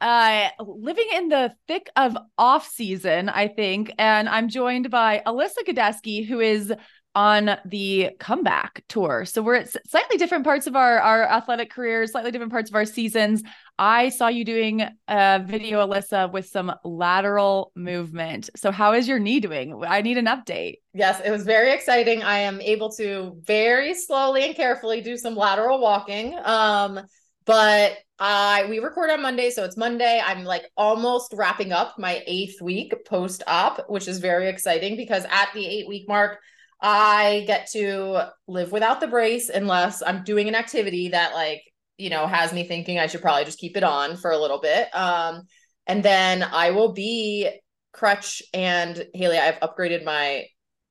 uh, 0.00 0.48
living 0.60 1.08
in 1.14 1.28
the 1.28 1.54
thick 1.66 1.88
of 1.96 2.16
off 2.36 2.68
season, 2.68 3.28
I 3.28 3.48
think, 3.48 3.92
and 3.98 4.28
I'm 4.28 4.48
joined 4.48 4.90
by 4.90 5.22
Alyssa 5.26 5.64
Godesky, 5.66 6.26
who 6.26 6.40
is 6.40 6.72
on 7.14 7.56
the 7.64 8.10
comeback 8.20 8.84
tour. 8.88 9.24
So 9.24 9.42
we're 9.42 9.56
at 9.56 9.74
slightly 9.88 10.18
different 10.18 10.44
parts 10.44 10.68
of 10.68 10.76
our 10.76 11.00
our 11.00 11.24
athletic 11.24 11.70
careers, 11.70 12.12
slightly 12.12 12.30
different 12.30 12.52
parts 12.52 12.70
of 12.70 12.76
our 12.76 12.84
seasons. 12.84 13.42
I 13.76 14.10
saw 14.10 14.28
you 14.28 14.44
doing 14.44 14.82
a 15.08 15.42
video, 15.44 15.84
Alyssa, 15.84 16.32
with 16.32 16.46
some 16.46 16.72
lateral 16.84 17.72
movement. 17.74 18.50
So 18.54 18.70
how 18.70 18.92
is 18.92 19.08
your 19.08 19.18
knee 19.18 19.40
doing? 19.40 19.82
I 19.84 20.02
need 20.02 20.18
an 20.18 20.26
update. 20.26 20.76
Yes, 20.94 21.20
it 21.24 21.30
was 21.30 21.44
very 21.44 21.72
exciting. 21.72 22.22
I 22.22 22.38
am 22.38 22.60
able 22.60 22.92
to 22.92 23.36
very 23.44 23.94
slowly 23.94 24.44
and 24.44 24.54
carefully 24.54 25.00
do 25.00 25.16
some 25.16 25.34
lateral 25.34 25.80
walking. 25.80 26.38
Um, 26.44 27.00
but 27.48 27.96
I 28.18 28.66
we 28.68 28.78
record 28.78 29.08
on 29.08 29.22
Monday, 29.22 29.48
so 29.48 29.64
it's 29.64 29.78
Monday. 29.78 30.20
I'm 30.24 30.44
like 30.44 30.70
almost 30.76 31.32
wrapping 31.34 31.72
up 31.72 31.98
my 31.98 32.22
eighth 32.26 32.60
week 32.60 32.92
post 33.06 33.42
op, 33.46 33.88
which 33.88 34.06
is 34.06 34.18
very 34.18 34.48
exciting 34.50 34.98
because 34.98 35.24
at 35.30 35.48
the 35.54 35.66
eight 35.66 35.88
week 35.88 36.06
mark, 36.06 36.38
I 36.82 37.44
get 37.46 37.70
to 37.70 38.28
live 38.46 38.70
without 38.70 39.00
the 39.00 39.06
brace 39.06 39.48
unless 39.48 40.02
I'm 40.02 40.24
doing 40.24 40.46
an 40.48 40.54
activity 40.54 41.08
that 41.08 41.32
like 41.32 41.62
you 41.96 42.10
know 42.10 42.26
has 42.26 42.52
me 42.52 42.64
thinking 42.64 42.98
I 42.98 43.06
should 43.06 43.22
probably 43.22 43.46
just 43.46 43.58
keep 43.58 43.78
it 43.78 43.82
on 43.82 44.18
for 44.18 44.30
a 44.30 44.38
little 44.38 44.60
bit. 44.60 44.94
Um, 44.94 45.44
and 45.86 46.02
then 46.02 46.42
I 46.42 46.72
will 46.72 46.92
be 46.92 47.48
crutch 47.94 48.42
and 48.52 49.06
Haley. 49.14 49.38
I've 49.38 49.60
upgraded 49.60 50.04
my 50.04 50.44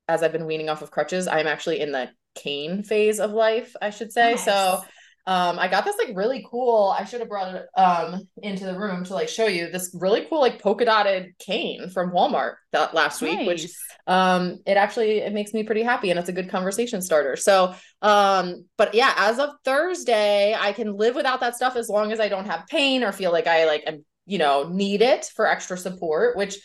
as 0.08 0.24
I've 0.24 0.32
been 0.32 0.46
weaning 0.46 0.70
off 0.70 0.82
of 0.82 0.90
crutches. 0.90 1.28
I'm 1.28 1.46
actually 1.46 1.78
in 1.78 1.92
the 1.92 2.10
cane 2.34 2.82
phase 2.82 3.20
of 3.20 3.30
life, 3.30 3.76
I 3.80 3.90
should 3.90 4.10
say. 4.10 4.32
Nice. 4.32 4.44
So 4.44 4.82
um, 5.26 5.58
I 5.58 5.68
got 5.68 5.84
this 5.84 5.98
like 5.98 6.16
really 6.16 6.46
cool. 6.50 6.94
I 6.98 7.04
should 7.04 7.20
have 7.20 7.28
brought 7.28 7.54
it 7.54 7.66
um 7.76 8.26
into 8.42 8.64
the 8.64 8.78
room 8.78 9.04
to 9.04 9.14
like 9.14 9.28
show 9.28 9.46
you 9.46 9.70
this 9.70 9.94
really 9.98 10.24
cool 10.28 10.40
like 10.40 10.62
polka 10.62 10.86
dotted 10.86 11.36
cane 11.38 11.90
from 11.90 12.12
Walmart 12.12 12.54
that 12.72 12.94
last 12.94 13.20
nice. 13.20 13.36
week, 13.36 13.46
which 13.46 13.66
um 14.06 14.58
it 14.64 14.78
actually 14.78 15.18
it 15.18 15.34
makes 15.34 15.52
me 15.52 15.64
pretty 15.64 15.82
happy 15.82 16.10
and 16.10 16.18
it's 16.18 16.30
a 16.30 16.32
good 16.32 16.48
conversation 16.48 17.02
starter. 17.02 17.36
So 17.36 17.74
um, 18.00 18.64
but 18.76 18.94
yeah, 18.94 19.12
as 19.16 19.38
of 19.38 19.50
Thursday, 19.64 20.56
I 20.58 20.72
can 20.72 20.96
live 20.96 21.14
without 21.14 21.40
that 21.40 21.56
stuff 21.56 21.76
as 21.76 21.88
long 21.88 22.12
as 22.12 22.20
I 22.20 22.28
don't 22.28 22.46
have 22.46 22.66
pain 22.68 23.04
or 23.04 23.12
feel 23.12 23.32
like 23.32 23.46
I 23.46 23.66
like 23.66 23.84
am 23.86 24.04
you 24.24 24.38
know 24.38 24.68
need 24.68 25.02
it 25.02 25.30
for 25.34 25.46
extra 25.46 25.76
support, 25.76 26.36
which 26.36 26.56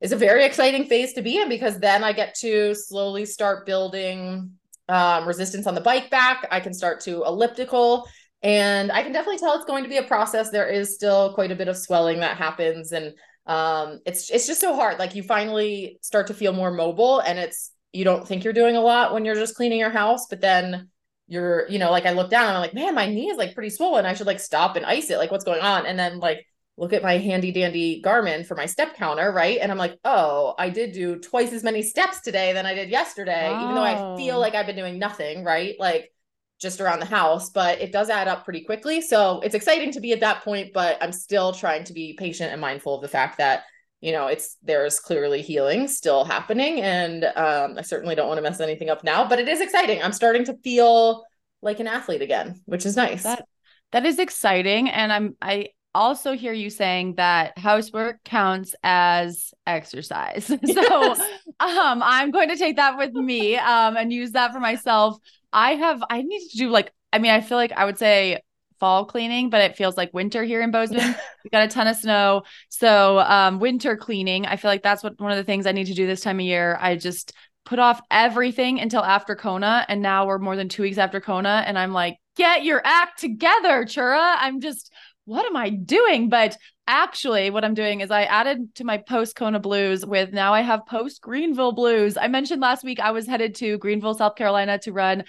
is 0.00 0.12
a 0.12 0.16
very 0.16 0.44
exciting 0.44 0.84
phase 0.84 1.12
to 1.12 1.22
be 1.22 1.40
in 1.40 1.48
because 1.48 1.78
then 1.78 2.02
I 2.02 2.12
get 2.12 2.34
to 2.40 2.74
slowly 2.74 3.26
start 3.26 3.66
building 3.66 4.52
um, 4.90 5.26
resistance 5.26 5.66
on 5.66 5.74
the 5.74 5.80
bike 5.80 6.10
back. 6.10 6.46
I 6.50 6.60
can 6.60 6.74
start 6.74 7.00
to 7.02 7.24
elliptical 7.24 8.06
and 8.42 8.90
I 8.90 9.02
can 9.02 9.12
definitely 9.12 9.38
tell 9.38 9.54
it's 9.54 9.64
going 9.64 9.84
to 9.84 9.90
be 9.90 9.98
a 9.98 10.02
process. 10.02 10.50
There 10.50 10.68
is 10.68 10.94
still 10.94 11.34
quite 11.34 11.52
a 11.52 11.56
bit 11.56 11.68
of 11.68 11.76
swelling 11.76 12.20
that 12.20 12.36
happens 12.36 12.92
and 12.92 13.14
um, 13.46 14.00
it's 14.04 14.30
it's 14.30 14.46
just 14.46 14.60
so 14.60 14.74
hard. 14.74 14.98
Like 14.98 15.14
you 15.14 15.22
finally 15.22 15.98
start 16.02 16.26
to 16.28 16.34
feel 16.34 16.52
more 16.52 16.70
mobile 16.70 17.20
and 17.20 17.38
it's 17.38 17.72
you 17.92 18.04
don't 18.04 18.26
think 18.26 18.44
you're 18.44 18.52
doing 18.52 18.76
a 18.76 18.80
lot 18.80 19.12
when 19.12 19.24
you're 19.24 19.34
just 19.34 19.56
cleaning 19.56 19.78
your 19.78 19.90
house, 19.90 20.26
but 20.28 20.40
then 20.40 20.88
you're, 21.26 21.68
you 21.68 21.78
know, 21.78 21.90
like 21.90 22.06
I 22.06 22.12
look 22.12 22.30
down 22.30 22.46
and 22.46 22.56
I'm 22.56 22.60
like, 22.60 22.74
man, 22.74 22.94
my 22.94 23.06
knee 23.06 23.30
is 23.30 23.38
like 23.38 23.54
pretty 23.54 23.70
swollen. 23.70 24.04
I 24.04 24.14
should 24.14 24.26
like 24.26 24.40
stop 24.40 24.76
and 24.76 24.84
ice 24.84 25.10
it. 25.10 25.18
Like 25.18 25.30
what's 25.30 25.44
going 25.44 25.60
on? 25.60 25.86
And 25.86 25.98
then 25.98 26.18
like 26.18 26.44
look 26.80 26.94
at 26.94 27.02
my 27.02 27.18
handy 27.18 27.52
dandy 27.52 28.02
Garmin 28.02 28.46
for 28.46 28.56
my 28.56 28.64
step 28.64 28.96
counter, 28.96 29.30
right? 29.30 29.58
And 29.60 29.70
I'm 29.70 29.76
like, 29.76 29.98
oh, 30.02 30.54
I 30.58 30.70
did 30.70 30.92
do 30.92 31.18
twice 31.18 31.52
as 31.52 31.62
many 31.62 31.82
steps 31.82 32.22
today 32.22 32.54
than 32.54 32.64
I 32.64 32.72
did 32.72 32.88
yesterday, 32.88 33.48
oh. 33.50 33.62
even 33.62 33.74
though 33.74 33.82
I 33.82 34.16
feel 34.16 34.40
like 34.40 34.54
I've 34.54 34.66
been 34.66 34.76
doing 34.76 34.98
nothing, 34.98 35.44
right? 35.44 35.76
Like 35.78 36.10
just 36.58 36.80
around 36.80 37.00
the 37.00 37.06
house, 37.06 37.50
but 37.50 37.82
it 37.82 37.92
does 37.92 38.08
add 38.08 38.28
up 38.28 38.44
pretty 38.44 38.62
quickly. 38.62 39.02
So 39.02 39.40
it's 39.40 39.54
exciting 39.54 39.92
to 39.92 40.00
be 40.00 40.12
at 40.12 40.20
that 40.20 40.42
point, 40.42 40.72
but 40.72 40.96
I'm 41.02 41.12
still 41.12 41.52
trying 41.52 41.84
to 41.84 41.92
be 41.92 42.16
patient 42.18 42.50
and 42.50 42.62
mindful 42.62 42.94
of 42.94 43.02
the 43.02 43.08
fact 43.08 43.36
that 43.36 43.64
you 44.00 44.12
know 44.12 44.28
it's 44.28 44.56
there's 44.62 44.98
clearly 44.98 45.42
healing 45.42 45.86
still 45.86 46.24
happening 46.24 46.80
and 46.80 47.22
um, 47.36 47.76
i 47.76 47.82
certainly 47.82 48.14
don't 48.14 48.28
want 48.28 48.38
to 48.38 48.42
mess 48.42 48.58
anything 48.58 48.88
up 48.88 49.04
now 49.04 49.28
but 49.28 49.38
it 49.38 49.46
is 49.46 49.60
exciting 49.60 50.02
i'm 50.02 50.14
starting 50.14 50.42
to 50.42 50.54
feel 50.64 51.22
like 51.60 51.80
an 51.80 51.86
athlete 51.86 52.22
again 52.22 52.58
which 52.64 52.86
is 52.86 52.96
nice 52.96 53.24
that 53.24 53.44
that 53.92 54.06
is 54.06 54.18
exciting 54.18 54.88
and 54.88 55.12
i'm 55.12 55.36
i 55.42 55.68
also 55.94 56.32
hear 56.32 56.52
you 56.52 56.70
saying 56.70 57.14
that 57.16 57.56
housework 57.58 58.22
counts 58.24 58.74
as 58.82 59.52
exercise. 59.66 60.46
So 60.66 60.82
yes. 60.82 61.20
um 61.60 62.02
I'm 62.04 62.30
going 62.30 62.48
to 62.48 62.56
take 62.56 62.76
that 62.76 62.96
with 62.96 63.12
me 63.12 63.56
um 63.56 63.96
and 63.96 64.12
use 64.12 64.32
that 64.32 64.52
for 64.52 64.60
myself. 64.60 65.16
I 65.52 65.74
have 65.74 66.02
I 66.08 66.22
need 66.22 66.48
to 66.50 66.56
do 66.56 66.70
like 66.70 66.92
I 67.12 67.18
mean 67.18 67.32
I 67.32 67.40
feel 67.40 67.56
like 67.58 67.72
I 67.72 67.84
would 67.84 67.98
say 67.98 68.40
fall 68.78 69.04
cleaning, 69.04 69.50
but 69.50 69.60
it 69.60 69.76
feels 69.76 69.96
like 69.96 70.14
winter 70.14 70.42
here 70.42 70.62
in 70.62 70.70
Bozeman. 70.70 71.14
we 71.44 71.50
got 71.50 71.64
a 71.64 71.68
ton 71.68 71.86
of 71.86 71.96
snow. 71.96 72.42
So 72.68 73.18
um 73.20 73.58
winter 73.58 73.96
cleaning, 73.96 74.46
I 74.46 74.56
feel 74.56 74.70
like 74.70 74.82
that's 74.82 75.02
what 75.02 75.20
one 75.20 75.32
of 75.32 75.38
the 75.38 75.44
things 75.44 75.66
I 75.66 75.72
need 75.72 75.86
to 75.86 75.94
do 75.94 76.06
this 76.06 76.20
time 76.20 76.38
of 76.38 76.46
year. 76.46 76.78
I 76.80 76.96
just 76.96 77.32
put 77.64 77.78
off 77.78 78.00
everything 78.10 78.80
until 78.80 79.04
after 79.04 79.36
Kona 79.36 79.84
and 79.88 80.00
now 80.00 80.26
we're 80.26 80.38
more 80.38 80.56
than 80.56 80.68
2 80.68 80.82
weeks 80.82 80.98
after 80.98 81.20
Kona 81.20 81.62
and 81.66 81.78
I'm 81.78 81.92
like, 81.92 82.16
"Get 82.36 82.64
your 82.64 82.80
act 82.84 83.20
together, 83.20 83.84
Chura." 83.84 84.36
I'm 84.38 84.60
just 84.60 84.92
what 85.30 85.46
am 85.46 85.56
I 85.56 85.70
doing? 85.70 86.28
But 86.28 86.56
actually, 86.88 87.50
what 87.50 87.64
I'm 87.64 87.74
doing 87.74 88.00
is 88.00 88.10
I 88.10 88.24
added 88.24 88.74
to 88.74 88.84
my 88.84 88.98
post 88.98 89.36
Kona 89.36 89.60
blues 89.60 90.04
with 90.04 90.32
now 90.32 90.52
I 90.52 90.62
have 90.62 90.86
post 90.86 91.20
Greenville 91.20 91.70
blues. 91.70 92.16
I 92.16 92.26
mentioned 92.26 92.60
last 92.60 92.82
week 92.82 92.98
I 92.98 93.12
was 93.12 93.28
headed 93.28 93.54
to 93.56 93.78
Greenville, 93.78 94.14
South 94.14 94.34
Carolina 94.34 94.76
to 94.80 94.92
run 94.92 95.22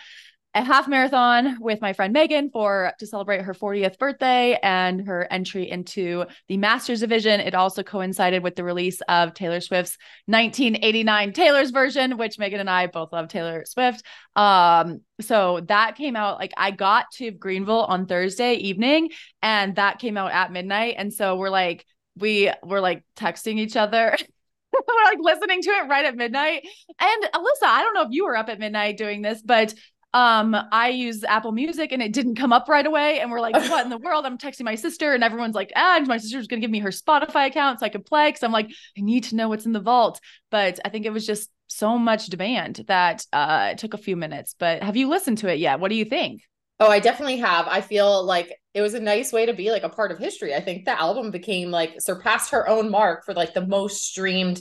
a 0.54 0.64
half 0.64 0.88
marathon 0.88 1.58
with 1.62 1.80
my 1.80 1.94
friend 1.94 2.12
Megan 2.12 2.50
for 2.50 2.94
to 3.00 3.08
celebrate 3.08 3.42
her 3.42 3.54
40th 3.54 3.98
birthday 3.98 4.60
and 4.62 5.08
her 5.08 5.26
entry 5.32 5.70
into 5.70 6.26
the 6.50 6.58
Masters 6.58 7.00
division. 7.00 7.40
It 7.40 7.56
also 7.56 7.84
coincided 7.84 8.44
with 8.44 8.58
the 8.58 8.64
release 8.66 9.00
of 9.08 9.34
Taylor 9.34 9.62
Swift's 9.62 9.98
1989 10.26 11.32
Taylor's 11.32 11.72
version, 11.72 12.18
which 12.18 12.38
Megan 12.38 12.60
and 12.60 12.70
I 12.70 12.88
both 12.88 13.14
love 13.14 13.30
Taylor 13.30 13.64
Swift. 13.66 14.04
Um, 14.36 15.02
so 15.22 15.62
that 15.68 15.96
came 15.96 16.18
out 16.18 16.38
like 16.38 16.54
I 16.58 16.72
got 16.72 17.12
to 17.14 17.32
Greenville 17.32 17.86
on 17.86 18.06
Thursday 18.06 18.56
evening, 18.56 19.12
and 19.42 19.76
that 19.78 20.00
came 20.00 20.18
out 20.18 20.32
at 20.32 20.52
midnight. 20.52 20.96
And 20.98 21.14
so 21.14 21.38
we're 21.38 21.50
like, 21.50 21.86
we 22.18 22.52
were 22.62 22.82
like 22.82 23.04
texting 23.16 23.58
each 23.58 23.78
other. 23.78 24.18
we're 24.74 25.06
like 25.06 25.20
listening 25.22 25.62
to 25.62 25.70
it 25.70 25.90
right 25.90 26.06
at 26.06 26.16
midnight. 26.16 26.68
And 27.00 27.24
Alyssa, 27.34 27.64
I 27.64 27.84
don't 27.84 27.94
know 27.94 28.04
if 28.04 28.12
you 28.12 28.26
were 28.26 28.36
up 28.36 28.50
at 28.50 28.60
midnight 28.60 28.98
doing 28.98 29.22
this, 29.22 29.42
but 29.42 29.74
um 30.14 30.56
i 30.72 30.90
use 30.90 31.24
apple 31.24 31.54
music 31.54 31.94
and 31.94 32.02
it 32.02 32.12
didn't 32.12 32.36
come 32.36 32.52
up 32.52 32.68
right 32.68 32.86
away. 32.86 33.20
And 33.20 33.32
we're 33.32 33.40
like 33.40 33.56
what 33.70 33.84
in 33.84 33.90
the 33.90 33.98
world? 33.98 34.26
I'm 34.26 34.38
texting 34.38 34.64
my 34.64 34.76
sister 34.76 35.14
and 35.14 35.24
everyone's 35.24 35.56
like 35.56 35.72
ah 35.76 36.02
my 36.06 36.18
sister's 36.18 36.48
gonna 36.48 36.62
give 36.62 36.72
me 36.72 36.80
her 36.80 36.90
spotify 36.90 37.48
account 37.48 37.80
so 37.80 37.86
i 37.86 37.90
could 37.90 38.06
play. 38.06 38.30
Because 38.30 38.44
i'm 38.44 38.52
like 38.52 38.70
i 38.98 39.02
need 39.02 39.26
to 39.26 39.36
know 39.36 39.50
what's 39.50 39.66
in 39.66 39.74
the 39.74 39.80
vault. 39.80 40.20
But 40.50 40.80
i 40.86 40.90
think 40.90 41.06
it 41.06 41.14
was 41.14 41.26
just 41.26 41.50
so 41.68 41.98
much 41.98 42.28
demand 42.28 42.84
that 42.88 43.26
uh 43.32 43.70
it 43.72 43.78
took 43.78 43.94
a 43.94 43.98
few 43.98 44.16
minutes. 44.16 44.56
But 44.58 44.84
have 44.84 44.98
you 44.98 45.08
listened 45.10 45.40
to 45.40 45.48
it 45.48 45.60
yet? 45.60 45.80
What 45.80 45.90
do 45.90 45.96
you 45.96 46.06
think? 46.06 46.42
Oh 46.80 46.90
i 46.90 47.00
definitely 47.00 47.38
have. 47.38 47.68
I 47.68 47.82
feel 47.82 48.24
like 48.24 48.58
it 48.74 48.82
was 48.82 48.94
a 48.94 49.00
nice 49.00 49.32
way 49.32 49.46
to 49.46 49.54
be 49.54 49.72
like 49.72 49.84
a 49.84 49.90
part 49.90 50.12
of 50.12 50.18
history. 50.18 50.56
I 50.56 50.62
think 50.62 50.86
the 50.86 51.00
album 51.00 51.32
became 51.32 51.72
like 51.72 51.96
surpassed 52.00 52.52
her 52.52 52.68
own 52.68 52.90
mark 52.90 53.26
for 53.26 53.34
like 53.34 53.54
the 53.54 53.66
most 53.66 54.06
streamed 54.06 54.60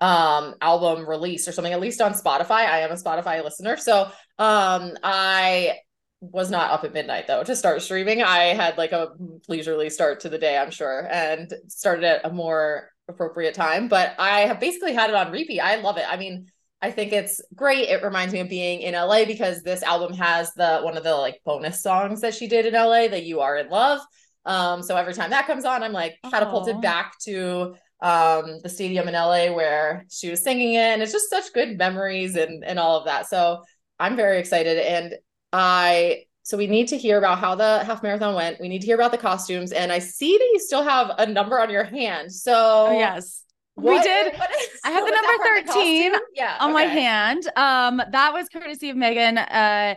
um 0.00 0.54
album 0.60 1.08
release 1.08 1.48
or 1.48 1.52
something 1.52 1.72
at 1.72 1.80
least 1.80 2.00
on 2.00 2.12
spotify. 2.12 2.50
I 2.66 2.80
am 2.80 2.90
a 2.90 2.94
spotify 2.94 3.42
listener. 3.42 3.76
So 3.76 4.04
um 4.38 4.96
i 5.02 5.76
was 6.20 6.50
not 6.50 6.70
up 6.70 6.84
at 6.84 6.92
midnight 6.92 7.26
though 7.26 7.44
to 7.44 7.56
start 7.56 7.82
streaming. 7.82 8.22
I 8.22 8.54
had 8.54 8.78
like 8.78 8.92
a 8.92 9.08
leisurely 9.48 9.90
start 9.90 10.20
to 10.20 10.28
the 10.28 10.38
day 10.38 10.56
i'm 10.56 10.70
sure 10.70 11.08
and 11.10 11.52
started 11.68 12.04
at 12.04 12.24
a 12.24 12.32
more 12.32 12.90
appropriate 13.08 13.54
time. 13.54 13.88
But 13.88 14.14
i 14.18 14.40
have 14.40 14.60
basically 14.60 14.94
had 14.94 15.10
it 15.10 15.16
on 15.16 15.32
repeat. 15.32 15.60
I 15.60 15.76
love 15.76 15.96
it. 15.96 16.04
I 16.08 16.16
mean 16.16 16.46
i 16.80 16.92
think 16.92 17.12
it's 17.12 17.40
great. 17.56 17.88
It 17.88 18.04
reminds 18.04 18.32
me 18.32 18.38
of 18.40 18.48
being 18.48 18.82
in 18.82 18.94
la 18.94 19.24
because 19.24 19.62
this 19.62 19.82
album 19.82 20.12
has 20.14 20.52
the 20.54 20.80
one 20.82 20.96
of 20.96 21.02
the 21.02 21.14
like 21.16 21.40
bonus 21.44 21.82
songs 21.82 22.20
that 22.20 22.34
she 22.34 22.46
did 22.46 22.66
in 22.66 22.74
la 22.74 23.08
that 23.08 23.24
you 23.24 23.40
are 23.40 23.56
in 23.56 23.68
love. 23.68 24.00
Um 24.44 24.80
so 24.84 24.96
every 24.96 25.14
time 25.14 25.30
that 25.30 25.48
comes 25.48 25.64
on 25.64 25.82
i'm 25.82 25.92
like 25.92 26.18
catapulted 26.30 26.76
Aww. 26.76 26.82
back 26.82 27.18
to 27.24 27.74
um, 28.00 28.60
the 28.62 28.68
stadium 28.68 29.08
in 29.08 29.14
LA 29.14 29.50
where 29.52 30.04
she 30.10 30.30
was 30.30 30.42
singing 30.42 30.74
it. 30.74 30.78
And 30.78 31.02
it's 31.02 31.12
just 31.12 31.30
such 31.30 31.52
good 31.52 31.76
memories 31.78 32.36
and, 32.36 32.64
and 32.64 32.78
all 32.78 32.98
of 32.98 33.06
that. 33.06 33.28
So 33.28 33.62
I'm 33.98 34.16
very 34.16 34.38
excited. 34.38 34.78
And 34.78 35.14
I 35.52 36.24
So 36.42 36.56
we 36.56 36.66
need 36.66 36.88
to 36.88 36.98
hear 36.98 37.18
about 37.18 37.38
how 37.38 37.54
the 37.56 37.84
half 37.84 38.02
marathon 38.02 38.34
went. 38.34 38.60
We 38.60 38.68
need 38.68 38.80
to 38.80 38.86
hear 38.86 38.94
about 38.96 39.10
the 39.12 39.18
costumes. 39.18 39.72
And 39.72 39.90
I 39.92 39.98
see 39.98 40.36
that 40.38 40.50
you 40.52 40.60
still 40.60 40.82
have 40.82 41.10
a 41.18 41.26
number 41.26 41.58
on 41.60 41.70
your 41.70 41.84
hand. 41.84 42.32
So 42.32 42.86
Oh, 42.88 42.92
yes. 42.98 43.42
we 43.76 44.00
did. 44.00 44.34
what 44.38 44.50
is- 44.50 44.68
I 44.84 44.90
have 44.92 45.04
the 45.04 45.10
number 45.10 45.44
part 45.44 45.58
of 45.60 45.66
the 45.66 45.72
13? 45.72 46.12
Yeah. 46.34 46.56
on 46.60 46.72
my 46.72 46.82
hand. 46.84 47.42
Um, 47.56 48.00
that 48.12 48.32
was 48.32 48.48
courtesy 48.48 48.90
of 48.90 48.96
Megan. 48.96 49.36
Uh, 49.38 49.96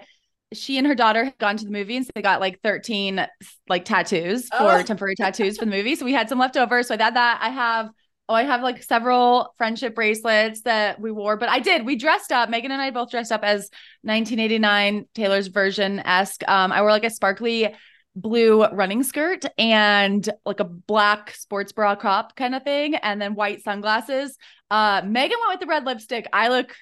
she 0.53 0.77
and 0.77 0.85
her 0.87 0.95
daughter 0.95 1.23
had 1.25 1.37
gone 1.37 1.57
to 1.57 1.65
the 1.65 1.71
movie 1.71 1.95
and 1.97 2.05
so 2.05 2.11
they 2.15 2.21
got 2.21 2.41
like 2.41 2.59
13 2.61 3.25
like 3.69 3.85
tattoos 3.85 4.47
for 4.49 4.57
Oh. 4.79 4.83
temporary 4.83 5.15
tattoos 5.15 5.57
for 5.57 5.65
the 5.65 5.71
movie. 5.71 5.95
So 5.95 6.03
we 6.05 6.13
had 6.13 6.27
some 6.29 6.39
left 6.39 6.57
over. 6.57 6.83
So 6.83 6.95
I 6.95 7.01
had 7.01 7.15
that. 7.15 7.39
I 7.41 7.49
have 7.49 7.89
oh, 8.29 8.33
I 8.33 8.43
have 8.43 8.61
like 8.61 8.81
several 8.83 9.53
friendship 9.57 9.93
bracelets 9.95 10.61
that 10.61 10.99
we 11.01 11.11
wore, 11.11 11.35
but 11.37 11.49
I 11.49 11.59
did. 11.59 11.85
We 11.85 11.95
dressed 11.97 12.31
up. 12.31 12.49
Megan 12.49 12.71
and 12.71 12.81
I 12.81 12.91
both 12.91 13.11
dressed 13.11 13.31
up 13.31 13.43
as 13.43 13.69
1989 14.03 15.05
Taylor's 15.15 15.47
version 15.47 15.99
esque. 15.99 16.41
Um, 16.47 16.71
I 16.71 16.81
wore 16.81 16.91
like 16.91 17.03
a 17.03 17.09
sparkly 17.09 17.73
blue 18.15 18.65
running 18.65 19.03
skirt 19.03 19.45
and 19.57 20.29
like 20.45 20.59
a 20.59 20.65
black 20.65 21.31
sports 21.31 21.71
bra 21.71 21.95
crop 21.95 22.35
kind 22.35 22.55
of 22.55 22.63
thing, 22.63 22.95
and 22.95 23.21
then 23.21 23.35
white 23.35 23.63
sunglasses. 23.63 24.37
Uh, 24.69 25.01
Megan 25.05 25.37
went 25.41 25.53
with 25.53 25.59
the 25.61 25.65
red 25.71 25.85
lipstick. 25.85 26.27
I 26.31 26.49
look 26.49 26.75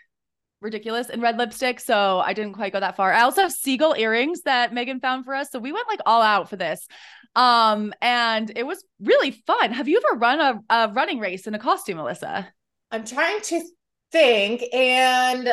ridiculous 0.62 1.10
in 1.10 1.22
red 1.22 1.38
lipstick, 1.38 1.80
so 1.80 2.20
I 2.20 2.34
didn't 2.34 2.54
quite 2.54 2.74
go 2.74 2.80
that 2.80 2.96
far. 2.96 3.14
I 3.14 3.22
also 3.22 3.42
have 3.42 3.52
seagull 3.52 3.96
earrings 3.98 4.42
that 4.42 4.74
Megan 4.74 5.00
found 5.00 5.26
for 5.26 5.34
us, 5.34 5.50
so 5.52 5.60
we 5.60 5.72
went 5.72 5.88
like 5.88 6.00
all 6.06 6.22
out 6.22 6.50
for 6.50 6.56
this. 6.56 6.88
Um, 7.36 7.94
and 8.02 8.52
it 8.56 8.66
was 8.66 8.84
really 9.00 9.32
fun. 9.32 9.72
Have 9.72 9.88
you 9.88 10.02
ever 10.06 10.20
run 10.20 10.40
a, 10.40 10.74
a 10.74 10.92
running 10.92 11.20
race 11.20 11.48
in 11.48 11.56
a 11.56 11.60
costume, 11.60 11.98
Alyssa? 11.98 12.48
I'm 12.92 13.06
trying 13.06 13.42
to 13.42 13.62
think. 14.12 14.64
And 14.74 15.50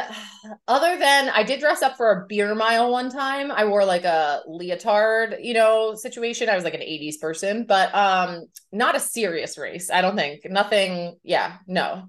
other 0.67 0.99
than 0.99 1.29
I 1.29 1.43
did 1.43 1.61
dress 1.61 1.83
up 1.83 1.97
for 1.97 2.11
a 2.11 2.27
beer 2.27 2.55
mile 2.55 2.91
one 2.91 3.11
time, 3.11 3.51
I 3.53 3.65
wore 3.67 3.85
like 3.85 4.05
a 4.05 4.41
leotard, 4.49 5.37
you 5.43 5.55
know, 5.55 5.95
situation. 5.95 6.49
I 6.49 6.55
was 6.55 6.65
like 6.65 6.75
an 6.75 6.81
80s 6.81 7.21
person, 7.21 7.65
but 7.67 7.95
um 7.95 8.47
not 8.73 8.97
a 8.97 9.01
serious 9.01 9.59
race. 9.59 9.91
I 9.91 10.01
don't 10.01 10.17
think. 10.17 10.41
Nothing. 10.47 11.17
Yeah, 11.23 11.59
no. 11.67 12.09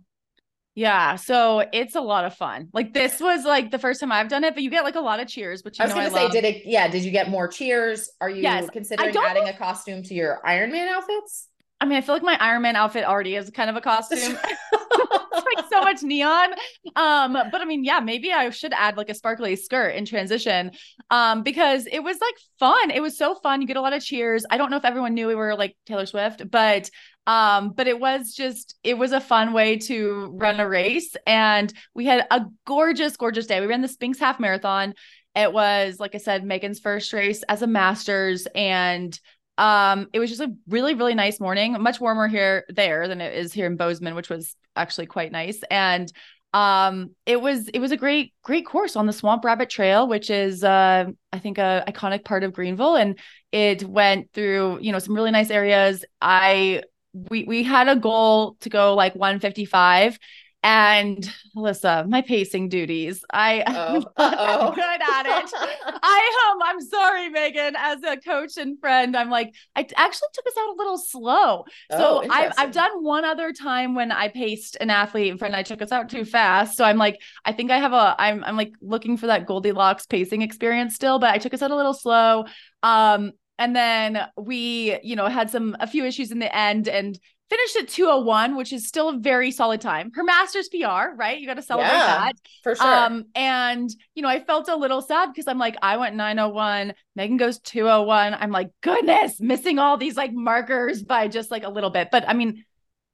Yeah, 0.77 1.15
so 1.15 1.67
it's 1.73 1.95
a 1.95 2.01
lot 2.01 2.23
of 2.25 2.35
fun. 2.35 2.69
Like 2.71 2.93
this 2.93 3.19
was 3.19 3.43
like 3.43 3.71
the 3.71 3.79
first 3.79 3.99
time 3.99 4.11
I've 4.11 4.27
done 4.27 4.43
it, 4.43 4.53
but 4.53 4.61
you 4.61 4.69
get 4.69 4.83
like 4.83 4.93
a 4.93 4.99
lot 4.99 5.19
of 5.19 5.27
cheers, 5.27 5.63
which 5.63 5.79
you 5.79 5.83
I 5.83 5.87
was 5.87 5.93
gonna 5.95 6.05
I 6.05 6.09
say, 6.09 6.23
love. 6.25 6.31
did 6.31 6.45
it 6.45 6.67
yeah, 6.67 6.87
did 6.87 7.03
you 7.03 7.09
get 7.09 7.31
more 7.31 7.47
cheers? 7.47 8.11
Are 8.21 8.29
you 8.29 8.43
Yes. 8.43 8.69
considering 8.71 9.17
adding 9.17 9.47
a 9.47 9.57
costume 9.57 10.03
to 10.03 10.13
your 10.13 10.39
Ironman 10.45 10.87
outfits? 10.87 11.47
I 11.81 11.85
mean, 11.85 11.97
I 11.97 12.01
feel 12.01 12.13
like 12.13 12.21
my 12.21 12.35
Ironman 12.37 12.75
outfit 12.75 13.05
already 13.05 13.35
is 13.35 13.49
kind 13.49 13.71
of 13.71 13.75
a 13.75 13.81
costume. 13.81 14.37
it's 14.71 15.45
like 15.57 15.65
so 15.71 15.81
much 15.81 16.03
neon. 16.03 16.49
Um, 16.95 17.33
but 17.33 17.55
I 17.59 17.65
mean, 17.65 17.83
yeah, 17.83 17.99
maybe 17.99 18.31
I 18.31 18.47
should 18.51 18.73
add 18.73 18.97
like 18.97 19.09
a 19.09 19.15
sparkly 19.15 19.55
skirt 19.55 19.95
in 19.95 20.05
transition. 20.05 20.71
Um, 21.09 21.41
because 21.41 21.87
it 21.87 22.03
was 22.03 22.19
like 22.21 22.35
fun. 22.59 22.91
It 22.91 23.01
was 23.01 23.17
so 23.17 23.33
fun. 23.33 23.61
You 23.61 23.67
get 23.67 23.77
a 23.77 23.81
lot 23.81 23.93
of 23.93 24.03
cheers. 24.03 24.45
I 24.51 24.57
don't 24.57 24.69
know 24.69 24.77
if 24.77 24.85
everyone 24.85 25.15
knew 25.15 25.27
we 25.27 25.33
were 25.35 25.55
like 25.55 25.75
Taylor 25.87 26.05
Swift, 26.05 26.49
but 26.51 26.89
um, 27.27 27.71
but 27.71 27.87
it 27.87 27.99
was 27.99 28.33
just 28.33 28.75
it 28.83 28.97
was 28.97 29.11
a 29.11 29.19
fun 29.19 29.51
way 29.51 29.77
to 29.77 30.31
run 30.33 30.61
a 30.61 30.67
race. 30.67 31.15
And 31.27 31.71
we 31.93 32.05
had 32.05 32.25
a 32.31 32.45
gorgeous, 32.65 33.17
gorgeous 33.17 33.45
day. 33.45 33.59
We 33.59 33.67
ran 33.67 33.81
the 33.81 33.89
Spinx 33.89 34.17
half 34.17 34.39
marathon. 34.39 34.93
It 35.35 35.51
was, 35.53 35.99
like 35.99 36.15
I 36.15 36.19
said, 36.19 36.45
Megan's 36.45 36.79
first 36.79 37.13
race 37.13 37.43
as 37.43 37.61
a 37.61 37.67
master's, 37.67 38.47
and 38.55 39.19
um, 39.59 40.07
it 40.13 40.19
was 40.19 40.29
just 40.29 40.41
a 40.41 40.51
really, 40.67 40.95
really 40.95 41.13
nice 41.13 41.39
morning. 41.39 41.79
Much 41.79 41.99
warmer 41.99 42.27
here 42.27 42.65
there 42.69 43.07
than 43.07 43.21
it 43.21 43.35
is 43.35 43.53
here 43.53 43.67
in 43.67 43.75
Bozeman, 43.75 44.15
which 44.15 44.29
was 44.29 44.55
actually 44.75 45.05
quite 45.05 45.31
nice. 45.31 45.61
And 45.69 46.11
um, 46.53 47.11
it 47.25 47.39
was 47.41 47.67
it 47.67 47.79
was 47.79 47.91
a 47.91 47.97
great, 47.97 48.33
great 48.41 48.65
course 48.65 48.95
on 48.95 49.05
the 49.05 49.13
Swamp 49.13 49.43
Rabbit 49.43 49.69
Trail, 49.69 50.07
which 50.07 50.29
is 50.29 50.63
uh, 50.63 51.05
I 51.33 51.39
think 51.39 51.57
a 51.57 51.83
iconic 51.87 52.23
part 52.23 52.43
of 52.43 52.53
Greenville, 52.53 52.95
and 52.95 53.19
it 53.51 53.83
went 53.83 54.31
through 54.33 54.79
you 54.81 54.93
know 54.93 54.99
some 54.99 55.13
really 55.13 55.31
nice 55.31 55.51
areas. 55.51 56.05
I 56.21 56.83
we 57.29 57.43
we 57.43 57.63
had 57.63 57.87
a 57.87 57.95
goal 57.95 58.55
to 58.61 58.69
go 58.69 58.95
like 58.95 59.15
155 59.15 60.17
and 60.63 61.31
Alyssa, 61.55 62.09
my 62.09 62.21
pacing 62.21 62.67
duties. 62.67 63.23
I 63.31 63.63
Oh, 63.67 64.11
I'm 64.17 64.59
not 64.59 64.75
good 64.75 64.83
at 64.83 65.25
it. 65.25 65.51
I 66.03 66.49
um 66.51 66.59
I'm 66.63 66.81
sorry, 66.81 67.29
Megan, 67.29 67.75
as 67.77 68.01
a 68.03 68.17
coach 68.17 68.57
and 68.57 68.79
friend. 68.79 69.15
I'm 69.15 69.29
like, 69.29 69.53
I 69.75 69.87
actually 69.95 70.27
took 70.33 70.47
us 70.47 70.53
out 70.59 70.69
a 70.69 70.75
little 70.77 70.97
slow. 70.97 71.63
Oh, 71.91 71.97
So 71.97 72.23
I've 72.29 72.51
I've 72.57 72.71
done 72.71 73.03
one 73.03 73.23
other 73.23 73.53
time 73.53 73.95
when 73.95 74.11
I 74.11 74.29
paced 74.29 74.77
an 74.81 74.89
athlete 74.89 75.27
in 75.31 75.37
front, 75.37 75.53
I 75.53 75.63
took 75.63 75.81
us 75.81 75.91
out 75.91 76.09
too 76.09 76.25
fast. 76.25 76.75
So 76.75 76.83
I'm 76.83 76.97
like, 76.97 77.21
I 77.45 77.51
think 77.53 77.71
I 77.71 77.77
have 77.79 77.93
a 77.93 78.15
I'm 78.17 78.43
I'm 78.43 78.57
like 78.57 78.73
looking 78.81 79.15
for 79.17 79.27
that 79.27 79.45
Goldilocks 79.45 80.05
pacing 80.05 80.41
experience 80.41 80.95
still, 80.95 81.19
but 81.19 81.29
I 81.33 81.37
took 81.37 81.53
us 81.53 81.61
out 81.61 81.71
a 81.71 81.75
little 81.75 81.93
slow. 81.93 82.45
Um 82.83 83.31
and 83.57 83.75
then 83.75 84.27
we, 84.37 84.99
you 85.03 85.15
know, 85.15 85.27
had 85.27 85.49
some 85.49 85.75
a 85.79 85.87
few 85.87 86.05
issues 86.05 86.31
in 86.31 86.39
the 86.39 86.55
end 86.55 86.87
and 86.87 87.19
finished 87.49 87.77
at 87.77 87.87
201, 87.87 88.55
which 88.55 88.73
is 88.73 88.87
still 88.87 89.09
a 89.09 89.17
very 89.17 89.51
solid 89.51 89.79
time. 89.79 90.11
Her 90.13 90.23
master's 90.23 90.67
PR, 90.69 91.15
right? 91.15 91.39
You 91.39 91.47
got 91.47 91.55
to 91.55 91.61
celebrate 91.61 91.93
Yeah, 91.93 92.05
that. 92.25 92.33
For 92.63 92.75
sure. 92.75 92.87
Um, 92.87 93.25
and 93.35 93.89
you 94.15 94.21
know, 94.21 94.29
I 94.29 94.43
felt 94.43 94.67
a 94.69 94.75
little 94.75 95.01
sad 95.01 95.27
because 95.27 95.47
I'm 95.47 95.57
like, 95.57 95.77
I 95.81 95.97
went 95.97 96.15
901, 96.15 96.93
Megan 97.15 97.37
goes 97.37 97.59
201. 97.59 98.33
I'm 98.33 98.51
like, 98.51 98.69
goodness, 98.81 99.39
missing 99.39 99.79
all 99.79 99.97
these 99.97 100.17
like 100.17 100.33
markers 100.33 101.03
by 101.03 101.27
just 101.27 101.49
like 101.51 101.63
a 101.63 101.69
little 101.69 101.89
bit. 101.89 102.09
But 102.11 102.27
I 102.27 102.33
mean, 102.33 102.65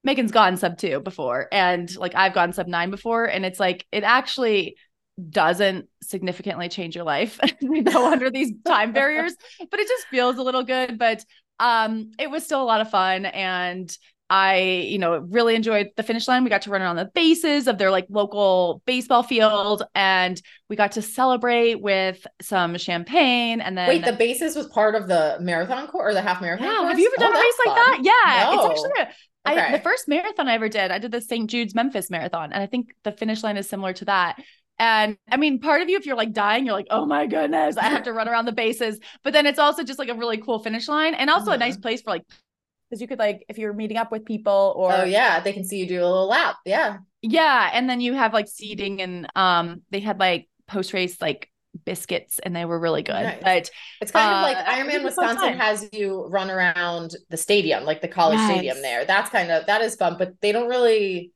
Megan's 0.04 0.31
gone 0.31 0.57
sub 0.57 0.78
two 0.78 1.00
before, 1.00 1.48
and 1.51 1.96
like 1.96 2.13
I've 2.16 2.34
gone 2.34 2.51
sub 2.51 2.68
nine 2.68 2.89
before, 2.89 3.25
and 3.25 3.46
it's 3.46 3.60
like 3.60 3.86
it 3.92 4.04
actually 4.04 4.75
doesn't 5.30 5.88
significantly 6.01 6.69
change 6.69 6.95
your 6.95 7.04
life 7.06 7.39
to 7.62 7.81
go 7.83 8.12
under 8.12 8.30
these 8.30 8.51
time 8.65 8.94
barriers, 8.94 9.36
but 9.69 9.80
it 9.80 9.88
just 9.88 10.07
feels 10.07 10.38
a 10.38 10.42
little 10.44 10.63
good. 10.63 10.98
But 10.98 11.24
um, 11.60 12.12
it 12.19 12.30
was 12.30 12.44
still 12.44 12.62
a 12.62 12.65
lot 12.65 12.81
of 12.81 12.89
fun, 12.89 13.25
and 13.25 13.95
I, 14.30 14.57
you 14.88 14.98
know, 14.98 15.19
really 15.19 15.54
enjoyed 15.54 15.89
the 15.95 16.01
finish 16.01 16.27
line. 16.27 16.44
We 16.44 16.50
got 16.50 16.63
to 16.63 16.71
run 16.71 16.81
around 16.81 16.95
the 16.95 17.12
bases 17.13 17.68
of 17.68 17.77
their 17.77 17.92
like 17.92 18.07
local 18.10 18.81
baseball 18.86 19.21
field 19.21 19.83
and 19.94 20.42
we 20.69 20.75
got 20.75 20.94
to 20.94 21.04
celebrate 21.04 21.75
with 21.81 22.25
some 22.42 22.75
champagne 22.77 23.62
and 23.62 23.77
then 23.77 23.89
Wait, 23.89 24.04
the 24.06 24.13
bases 24.13 24.56
was 24.56 24.65
part 24.68 24.95
of 24.95 25.07
the 25.07 25.38
marathon 25.39 25.88
course 25.88 26.12
or 26.12 26.13
the 26.15 26.21
half 26.21 26.42
marathon? 26.42 26.65
Yeah, 26.65 26.77
course? 26.77 26.89
have 26.92 27.00
you 27.00 27.07
ever 27.07 27.15
Oh, 27.19 27.31
done 27.31 27.36
a 27.36 27.39
race 27.39 27.60
like 27.65 27.75
that? 27.75 28.00
Yeah, 28.01 28.54
it's 28.56 28.65
actually 28.65 29.01
a, 29.01 29.10
I, 29.45 29.54
Okay. 29.54 29.71
the 29.74 29.83
first 29.83 30.07
marathon 30.07 30.48
I 30.48 30.54
ever 30.54 30.69
did. 30.69 30.89
I 30.89 30.98
did 31.00 31.12
the 31.12 31.21
St. 31.21 31.50
Jude's 31.50 31.75
Memphis 31.75 32.10
marathon 32.10 32.54
and 32.54 32.63
I 32.63 32.65
think 32.65 32.95
the 33.04 33.12
finish 33.12 33.44
line 33.44 33.57
is 33.57 33.68
similar 33.69 33.94
to 33.94 34.06
that. 34.06 34.39
And 34.80 35.18
I 35.30 35.38
mean, 35.38 35.60
part 35.60 35.81
of 35.81 35.90
you, 35.90 35.98
if 35.98 36.06
you're 36.06 36.18
like 36.18 36.34
dying, 36.34 36.66
you're 36.66 36.75
like, 36.75 36.88
oh 36.90 37.06
my 37.06 37.28
goodness, 37.28 37.78
I 37.78 37.84
have 37.84 38.04
to 38.04 38.14
run 38.14 38.28
around 38.28 38.46
the 38.46 38.52
bases. 38.52 39.00
But 39.24 39.34
then 39.34 39.46
it's 39.46 39.60
also 39.60 39.84
just 39.84 40.00
like 40.00 40.10
a 40.10 40.16
really 40.16 40.38
cool 40.38 40.60
finish 40.60 40.88
line 40.88 41.14
and 41.14 41.30
also 41.30 41.52
a 41.52 41.56
Mhm. 41.56 41.60
nice 41.60 41.78
place 41.78 42.02
for 42.02 42.12
like, 42.12 42.24
because 42.90 43.02
you 43.02 43.08
could 43.08 43.20
like, 43.20 43.46
if 43.50 43.58
you're 43.58 43.74
meeting 43.74 43.98
up 43.98 44.12
with 44.12 44.25
people 44.25 44.74
or 44.75 44.92
Oh 44.94 45.04
yeah, 45.06 45.39
they 45.39 45.53
can 45.53 45.63
see 45.63 45.80
you 45.80 45.88
do 45.88 46.01
a 46.01 46.06
little 46.06 46.27
lap. 46.27 46.58
Yeah. 46.65 46.98
yeah, 47.22 47.70
and 47.74 47.89
then 47.89 48.01
you 48.01 48.13
have 48.13 48.34
like 48.34 48.48
seating 48.48 49.01
and 49.01 49.27
um 49.36 49.82
they 49.92 50.00
had 50.00 50.20
like 50.20 50.48
post 50.68 50.94
race 50.94 51.22
like 51.22 51.50
biscuits 51.86 52.39
and 52.39 52.56
they 52.56 52.65
were 52.65 52.80
really 52.80 53.01
good. 53.01 53.24
Nice. 53.24 53.42
But 53.42 53.70
It's 54.01 54.12
kind 54.12 54.30
Uh, 54.30 54.36
of 54.36 54.42
like 54.42 54.58
Ironman 54.65 55.03
Wisconsin 55.03 55.58
has 55.60 55.89
you 55.94 56.25
run 56.27 56.51
around 56.51 57.15
the 57.30 57.38
stadium, 57.38 57.84
like 57.86 58.01
the 58.01 58.08
college 58.08 58.39
stadium 58.39 58.82
there. 58.82 59.06
That's 59.06 59.30
kind 59.30 59.51
of 59.51 59.65
that 59.68 59.82
is 59.82 59.96
fun, 59.96 60.18
but 60.18 60.39
they 60.42 60.51
don't 60.51 60.70
really 60.70 61.32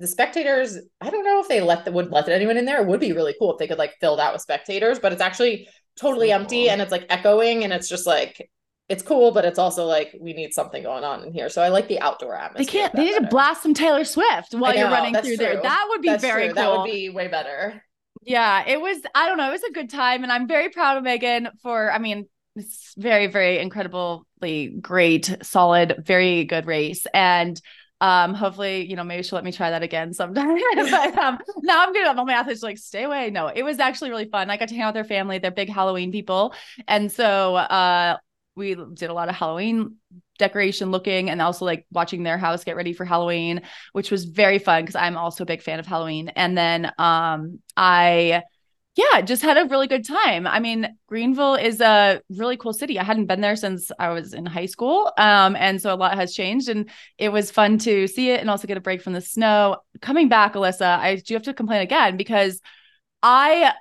the 0.00 0.08
spectators, 0.08 0.78
I 1.00 1.10
don't 1.10 1.24
know 1.24 1.40
if 1.40 1.48
they 1.48 1.60
let 1.60 1.84
the 1.84 1.92
would 1.92 2.10
let 2.10 2.28
anyone 2.28 2.56
in 2.56 2.64
there. 2.64 2.82
It 2.82 2.88
would 2.88 3.00
be 3.00 3.12
really 3.12 3.34
cool 3.38 3.52
if 3.52 3.58
they 3.58 3.68
could 3.68 3.78
like 3.78 3.94
fill 4.00 4.16
that 4.16 4.32
with 4.32 4.42
spectators, 4.42 4.98
but 4.98 5.12
it's 5.12 5.22
actually 5.22 5.68
totally 5.96 6.30
So 6.30 6.34
empty 6.34 6.64
cool. 6.64 6.70
and 6.70 6.82
it's 6.82 6.90
like 6.92 7.06
echoing 7.10 7.64
and 7.64 7.72
it's 7.72 7.88
just 7.88 8.06
like 8.06 8.50
it's 8.88 9.02
cool, 9.04 9.30
but 9.30 9.44
it's 9.44 9.58
also 9.58 9.86
like 9.86 10.16
we 10.20 10.32
need 10.32 10.52
something 10.52 10.82
going 10.82 11.04
on 11.04 11.22
in 11.24 11.32
here. 11.32 11.48
So 11.48 11.62
I 11.62 11.68
like 11.68 11.86
the 11.88 12.00
outdoor 12.00 12.34
atmosphere 12.34 12.64
they 12.66 12.72
can't 12.72 12.92
they 12.96 13.04
that 13.04 13.04
need 13.04 13.14
to 13.14 13.26
blast 13.28 13.62
some 13.62 13.74
Taylor 13.74 14.04
Swift 14.04 14.54
while 14.54 14.72
I 14.72 14.74
you're 14.74 14.90
running 14.90 15.12
that's 15.12 15.26
through 15.26 15.36
there. 15.36 15.60
That 15.62 15.86
would 15.90 16.02
be 16.02 16.08
That's 16.08 16.22
very 16.22 16.46
true. 16.46 16.54
cool. 16.54 16.54
That 16.54 16.70
would 16.72 16.84
be 16.90 17.10
way 17.10 17.28
better. 17.28 17.82
Yeah, 18.22 18.64
it 18.66 18.80
was, 18.80 18.98
I 19.14 19.26
don't 19.26 19.38
know, 19.38 19.48
it 19.48 19.52
was 19.52 19.62
a 19.62 19.72
good 19.72 19.90
time. 19.90 20.22
And 20.22 20.32
I'm 20.32 20.46
very 20.46 20.68
proud 20.68 20.98
of 20.98 21.04
Megan 21.04 21.48
for, 21.62 21.90
I 21.90 21.98
mean, 21.98 22.28
it's 22.56 22.94
very, 22.98 23.28
very 23.28 23.58
incredibly 23.58 24.68
great, 24.80 25.38
solid, 25.42 26.02
very 26.04 26.44
good 26.44 26.66
race. 26.66 27.06
And 27.14 27.60
um, 28.00 28.34
hopefully, 28.34 28.88
you 28.88 28.96
know, 28.96 29.04
maybe 29.04 29.22
she'll 29.22 29.36
let 29.36 29.44
me 29.44 29.52
try 29.52 29.70
that 29.70 29.82
again 29.82 30.12
sometime. 30.14 30.56
but 30.74 31.18
um, 31.18 31.38
now 31.62 31.84
I'm 31.84 31.92
gonna 31.92 32.18
all 32.18 32.24
my 32.24 32.32
athletes 32.32 32.62
like, 32.62 32.78
stay 32.78 33.04
away. 33.04 33.30
No, 33.30 33.48
it 33.48 33.62
was 33.62 33.78
actually 33.78 34.10
really 34.10 34.26
fun. 34.26 34.50
I 34.50 34.56
got 34.56 34.68
to 34.68 34.74
hang 34.74 34.82
out 34.82 34.88
with 34.88 34.94
their 34.94 35.04
family, 35.04 35.38
they're 35.38 35.50
big 35.50 35.68
Halloween 35.68 36.12
people. 36.12 36.54
And 36.88 37.10
so 37.12 37.56
uh 37.56 38.16
we 38.56 38.74
did 38.74 39.10
a 39.10 39.14
lot 39.14 39.28
of 39.28 39.34
Halloween 39.34 39.96
decoration 40.38 40.90
looking 40.90 41.30
and 41.30 41.40
also 41.40 41.64
like 41.64 41.86
watching 41.92 42.22
their 42.22 42.36
house 42.38 42.64
get 42.64 42.76
ready 42.76 42.92
for 42.92 43.04
Halloween, 43.04 43.62
which 43.92 44.10
was 44.10 44.24
very 44.24 44.58
fun 44.58 44.82
because 44.82 44.96
I'm 44.96 45.16
also 45.16 45.44
a 45.44 45.46
big 45.46 45.62
fan 45.62 45.78
of 45.78 45.86
Halloween. 45.86 46.28
And 46.30 46.56
then 46.56 46.90
um 46.98 47.60
I 47.76 48.42
yeah, 49.00 49.20
just 49.20 49.42
had 49.42 49.56
a 49.56 49.66
really 49.66 49.86
good 49.86 50.06
time. 50.06 50.46
I 50.46 50.60
mean, 50.60 50.96
Greenville 51.06 51.54
is 51.54 51.80
a 51.80 52.20
really 52.30 52.56
cool 52.56 52.72
city. 52.72 52.98
I 52.98 53.04
hadn't 53.04 53.26
been 53.26 53.40
there 53.40 53.56
since 53.56 53.90
I 53.98 54.10
was 54.10 54.34
in 54.34 54.46
high 54.46 54.66
school. 54.66 55.12
Um, 55.16 55.56
and 55.56 55.80
so 55.80 55.92
a 55.92 55.96
lot 55.96 56.16
has 56.16 56.34
changed 56.34 56.68
and 56.68 56.90
it 57.18 57.30
was 57.30 57.50
fun 57.50 57.78
to 57.78 58.06
see 58.06 58.30
it 58.30 58.40
and 58.40 58.50
also 58.50 58.66
get 58.66 58.76
a 58.76 58.80
break 58.80 59.02
from 59.02 59.12
the 59.12 59.20
snow. 59.20 59.78
Coming 60.00 60.28
back, 60.28 60.54
Alyssa, 60.54 60.98
I 60.98 61.16
do 61.16 61.34
have 61.34 61.44
to 61.44 61.54
complain 61.54 61.82
again 61.82 62.16
because 62.16 62.60
I 63.22 63.72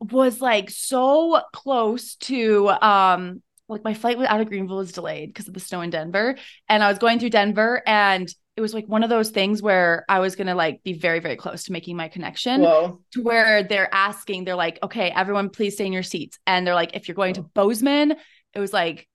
was 0.00 0.40
like 0.40 0.68
so 0.70 1.40
close 1.52 2.16
to 2.16 2.68
um 2.68 3.42
like 3.68 3.82
my 3.82 3.94
flight 3.94 4.18
out 4.18 4.40
of 4.40 4.48
Greenville 4.48 4.76
was 4.76 4.92
delayed 4.92 5.30
because 5.30 5.48
of 5.48 5.54
the 5.54 5.60
snow 5.60 5.80
in 5.80 5.90
Denver. 5.90 6.36
And 6.68 6.84
I 6.84 6.88
was 6.88 6.98
going 6.98 7.18
through 7.18 7.30
Denver 7.30 7.82
and 7.86 8.32
it 8.56 8.60
was 8.60 8.72
like 8.74 8.86
one 8.86 9.02
of 9.02 9.10
those 9.10 9.30
things 9.30 9.60
where 9.62 10.04
I 10.08 10.18
was 10.20 10.34
gonna 10.36 10.54
like 10.54 10.82
be 10.82 10.94
very, 10.94 11.20
very 11.20 11.36
close 11.36 11.64
to 11.64 11.72
making 11.72 11.96
my 11.96 12.08
connection 12.08 12.62
Whoa. 12.62 13.00
to 13.12 13.22
where 13.22 13.62
they're 13.62 13.92
asking, 13.94 14.44
they're 14.44 14.54
like, 14.56 14.78
okay, 14.82 15.10
everyone 15.10 15.50
please 15.50 15.74
stay 15.74 15.86
in 15.86 15.92
your 15.92 16.02
seats. 16.02 16.38
And 16.46 16.66
they're 16.66 16.74
like, 16.74 16.94
if 16.96 17.06
you're 17.08 17.14
going 17.14 17.34
to 17.34 17.42
Bozeman, 17.42 18.14
it 18.54 18.58
was 18.60 18.72
like 18.72 19.06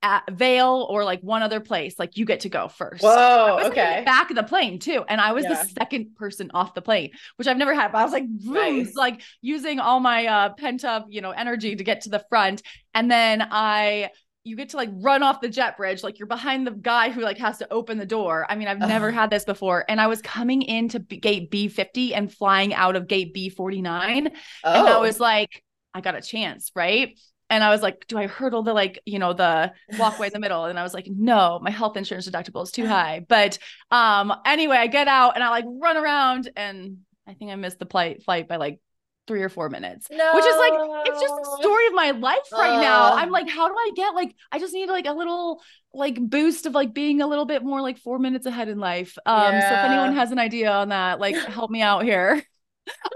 at 0.00 0.30
Vail 0.30 0.86
or 0.88 1.02
like 1.02 1.20
one 1.22 1.42
other 1.42 1.58
place, 1.58 1.98
like 1.98 2.16
you 2.16 2.24
get 2.24 2.40
to 2.40 2.48
go 2.48 2.68
first. 2.68 3.02
Whoa. 3.02 3.08
was 3.10 3.64
like, 3.64 3.64
in 3.64 3.74
the 3.74 3.80
Okay. 3.82 4.04
back 4.04 4.30
of 4.30 4.36
the 4.36 4.44
plane 4.44 4.78
too. 4.78 5.04
And 5.08 5.20
I 5.20 5.32
was 5.32 5.42
Yeah. 5.42 5.54
the 5.60 5.68
second 5.70 6.14
person 6.14 6.52
off 6.54 6.74
the 6.74 6.82
plane, 6.82 7.10
which 7.34 7.48
I've 7.48 7.56
never 7.56 7.74
had. 7.74 7.90
But 7.90 7.98
I 7.98 8.04
was 8.04 8.12
like, 8.12 8.28
vroom, 8.28 8.78
Nice. 8.78 8.94
like 8.94 9.22
using 9.40 9.80
all 9.80 9.98
my 9.98 10.26
uh 10.26 10.48
pent 10.50 10.84
up, 10.84 11.06
you 11.08 11.20
know, 11.20 11.32
energy 11.32 11.74
to 11.74 11.82
get 11.82 12.02
to 12.02 12.10
the 12.10 12.24
front. 12.28 12.62
And 12.94 13.10
then 13.10 13.44
I 13.50 14.10
you 14.48 14.56
get 14.56 14.70
to 14.70 14.76
like 14.76 14.90
run 14.92 15.22
off 15.22 15.40
the 15.40 15.48
jet 15.48 15.76
bridge, 15.76 16.02
like 16.02 16.18
you're 16.18 16.26
behind 16.26 16.66
the 16.66 16.70
guy 16.70 17.10
who 17.10 17.20
like 17.20 17.38
has 17.38 17.58
to 17.58 17.70
open 17.72 17.98
the 17.98 18.06
door. 18.06 18.46
I 18.48 18.56
mean, 18.56 18.66
I've 18.66 18.78
never 18.78 19.10
had 19.10 19.30
this 19.30 19.44
before. 19.44 19.84
And 19.88 20.00
I 20.00 20.06
was 20.06 20.22
coming 20.22 20.62
into 20.62 21.00
B- 21.00 21.18
gate 21.18 21.50
B50 21.50 22.12
and 22.14 22.32
flying 22.32 22.72
out 22.72 22.96
of 22.96 23.06
gate 23.06 23.34
B49. 23.34 24.30
Oh. 24.64 24.72
And 24.72 24.88
I 24.88 24.98
was 24.98 25.20
like, 25.20 25.62
I 25.94 26.00
got 26.00 26.14
a 26.14 26.22
chance, 26.22 26.72
right? 26.74 27.18
And 27.50 27.62
I 27.62 27.70
was 27.70 27.82
like, 27.82 28.06
do 28.08 28.18
I 28.18 28.26
hurdle 28.26 28.62
the 28.62 28.72
like, 28.72 29.00
you 29.06 29.18
know, 29.18 29.32
the 29.32 29.72
walkway 29.98 30.28
in 30.28 30.32
the 30.32 30.38
middle? 30.38 30.64
And 30.64 30.78
I 30.78 30.82
was 30.82 30.94
like, 30.94 31.08
no, 31.08 31.58
my 31.62 31.70
health 31.70 31.96
insurance 31.96 32.28
deductible 32.28 32.62
is 32.62 32.72
too 32.72 32.86
high. 32.96 33.24
But 33.28 33.58
um, 33.90 34.34
anyway, 34.46 34.76
I 34.76 34.86
get 34.86 35.08
out 35.08 35.34
and 35.34 35.44
I 35.44 35.50
like 35.50 35.64
run 35.66 35.96
around 35.96 36.50
and 36.56 36.98
I 37.26 37.34
think 37.34 37.50
I 37.50 37.54
missed 37.56 37.78
the 37.78 37.86
flight 37.86 38.22
flight 38.22 38.48
by 38.48 38.56
like 38.56 38.80
three 39.28 39.42
or 39.42 39.48
four 39.48 39.68
minutes. 39.68 40.08
no. 40.10 40.32
Which 40.34 40.44
is 40.44 40.56
like, 40.56 40.72
it's 41.06 41.20
just 41.20 41.34
the 41.36 41.58
story 41.60 41.86
of 41.86 41.92
my 41.92 42.10
life 42.10 42.50
right 42.52 42.80
now. 42.80 43.12
Uh. 43.12 43.16
I'm 43.16 43.30
like, 43.30 43.48
how 43.48 43.68
do 43.68 43.74
I 43.74 43.90
get 43.94 44.14
like 44.14 44.34
I 44.50 44.58
just 44.58 44.74
need 44.74 44.88
like 44.88 45.06
a 45.06 45.12
little 45.12 45.62
like 45.94 46.18
boost 46.20 46.66
of 46.66 46.72
like 46.72 46.92
being 46.92 47.20
a 47.20 47.26
little 47.26 47.44
bit 47.44 47.62
more 47.62 47.80
like 47.80 47.98
four 47.98 48.18
minutes 48.18 48.46
ahead 48.46 48.68
in 48.68 48.78
life. 48.78 49.16
Um, 49.24 49.52
so 49.52 49.66
if 49.66 49.84
anyone 49.84 50.14
has 50.14 50.32
an 50.32 50.38
idea 50.40 50.72
on 50.72 50.88
that, 50.88 51.20
like 51.20 51.36
help 51.48 51.70
me 51.70 51.82
out 51.82 52.02
here. 52.02 52.42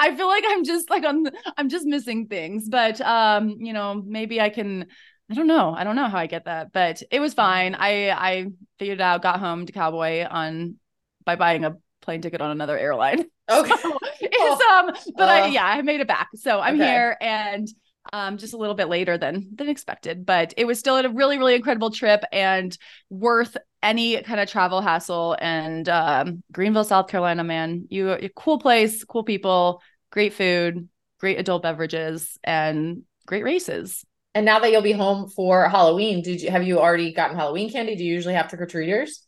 I 0.00 0.14
feel 0.14 0.26
like 0.28 0.44
I'm 0.46 0.64
just 0.64 0.90
like 0.90 1.04
on 1.04 1.24
I'm 1.56 1.68
just 1.68 1.86
missing 1.86 2.26
things, 2.28 2.68
but 2.68 3.00
um, 3.00 3.56
you 3.58 3.72
know, 3.72 4.00
maybe 4.06 4.40
I 4.40 4.50
can 4.50 4.86
I 5.30 5.34
don't 5.34 5.46
know. 5.46 5.74
I 5.74 5.84
don't 5.84 5.96
know 5.96 6.08
how 6.08 6.18
I 6.18 6.26
get 6.26 6.44
that, 6.44 6.72
but 6.72 7.02
it 7.10 7.18
was 7.20 7.32
fine. 7.32 7.74
I 7.74 8.10
I 8.10 8.46
figured 8.78 8.98
it 8.98 9.02
out, 9.02 9.22
got 9.22 9.40
home 9.40 9.64
to 9.64 9.72
Cowboy 9.72 10.26
on 10.28 10.76
by 11.24 11.36
buying 11.36 11.64
a 11.64 11.76
plane 12.02 12.20
ticket 12.20 12.42
on 12.42 12.50
another 12.50 12.78
airline. 12.78 13.24
Okay. 13.50 13.72
So 13.82 13.98
um 14.70 14.90
but 15.16 15.28
I 15.28 15.42
Uh, 15.44 15.46
yeah, 15.46 15.64
I 15.64 15.82
made 15.82 16.00
it 16.00 16.08
back. 16.08 16.28
So 16.36 16.60
I'm 16.60 16.74
okay. 16.74 16.76
here 16.76 17.16
and 17.20 17.68
um 18.12 18.36
just 18.38 18.54
a 18.54 18.56
little 18.56 18.74
bit 18.74 18.88
later 18.88 19.16
than 19.18 19.48
than 19.54 19.68
expected, 19.68 20.26
but 20.26 20.54
it 20.56 20.66
was 20.66 20.78
still 20.78 20.96
a 20.96 21.08
really 21.08 21.38
really 21.38 21.54
incredible 21.54 21.90
trip 21.90 22.22
and 22.32 22.76
worth 23.10 23.56
any 23.82 24.22
kind 24.22 24.40
of 24.40 24.48
travel 24.48 24.80
hassle 24.80 25.36
and 25.40 25.88
um 25.88 26.42
Greenville, 26.52 26.84
South 26.84 27.08
Carolina, 27.08 27.44
man. 27.44 27.86
You 27.90 28.10
a 28.12 28.28
cool 28.30 28.58
place, 28.58 29.04
cool 29.04 29.24
people, 29.24 29.82
great 30.10 30.32
food, 30.34 30.88
great 31.18 31.38
adult 31.38 31.62
beverages 31.62 32.38
and 32.44 33.02
great 33.26 33.44
races. 33.44 34.04
And 34.34 34.44
now 34.46 34.58
that 34.60 34.70
you'll 34.70 34.82
be 34.82 34.92
home 34.92 35.28
for 35.28 35.68
Halloween, 35.68 36.22
did 36.22 36.40
you 36.42 36.50
have 36.50 36.64
you 36.64 36.78
already 36.80 37.12
gotten 37.12 37.36
Halloween 37.36 37.70
candy? 37.70 37.96
Do 37.96 38.04
you 38.04 38.14
usually 38.14 38.34
have 38.34 38.48
trick 38.48 38.60
or 38.62 38.66
treaters? 38.66 39.26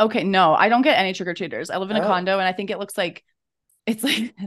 Okay, 0.00 0.24
no, 0.24 0.54
I 0.54 0.68
don't 0.68 0.82
get 0.82 0.98
any 0.98 1.12
trick 1.12 1.28
or 1.28 1.34
treaters. 1.34 1.70
I 1.70 1.76
live 1.78 1.90
in 1.90 1.96
a 1.96 2.00
Oh. 2.00 2.06
condo 2.06 2.38
and 2.38 2.48
I 2.48 2.52
think 2.52 2.70
it 2.70 2.78
looks 2.78 2.96
like 2.98 3.22
it's 3.86 4.04
like 4.04 4.34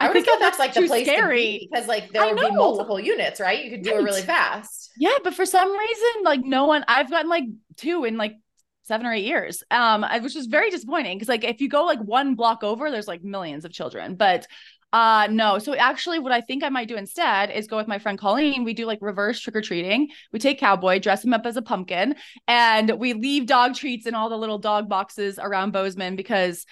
I, 0.00 0.06
would 0.06 0.12
think 0.12 0.26
thought 0.26 0.38
that's 0.38 0.58
like 0.58 0.74
the 0.74 0.86
place 0.86 1.06
to 1.06 1.12
scary. 1.12 1.36
be 1.58 1.68
because 1.70 1.88
like 1.88 2.10
there 2.12 2.24
would 2.26 2.36
be 2.36 2.50
multiple 2.52 3.00
units, 3.00 3.40
right? 3.40 3.64
You 3.64 3.70
could 3.70 3.82
do 3.82 3.90
it 3.98 4.02
really 4.02 4.22
fast. 4.22 4.90
Yeah, 4.96 5.14
but 5.24 5.34
for 5.34 5.44
some 5.46 5.70
reason, 5.76 6.22
like 6.24 6.40
no 6.44 6.66
one, 6.66 6.84
I've 6.86 7.10
gotten 7.10 7.28
like 7.28 7.44
two 7.76 8.04
in 8.04 8.16
like 8.16 8.36
seven 8.82 9.06
or 9.06 9.12
eight 9.12 9.24
years, 9.24 9.62
um, 9.70 10.04
I- 10.04 10.18
which 10.20 10.36
is 10.36 10.46
very 10.46 10.70
disappointing 10.70 11.16
because 11.18 11.28
like 11.28 11.44
if 11.44 11.60
you 11.60 11.68
go 11.68 11.84
like 11.84 12.00
one 12.00 12.34
block 12.36 12.62
over, 12.62 12.90
there's 12.90 13.08
like 13.08 13.24
millions 13.24 13.64
of 13.64 13.72
children, 13.72 14.14
but 14.14 14.46
uh 14.92 15.28
no. 15.30 15.58
So 15.60 15.74
actually, 15.74 16.18
what 16.18 16.32
I 16.32 16.40
think 16.40 16.64
I 16.64 16.68
might 16.68 16.88
do 16.88 16.96
instead 16.96 17.50
is 17.50 17.66
go 17.68 17.76
with 17.76 17.86
my 17.88 17.98
friend 18.00 18.18
Colleen. 18.18 18.64
We 18.64 18.74
do 18.74 18.86
like 18.86 18.98
reverse 19.00 19.38
trick 19.40 19.54
or 19.56 19.62
treating. 19.62 20.08
We 20.32 20.38
take 20.40 20.58
Cowboy, 20.58 20.98
dress 20.98 21.24
him 21.24 21.32
up 21.32 21.46
as 21.46 21.56
a 21.56 21.62
pumpkin, 21.62 22.16
and 22.48 22.90
we 22.98 23.12
leave 23.14 23.46
dog 23.46 23.74
treats 23.74 24.06
in 24.06 24.14
all 24.14 24.28
the 24.28 24.38
little 24.38 24.58
dog 24.58 24.88
boxes 24.88 25.38
around 25.40 25.72
Bozeman 25.72 26.16
because 26.16 26.66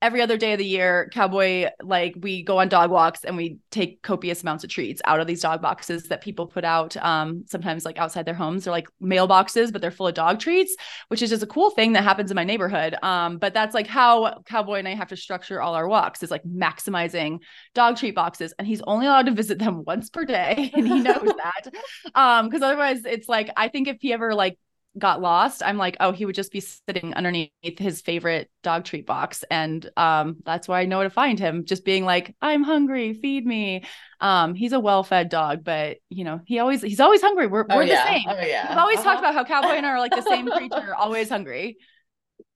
every 0.00 0.22
other 0.22 0.36
day 0.36 0.52
of 0.52 0.58
the 0.58 0.64
year, 0.64 1.10
Cowboy, 1.12 1.68
like 1.82 2.14
we 2.20 2.42
go 2.42 2.58
on 2.58 2.68
dog 2.68 2.90
walks 2.90 3.24
and 3.24 3.36
we 3.36 3.58
take 3.70 4.00
copious 4.02 4.42
amounts 4.42 4.62
of 4.62 4.70
treats 4.70 5.02
out 5.04 5.20
of 5.20 5.26
these 5.26 5.40
dog 5.40 5.60
boxes 5.60 6.04
that 6.04 6.20
people 6.20 6.46
put 6.46 6.64
out 6.64 6.96
um, 6.98 7.44
sometimes 7.48 7.84
like 7.84 7.98
outside 7.98 8.24
their 8.24 8.34
homes. 8.34 8.64
They're 8.64 8.72
like 8.72 8.88
mailboxes, 9.02 9.72
but 9.72 9.82
they're 9.82 9.90
full 9.90 10.06
of 10.06 10.14
dog 10.14 10.38
treats, 10.38 10.76
which 11.08 11.20
is 11.20 11.30
just 11.30 11.42
a 11.42 11.46
cool 11.46 11.70
thing 11.70 11.94
that 11.94 12.04
happens 12.04 12.30
in 12.30 12.36
my 12.36 12.44
neighborhood. 12.44 12.94
Um, 13.02 13.38
but 13.38 13.54
that's 13.54 13.74
like 13.74 13.88
how 13.88 14.40
Cowboy 14.46 14.78
and 14.78 14.88
I 14.88 14.94
have 14.94 15.08
to 15.08 15.16
structure 15.16 15.60
all 15.60 15.74
our 15.74 15.88
walks 15.88 16.22
is 16.22 16.30
like 16.30 16.44
maximizing 16.44 17.40
dog 17.74 17.96
treat 17.96 18.14
boxes. 18.14 18.54
And 18.58 18.68
he's 18.68 18.82
only 18.82 19.06
allowed 19.06 19.26
to 19.26 19.32
visit 19.32 19.58
them 19.58 19.84
once 19.84 20.10
per 20.10 20.24
day. 20.24 20.72
And 20.78 20.86
he 20.86 21.00
knows 21.00 21.24
that. 21.24 21.74
Um, 22.14 22.48
because 22.48 22.62
otherwise 22.62 23.04
it's 23.04 23.28
like, 23.28 23.50
I 23.56 23.68
think 23.68 23.88
if 23.88 23.98
he 24.00 24.12
ever 24.12 24.34
like 24.34 24.58
got 24.98 25.20
lost, 25.20 25.62
I'm 25.64 25.78
like, 25.78 25.96
oh, 26.00 26.12
he 26.12 26.24
would 26.26 26.34
just 26.34 26.52
be 26.52 26.60
sitting 26.60 27.14
underneath 27.14 27.50
his 27.78 28.00
favorite 28.00 28.50
dog 28.62 28.84
treat 28.84 29.06
box. 29.06 29.44
And 29.50 29.88
um, 29.96 30.36
that's 30.44 30.68
why 30.68 30.80
I 30.80 30.84
know 30.86 31.02
to 31.02 31.10
find 31.10 31.38
him, 31.38 31.64
just 31.64 31.84
being 31.84 32.04
like, 32.04 32.34
I'm 32.40 32.62
hungry, 32.62 33.14
feed 33.14 33.46
me. 33.46 33.84
Um, 34.20 34.54
he's 34.54 34.72
a 34.72 34.80
well-fed 34.80 35.28
dog, 35.28 35.64
but 35.64 35.98
you 36.08 36.24
know, 36.24 36.40
he 36.44 36.58
always 36.58 36.82
he's 36.82 37.00
always 37.00 37.20
hungry. 37.22 37.46
We're 37.46 37.66
Oh 37.70 37.76
we're 37.76 37.84
yeah. 37.84 38.04
the 38.04 38.10
same. 38.12 38.24
Oh 38.28 38.40
yeah. 38.40 38.68
We've 38.68 38.78
always 38.78 39.00
talked 39.02 39.18
Uh-huh. 39.18 39.30
about 39.30 39.34
how 39.34 39.44
Cowboy 39.44 39.74
and 39.76 39.86
I 39.86 39.90
are 39.90 39.98
like 40.00 40.14
the 40.14 40.22
same 40.22 40.50
creature, 40.50 40.94
always 40.94 41.28
hungry. 41.28 41.78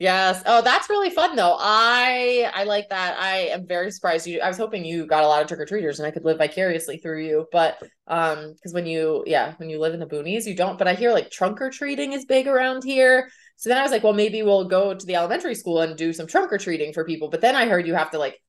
Yes. 0.03 0.43
Oh, 0.47 0.63
that's 0.63 0.91
really 0.91 1.11
fun 1.11 1.37
though. 1.37 1.57
I 1.61 2.51
I 2.53 2.65
like 2.65 2.89
that. 2.89 3.17
I 3.21 3.51
am 3.55 3.69
very 3.69 3.93
surprised 3.93 4.27
you 4.27 4.41
I 4.41 4.49
was 4.49 4.57
hoping 4.57 4.85
you 4.85 5.07
got 5.07 5.23
a 5.23 5.29
lot 5.29 5.43
of 5.43 5.47
trick 5.47 5.61
or 5.61 5.65
treaters 5.65 6.01
and 6.01 6.07
I 6.09 6.11
could 6.11 6.25
live 6.25 6.39
vicariously 6.39 6.97
through 6.99 7.25
you. 7.25 7.47
But 7.53 7.79
um 8.09 8.53
because 8.55 8.75
when 8.75 8.85
you 8.85 9.23
yeah, 9.29 9.55
when 9.59 9.71
you 9.71 9.79
live 9.79 9.95
in 9.95 10.01
the 10.01 10.07
boonies, 10.07 10.45
you 10.45 10.57
don't. 10.57 10.77
But 10.77 10.89
I 10.89 10.95
hear 10.95 11.13
like 11.13 11.31
trunk 11.31 11.61
or 11.61 11.71
treating 11.71 12.15
is 12.15 12.25
big 12.25 12.49
around 12.49 12.83
here. 12.83 13.31
So 13.57 13.69
then 13.69 13.79
I 13.79 13.83
was 13.83 13.93
like, 13.93 14.03
well, 14.03 14.13
maybe 14.13 14.43
we'll 14.43 14.65
go 14.65 14.93
to 14.93 15.07
the 15.07 15.15
elementary 15.15 15.55
school 15.55 15.81
and 15.83 15.97
do 15.97 16.13
some 16.13 16.27
trunk 16.27 16.53
or 16.53 16.59
treating 16.59 16.93
for 16.93 17.05
people. 17.05 17.29
But 17.31 17.41
then 17.41 17.55
I 17.55 17.67
heard 17.69 17.87
you 17.87 17.95
have 17.95 18.11
to 18.11 18.19
like 18.19 18.41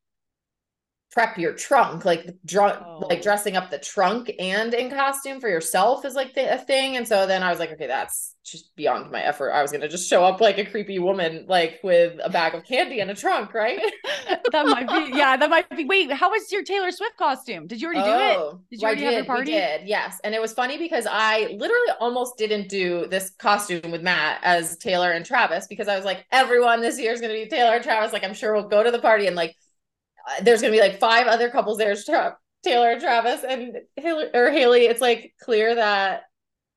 prep 1.14 1.38
your 1.38 1.54
trunk, 1.54 2.06
like 2.06 2.36
drunk, 2.46 2.80
Oh. 2.84 3.06
like 3.10 3.22
dressing 3.22 3.56
up 3.56 3.70
the 3.70 3.78
trunk 3.78 4.32
and 4.40 4.74
in 4.74 4.90
costume 4.90 5.40
for 5.40 5.48
yourself 5.48 6.06
is 6.06 6.16
like 6.16 6.34
the, 6.34 6.54
a 6.56 6.58
thing. 6.58 6.98
And 6.98 7.08
so 7.08 7.28
then 7.28 7.44
I 7.44 7.50
was 7.52 7.60
like, 7.60 7.72
okay, 7.74 7.88
that's 7.88 8.36
just 8.44 8.76
beyond 8.76 9.12
my 9.12 9.22
effort. 9.22 9.52
I 9.52 9.62
was 9.62 9.72
gonna 9.72 9.88
just 9.88 10.10
show 10.10 10.24
up 10.26 10.42
like 10.42 10.58
a 10.58 10.66
creepy 10.66 11.00
woman, 11.00 11.46
like 11.48 11.80
with 11.84 12.20
a 12.24 12.30
bag 12.30 12.56
of 12.56 12.64
candy 12.66 13.00
and 13.00 13.12
a 13.12 13.16
trunk, 13.16 13.54
right? 13.54 13.80
that 14.52 14.66
might 14.66 14.90
be 14.90 15.16
yeah, 15.16 15.38
that 15.38 15.50
might 15.50 15.70
be. 15.70 15.86
Wait, 15.86 16.12
how 16.12 16.32
was 16.32 16.52
your 16.52 16.64
Taylor 16.64 16.92
Swift 16.92 17.16
costume? 17.18 17.68
Did 17.68 17.80
you 17.82 17.88
already 17.88 18.04
do 18.04 18.20
it? 18.20 18.38
Oh, 18.38 18.60
Did 18.72 18.82
you 18.82 18.88
already 18.88 19.04
have 19.04 19.14
your 19.14 19.22
did, 19.22 19.28
party? 19.28 19.52
We 19.54 19.58
did, 19.60 19.88
yes. 19.88 20.20
And 20.24 20.34
it 20.34 20.42
was 20.42 20.54
funny 20.54 20.78
because 20.78 21.06
I 21.10 21.56
literally 21.60 21.92
almost 22.00 22.38
didn't 22.38 22.70
do 22.70 23.08
this 23.08 23.30
costume 23.38 23.92
with 23.92 24.02
Matt 24.02 24.40
as 24.44 24.78
Taylor 24.78 25.12
and 25.12 25.26
Travis 25.26 25.68
because 25.68 25.88
I 25.88 25.96
was 25.96 26.06
like, 26.06 26.26
everyone 26.32 26.82
this 26.82 27.00
year 27.00 27.12
is 27.14 27.22
going 27.22 27.34
to 27.34 27.44
be 27.44 27.50
Taylor 27.50 27.76
and 27.76 27.84
Travis. 27.84 28.14
Like, 28.14 28.24
I'm 28.24 28.34
sure 28.34 28.54
we'll 28.54 28.68
go 28.68 28.84
to 28.84 28.92
the 28.92 29.00
party 29.00 29.28
and 29.28 29.36
like, 29.36 29.56
there's 30.42 30.62
going 30.62 30.74
to 30.74 30.78
be 30.78 30.84
like 30.84 31.00
five 31.00 31.28
other 31.28 31.50
couples 31.50 31.78
there, 31.78 31.96
Tra- 31.96 32.38
Taylor 32.64 33.00
Travis 33.00 33.44
and 33.44 33.78
Haley, 33.96 34.26
or 34.34 34.52
Haley. 34.52 34.86
It's 34.86 35.02
like 35.02 35.34
clear 35.42 35.76
that 35.76 36.24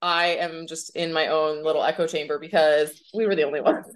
I 0.03 0.37
am 0.37 0.67
just 0.67 0.95
in 0.95 1.13
my 1.13 1.29
own 1.29 1.65
little 1.65 1.83
echo 1.83 2.07
chamber 2.07 2.39
because 2.39 3.03
we 3.15 3.27
were 3.27 3.35
the 3.35 3.45
only 3.45 3.61
ones. 3.61 3.87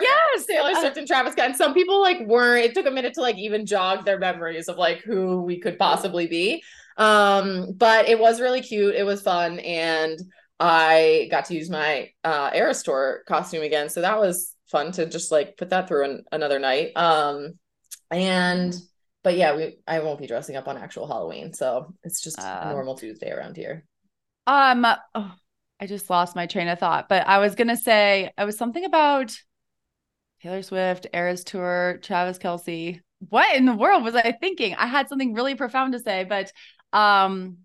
Yes, 0.00 0.46
Taylor 0.46 0.70
uh, 0.70 0.80
Swift 0.80 0.96
and 0.96 1.06
Travis 1.06 1.32
Scott. 1.32 1.46
And 1.46 1.56
some 1.56 1.74
people 1.74 2.00
like 2.00 2.20
weren't. 2.26 2.64
It 2.64 2.74
took 2.74 2.86
a 2.86 2.90
minute 2.90 3.14
to 3.14 3.20
like 3.20 3.36
even 3.36 3.66
jog 3.66 4.04
their 4.04 4.18
memories 4.18 4.68
of 4.68 4.76
like 4.76 5.00
who 5.00 5.42
we 5.42 5.60
could 5.60 5.78
possibly 5.78 6.26
be. 6.26 6.62
Um, 6.96 7.72
but 7.76 8.08
it 8.08 8.18
was 8.18 8.40
really 8.40 8.60
cute. 8.60 8.94
It 8.94 9.04
was 9.04 9.22
fun, 9.22 9.60
and 9.60 10.18
I 10.58 11.28
got 11.30 11.46
to 11.46 11.54
use 11.54 11.70
my 11.70 12.10
uh 12.24 12.50
Eras 12.54 12.82
Tour 12.82 13.22
costume 13.28 13.62
again. 13.62 13.88
So 13.88 14.00
that 14.00 14.18
was 14.18 14.54
fun 14.70 14.92
to 14.92 15.06
just 15.06 15.30
like 15.30 15.56
put 15.56 15.70
that 15.70 15.88
through 15.88 16.04
an, 16.04 16.24
another 16.32 16.58
night. 16.58 16.92
Um, 16.96 17.58
and 18.10 18.74
but 19.22 19.36
yeah, 19.36 19.56
we 19.56 19.78
I 19.86 20.00
won't 20.00 20.20
be 20.20 20.26
dressing 20.26 20.56
up 20.56 20.68
on 20.68 20.76
actual 20.76 21.06
Halloween, 21.06 21.52
so 21.52 21.94
it's 22.04 22.20
just 22.20 22.38
a 22.38 22.68
Um, 22.68 22.70
normal 22.70 22.96
Tuesday 22.96 23.30
around 23.30 23.56
here. 23.56 23.84
Um, 24.46 24.86
oh, 25.14 25.34
I 25.80 25.86
just 25.86 26.10
lost 26.10 26.34
my 26.36 26.46
train 26.46 26.68
of 26.68 26.78
thought, 26.78 27.08
but 27.08 27.26
I 27.26 27.38
was 27.38 27.54
gonna 27.54 27.76
say 27.76 28.32
I 28.38 28.44
was 28.44 28.56
something 28.56 28.84
about 28.84 29.36
Taylor 30.42 30.62
Swift, 30.62 31.06
Eras 31.12 31.44
Tour, 31.44 31.98
Travis 32.02 32.38
Kelce. 32.38 33.00
What 33.28 33.56
in 33.56 33.66
the 33.66 33.74
world 33.74 34.04
was 34.04 34.14
I 34.14 34.32
thinking? 34.32 34.74
I 34.76 34.86
had 34.86 35.08
something 35.08 35.34
really 35.34 35.54
profound 35.56 35.92
to 35.94 35.98
say, 35.98 36.24
but 36.24 36.52
um, 36.92 37.58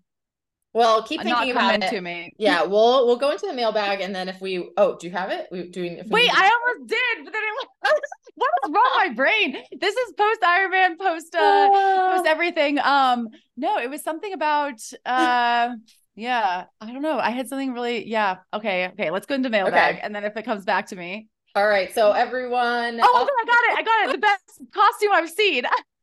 Well, 0.72 1.04
keep 1.04 1.22
thinking 1.22 1.52
about 1.52 1.82
it. 1.82 1.90
to 1.90 2.00
me. 2.00 2.32
Yeah, 2.36 2.64
we'll 2.64 3.06
we'll 3.06 3.16
go 3.16 3.30
into 3.30 3.46
the 3.46 3.52
mailbag, 3.54 4.00
and 4.00 4.14
then 4.14 4.28
if 4.28 4.40
we 4.40 4.70
oh, 4.76 4.96
do 4.98 5.06
you 5.06 5.12
have 5.12 5.30
it? 5.30 5.46
We 5.52 5.68
doing 5.68 5.98
if 5.98 6.06
we 6.06 6.10
Wait, 6.10 6.30
I 6.32 6.50
almost 6.50 6.88
did, 6.88 7.24
but 7.24 7.32
then 7.32 7.42
I 7.42 7.54
what 8.36 8.50
was 8.62 8.70
What's 8.70 8.74
wrong 8.74 8.90
with 8.96 9.08
my 9.08 9.14
brain? 9.14 9.56
This 9.80 9.94
is 9.94 10.12
post 10.12 10.40
Ironman, 10.42 10.98
post 10.98 11.34
uh 11.34 11.68
post 12.14 12.26
everything. 12.26 12.78
Um, 12.78 13.28
no, 13.56 13.78
it 13.78 13.90
was 13.90 14.02
something 14.02 14.32
about 14.32 14.80
uh 15.06 15.70
yeah, 16.16 16.64
I 16.80 16.92
don't 16.92 17.02
know. 17.02 17.18
I 17.18 17.30
had 17.30 17.48
something 17.48 17.72
really, 17.72 18.08
yeah. 18.08 18.38
Okay, 18.52 18.88
okay, 18.88 19.10
let's 19.10 19.26
go 19.26 19.34
into 19.34 19.50
mailbag. 19.50 19.96
Okay. 19.96 20.00
And 20.02 20.14
then 20.14 20.24
if 20.24 20.36
it 20.36 20.44
comes 20.44 20.64
back 20.64 20.86
to 20.88 20.96
me. 20.96 21.28
All 21.56 21.66
right. 21.66 21.92
So 21.94 22.12
everyone. 22.12 22.98
Oh, 23.00 23.28
I 23.28 23.44
got 23.44 23.72
it. 23.72 23.78
I 23.78 23.82
got 23.82 24.08
it. 24.08 24.12
The 24.12 24.18
best 24.18 24.60
costume 24.72 25.10
I've 25.12 25.30
seen. 25.30 25.64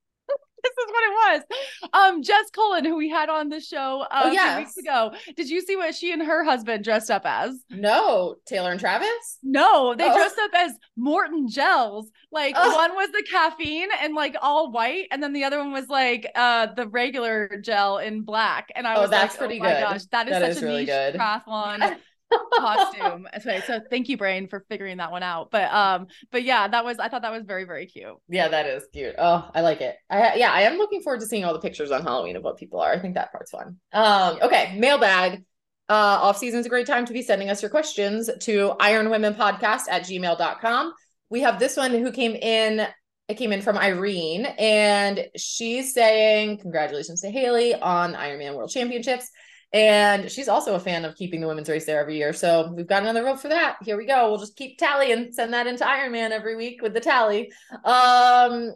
this 0.64 0.72
is 0.72 0.86
what 0.92 1.04
it 1.04 1.14
was. 1.14 1.90
Um, 1.94 2.24
Jess 2.24 2.50
Cullen, 2.52 2.86
who 2.86 2.96
we 2.96 3.10
had 3.10 3.30
on 3.30 3.50
the 3.50 3.60
show 3.60 4.06
uh, 4.12 4.22
Oh, 4.24 4.28
a 4.28 4.32
few 4.32 4.34
yes. 4.40 4.58
weeks 4.60 4.78
ago. 4.78 5.12
Did 5.36 5.50
you 5.50 5.62
see 5.62 5.76
what 5.76 5.96
she 5.96 6.12
and 6.12 6.22
her 6.22 6.44
husband 6.44 6.84
dressed 6.84 7.10
up 7.12 7.24
as? 7.26 7.56
No, 7.70 8.36
Taylor 8.46 8.72
and 8.72 8.80
Travis. 8.80 9.38
No, 9.44 9.96
they 9.96 10.10
Oh. 10.10 10.16
dressed 10.16 10.38
up 10.40 10.52
as 10.56 10.74
Maurten 11.00 11.50
gels. 11.50 12.10
Like 12.32 12.56
Oh. 12.58 12.76
one 12.76 12.94
was 12.96 13.10
the 13.12 13.24
caffeine 13.30 13.90
and 14.02 14.14
like 14.16 14.36
all 14.42 14.72
white, 14.72 15.08
and 15.12 15.22
then 15.22 15.34
the 15.34 15.44
other 15.44 15.58
one 15.60 15.72
was 15.72 15.88
like 15.90 16.28
uh 16.36 16.68
the 16.76 16.88
regular 16.88 17.60
gel 17.62 17.98
in 17.98 18.22
black. 18.22 18.70
And 18.76 18.88
I 18.88 18.96
Oh, 18.96 19.02
was 19.02 19.10
that's 19.10 19.34
like, 19.34 19.40
pretty 19.40 19.60
oh 19.60 19.64
my 19.64 19.74
good. 19.74 19.82
gosh, 19.82 20.04
that 20.12 20.28
is 20.28 20.32
That 20.34 20.42
such 20.42 20.50
is 20.52 20.64
a 20.64 20.66
really 20.66 20.80
niche 20.86 20.88
good. 20.90 21.16
triathlon 21.16 21.98
costume. 22.58 23.28
Okay, 23.38 23.62
so 23.66 23.80
thank 23.90 24.10
you, 24.10 24.18
Brain, 24.18 24.48
for 24.48 24.66
figuring 24.70 24.98
that 24.98 25.12
one 25.12 25.24
out. 25.24 25.52
But 25.52 25.72
um, 25.72 26.08
but 26.32 26.44
yeah, 26.44 26.68
that 26.68 26.86
was 26.86 27.00
I 27.00 27.10
thought 27.10 27.22
that 27.24 27.32
was 27.32 27.44
very 27.44 27.66
very 27.66 27.86
cute. 27.86 28.16
Yeah, 28.30 28.48
that 28.48 28.68
is 28.68 28.84
cute. 28.94 29.16
Oh, 29.18 29.50
I 29.54 29.62
like 29.62 29.82
it. 29.82 29.96
I 30.10 30.36
yeah, 30.36 30.52
I 30.52 30.62
am 30.62 30.78
looking 30.78 31.02
forward 31.02 31.22
to 31.22 31.28
seeing 31.28 31.46
all 31.46 31.54
the 31.54 31.60
pictures 31.60 31.92
on 31.92 32.04
Halloween 32.04 32.36
of 32.36 32.44
what 32.44 32.58
people 32.58 32.80
are. 32.80 32.92
I 32.92 33.00
think 33.00 33.16
that 33.16 33.32
part's 33.32 33.52
fun. 33.52 33.78
Um, 33.94 34.38
okay, 34.42 34.78
mailbag. 34.78 35.44
Uh, 35.90 36.20
off 36.22 36.38
season 36.38 36.60
is 36.62 36.66
a 36.66 36.70
great 36.70 36.88
time 36.88 37.06
to 37.06 37.12
be 37.12 37.22
sending 37.22 37.50
us 37.50 37.62
your 37.62 37.70
questions 37.70 38.30
to 38.40 38.74
ironwomenpodcast 38.80 39.90
at 39.90 40.04
gmail.com. 40.04 40.94
We 41.30 41.42
have 41.42 41.60
this 41.60 41.76
one 41.76 41.92
who 41.92 42.12
came 42.12 42.34
in. 42.36 42.88
It 43.28 43.36
came 43.36 43.52
in 43.52 43.62
from 43.62 43.78
Irene, 43.78 44.46
and 44.58 45.28
she's 45.38 45.94
saying, 45.94 46.60
Congratulations 46.60 47.22
to 47.22 47.30
Haley 47.32 47.74
on 47.76 48.14
Ironman 48.14 48.56
World 48.56 48.72
Championships. 48.72 49.30
And 49.74 50.30
she's 50.30 50.50
also 50.50 50.76
a 50.76 50.80
fan 50.80 51.06
of 51.06 51.16
keeping 51.16 51.40
the 51.40 51.48
women's 51.48 51.70
race 51.70 51.86
there 51.86 52.02
every 52.02 52.18
year. 52.18 52.34
So 52.34 52.74
we've 52.76 52.88
got 52.88 53.04
another 53.04 53.24
vote 53.24 53.40
for 53.40 53.48
that. 53.48 53.78
Here 53.82 53.98
we 53.98 54.06
go. 54.06 54.30
We'll 54.30 54.40
just 54.40 54.58
keep 54.58 54.78
tally 54.78 55.14
and 55.14 55.34
send 55.34 55.54
that 55.54 55.68
into 55.68 55.86
Ironman 55.86 56.32
every 56.32 56.58
week 56.58 56.82
with 56.82 56.94
the 56.94 57.00
tally. 57.00 57.52
Um, 57.86 58.74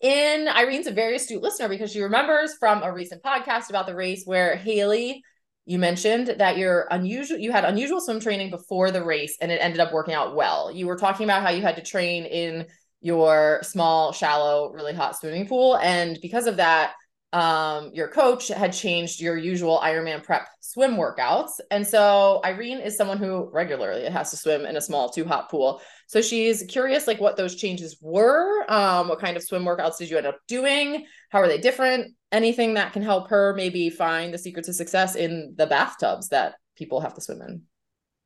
in 0.00 0.48
Irene's 0.48 0.86
a 0.86 0.92
very 0.92 1.16
astute 1.16 1.42
listener 1.42 1.68
because 1.68 1.92
she 1.92 2.00
remembers 2.00 2.54
from 2.58 2.82
a 2.82 2.90
recent 2.90 3.22
podcast 3.22 3.68
about 3.68 3.86
the 3.86 3.94
race 3.94 4.22
where 4.24 4.56
Haley, 4.56 5.22
you 5.66 5.78
mentioned 5.78 6.28
that 6.38 6.56
you're 6.56 6.88
unusual, 6.90 7.38
you 7.38 7.52
had 7.52 7.66
unusual 7.66 8.00
swim 8.00 8.18
training 8.18 8.48
before 8.48 8.90
the 8.90 9.04
race 9.04 9.36
and 9.42 9.52
it 9.52 9.60
ended 9.60 9.78
up 9.78 9.92
working 9.92 10.14
out 10.14 10.34
well. 10.34 10.72
You 10.72 10.86
were 10.86 10.96
talking 10.96 11.24
about 11.24 11.42
how 11.42 11.50
you 11.50 11.60
had 11.60 11.76
to 11.76 11.82
train 11.82 12.24
in 12.24 12.66
your 13.02 13.60
small, 13.62 14.12
shallow, 14.12 14.72
really 14.72 14.94
hot 14.94 15.18
swimming 15.18 15.46
pool. 15.46 15.76
And 15.76 16.18
because 16.22 16.46
of 16.46 16.56
that, 16.56 16.94
um, 17.32 17.90
your 17.92 18.08
coach 18.08 18.48
had 18.48 18.72
changed 18.72 19.20
your 19.20 19.36
usual 19.36 19.80
Ironman 19.82 20.22
prep 20.22 20.48
swim 20.60 20.96
workouts. 20.96 21.60
And 21.70 21.86
so 21.86 22.40
Irene 22.44 22.80
is 22.80 22.96
someone 22.96 23.18
who 23.18 23.48
regularly 23.52 24.08
has 24.08 24.30
to 24.30 24.36
swim 24.36 24.66
in 24.66 24.76
a 24.76 24.80
small, 24.80 25.08
too 25.10 25.24
hot 25.24 25.48
pool. 25.48 25.80
So 26.08 26.20
she's 26.20 26.64
curious, 26.64 27.06
like 27.06 27.20
what 27.20 27.36
those 27.36 27.54
changes 27.54 27.96
were. 28.00 28.64
Um, 28.68 29.08
what 29.08 29.20
kind 29.20 29.36
of 29.36 29.44
swim 29.44 29.64
workouts 29.64 29.98
did 29.98 30.10
you 30.10 30.16
end 30.16 30.26
up 30.26 30.38
doing? 30.48 31.06
How 31.30 31.40
are 31.40 31.48
they 31.48 31.58
different? 31.58 32.14
Anything 32.32 32.74
that 32.74 32.92
can 32.92 33.02
help 33.02 33.30
her 33.30 33.54
maybe 33.56 33.90
find 33.90 34.34
the 34.34 34.38
secret 34.38 34.64
to 34.64 34.72
success 34.72 35.14
in 35.14 35.54
the 35.56 35.66
bathtubs 35.66 36.28
that 36.30 36.54
people 36.76 37.00
have 37.00 37.14
to 37.14 37.20
swim 37.20 37.42
in. 37.42 37.62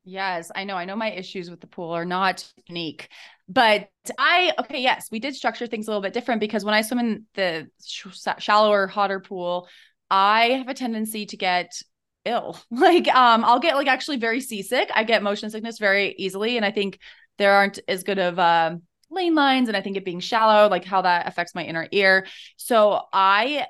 Yes, 0.03 0.51
I 0.55 0.65
know. 0.65 0.75
I 0.75 0.85
know 0.85 0.95
my 0.95 1.11
issues 1.11 1.49
with 1.49 1.61
the 1.61 1.67
pool 1.67 1.89
are 1.89 2.05
not 2.05 2.51
unique, 2.67 3.09
but 3.47 3.89
I, 4.17 4.53
okay, 4.59 4.81
yes, 4.81 5.09
we 5.11 5.19
did 5.19 5.35
structure 5.35 5.67
things 5.67 5.87
a 5.87 5.91
little 5.91 6.01
bit 6.01 6.13
different 6.13 6.39
because 6.39 6.65
when 6.65 6.73
I 6.73 6.81
swim 6.81 6.99
in 6.99 7.25
the 7.35 7.67
sh- 7.83 8.07
shallower, 8.39 8.87
hotter 8.87 9.19
pool, 9.19 9.67
I 10.09 10.45
have 10.49 10.67
a 10.67 10.73
tendency 10.73 11.25
to 11.27 11.37
get 11.37 11.81
ill. 12.25 12.59
Like, 12.71 13.07
um, 13.07 13.45
I'll 13.45 13.59
get 13.59 13.75
like 13.75 13.87
actually 13.87 14.17
very 14.17 14.41
seasick. 14.41 14.89
I 14.95 15.03
get 15.03 15.23
motion 15.23 15.49
sickness 15.49 15.77
very 15.77 16.15
easily. 16.17 16.57
And 16.57 16.65
I 16.65 16.71
think 16.71 16.99
there 17.37 17.53
aren't 17.53 17.79
as 17.87 18.03
good 18.03 18.19
of, 18.19 18.39
um, 18.39 18.83
lane 19.11 19.35
lines 19.35 19.67
and 19.67 19.77
I 19.77 19.81
think 19.81 19.97
it 19.97 20.05
being 20.05 20.19
shallow, 20.19 20.67
like 20.67 20.83
how 20.83 21.03
that 21.03 21.27
affects 21.27 21.53
my 21.53 21.63
inner 21.63 21.87
ear. 21.91 22.25
So 22.57 23.01
I 23.13 23.67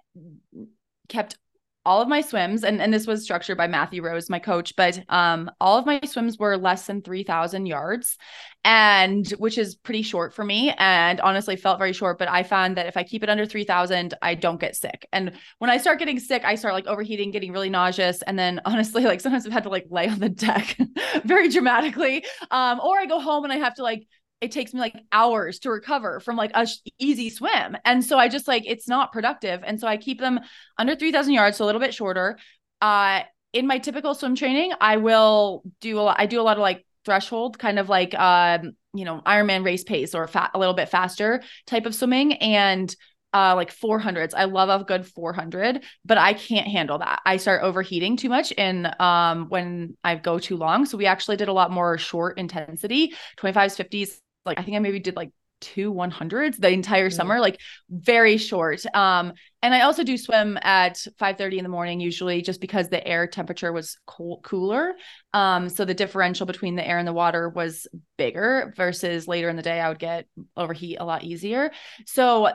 kept 1.10 1.38
all 1.86 2.02
of 2.02 2.08
my 2.08 2.22
swims 2.22 2.64
and, 2.64 2.82
and 2.82 2.94
this 2.94 3.08
was 3.08 3.24
structured 3.24 3.58
by 3.58 3.68
Matthew 3.68 4.02
Rose, 4.04 4.30
my 4.30 4.40
coach, 4.40 4.76
but 4.76 5.00
um 5.10 5.50
all 5.62 5.78
of 5.78 5.86
my 5.86 6.00
swims 6.06 6.38
were 6.38 6.58
less 6.58 6.86
than 6.88 7.02
3000 7.02 7.66
yards 7.66 8.18
and 8.64 9.30
which 9.38 9.58
is 9.58 9.76
pretty 9.76 10.02
short 10.02 10.34
for 10.34 10.44
me 10.44 10.74
and 10.80 11.22
honestly 11.22 11.56
felt 11.56 11.78
very 11.78 11.94
short, 11.94 12.18
but 12.18 12.28
I 12.28 12.44
found 12.44 12.78
that 12.78 12.88
if 12.88 12.98
I 12.98 13.04
keep 13.04 13.22
it 13.22 13.30
under 13.30 13.46
3000, 13.46 14.16
I 14.24 14.34
don't 14.34 14.60
get 14.60 14.76
sick. 14.76 15.08
And 15.14 15.34
when 15.60 15.70
I 15.70 15.78
start 15.78 16.00
getting 16.00 16.20
sick, 16.20 16.44
I 16.44 16.56
start 16.56 16.74
like 16.74 16.88
overheating, 16.88 17.30
getting 17.30 17.52
really 17.52 17.70
nauseous 17.70 18.22
and 18.24 18.38
then 18.38 18.62
honestly 18.66 19.04
like 19.04 19.22
sometimes 19.22 19.46
I've 19.46 19.54
had 19.54 19.64
to 19.64 19.70
like 19.70 19.86
lay 19.90 20.10
on 20.10 20.20
the 20.20 20.30
deck 20.30 20.78
very 21.24 21.50
dramatically. 21.50 22.26
Um 22.52 22.80
or 22.80 23.00
I 23.00 23.06
go 23.06 23.20
home 23.20 23.44
and 23.44 23.54
I 23.54 23.58
have 23.58 23.76
to 23.76 23.84
like 23.84 24.08
it 24.42 24.52
takes 24.52 24.74
me 24.74 24.80
like 24.80 24.96
hours 25.12 25.60
to 25.60 25.72
recover 25.72 26.20
from 26.20 26.36
like 26.36 26.52
a 26.54 26.68
sh- 26.68 26.78
easy 27.00 27.30
swim. 27.30 27.78
And 27.86 28.04
so 28.04 28.18
I 28.20 28.28
just 28.28 28.48
like 28.48 28.64
it's 28.66 28.88
not 28.88 29.12
productive. 29.12 29.62
And 29.66 29.80
so 29.80 29.88
I 29.88 29.98
keep 29.98 30.20
them 30.20 30.40
under 30.78 30.96
3000 30.96 31.34
yards, 31.34 31.58
so 31.58 31.66
a 31.66 31.68
little 31.68 31.82
bit 31.82 31.94
shorter. 31.94 32.38
Uh 32.82 33.22
in 33.54 33.68
my 33.68 33.78
typical 33.78 34.14
swim 34.14 34.36
training, 34.36 34.74
I 34.82 34.98
will 34.98 35.64
do 35.80 36.00
a 36.00 36.02
lot 36.02 36.18
I 36.20 36.26
do 36.26 36.42
a 36.42 36.44
lot 36.44 36.58
of 36.58 36.62
like 36.62 36.86
threshold 37.06 37.58
kind 37.60 37.80
of 37.80 37.88
like 37.88 38.14
um 38.16 38.74
you 38.94 39.06
know 39.06 39.22
Ironman 39.26 39.64
race 39.64 39.84
pace 39.84 40.16
or 40.16 40.28
fat 40.28 40.52
a 40.54 40.60
little 40.60 40.74
bit 40.74 40.90
faster 40.90 41.44
type 41.68 41.86
of 41.86 41.96
swimming 41.96 42.34
and 42.34 42.94
uh 43.34 43.56
like 43.56 43.72
400s. 43.72 44.34
I 44.34 44.46
love 44.46 44.70
a 44.70 44.84
good 44.84 45.06
400, 45.08 45.84
but 46.04 46.18
I 46.18 46.34
can't 46.34 46.68
handle 46.68 47.00
that. 47.00 47.22
I 47.26 47.38
start 47.38 47.64
overheating 47.64 48.18
too 48.18 48.30
much 48.30 48.52
in 48.52 48.88
um 49.00 49.48
when 49.50 49.96
I 50.04 50.16
go 50.16 50.40
too 50.40 50.58
long. 50.58 50.86
So 50.86 50.98
we 50.98 51.06
actually 51.06 51.38
did 51.38 51.48
a 51.48 51.54
lot 51.54 51.72
more 51.72 51.98
short 51.98 52.38
intensity, 52.38 53.14
25s, 53.38 53.76
50s. 53.76 54.22
Like 54.46 54.60
I 54.60 54.64
think 54.64 54.76
I 54.76 54.80
maybe 54.80 55.00
did 55.00 55.16
like 55.16 55.32
two 55.62 55.92
100s 55.92 56.58
the 56.58 56.70
entire 56.70 57.10
Mm. 57.10 57.14
summer, 57.14 57.40
like 57.40 57.60
very 57.90 58.38
short. 58.38 58.86
Um 58.96 59.34
and 59.64 59.74
I 59.74 59.82
also 59.82 60.04
do 60.04 60.18
swim 60.18 60.60
at 60.62 61.04
5:30 61.18 61.58
in 61.58 61.64
the 61.64 61.70
morning 61.70 62.00
usually 62.00 62.42
just 62.42 62.62
because 62.62 62.90
the 62.90 63.06
air 63.08 63.26
temperature 63.26 63.72
was 63.72 63.98
cool, 64.06 64.42
cooler. 64.44 64.94
Um 65.34 65.70
so 65.70 65.86
the 65.86 65.94
differential 65.94 66.46
between 66.46 66.76
the 66.76 66.88
air 66.88 67.00
and 67.00 67.08
the 67.08 67.14
water 67.14 67.50
was 67.50 67.88
bigger 68.18 68.74
versus 68.76 69.28
later 69.28 69.50
in 69.50 69.56
the 69.56 69.64
day 69.64 69.80
I 69.80 69.90
would 69.90 70.00
get 70.00 70.28
overheat 70.56 70.98
a 71.00 71.06
lot 71.06 71.24
easier. 71.24 71.72
So 72.06 72.50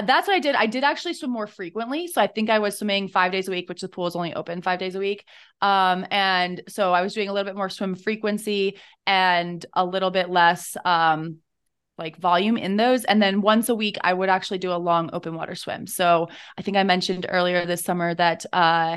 that's 0.00 0.26
what 0.26 0.34
I 0.34 0.38
did. 0.38 0.54
I 0.54 0.66
did 0.66 0.84
actually 0.84 1.14
swim 1.14 1.30
more 1.30 1.46
frequently. 1.46 2.06
So 2.06 2.20
I 2.20 2.26
think 2.26 2.48
I 2.48 2.60
was 2.60 2.78
swimming 2.78 3.08
five 3.08 3.30
days 3.30 3.46
a 3.46 3.50
week, 3.50 3.68
which 3.68 3.82
the 3.82 3.88
pool 3.88 4.06
is 4.06 4.16
only 4.16 4.32
open 4.32 4.62
five 4.62 4.78
days 4.78 4.94
a 4.94 4.98
week. 4.98 5.26
Um, 5.60 6.06
and 6.10 6.62
so 6.68 6.94
I 6.94 7.02
was 7.02 7.12
doing 7.12 7.28
a 7.28 7.32
little 7.32 7.48
bit 7.48 7.56
more 7.56 7.68
swim 7.68 7.94
frequency 7.94 8.78
and 9.06 9.64
a 9.74 9.84
little 9.84 10.10
bit 10.10 10.30
less 10.30 10.76
um 10.84 11.38
like 11.98 12.16
volume 12.16 12.56
in 12.56 12.78
those. 12.78 13.04
And 13.04 13.22
then 13.22 13.42
once 13.42 13.68
a 13.68 13.74
week, 13.74 13.98
I 14.00 14.14
would 14.14 14.30
actually 14.30 14.58
do 14.58 14.72
a 14.72 14.80
long 14.80 15.10
open 15.12 15.34
water 15.34 15.54
swim. 15.54 15.86
So 15.86 16.28
I 16.56 16.62
think 16.62 16.78
I 16.78 16.84
mentioned 16.84 17.26
earlier 17.28 17.66
this 17.66 17.82
summer 17.82 18.14
that 18.14 18.46
uh 18.52 18.96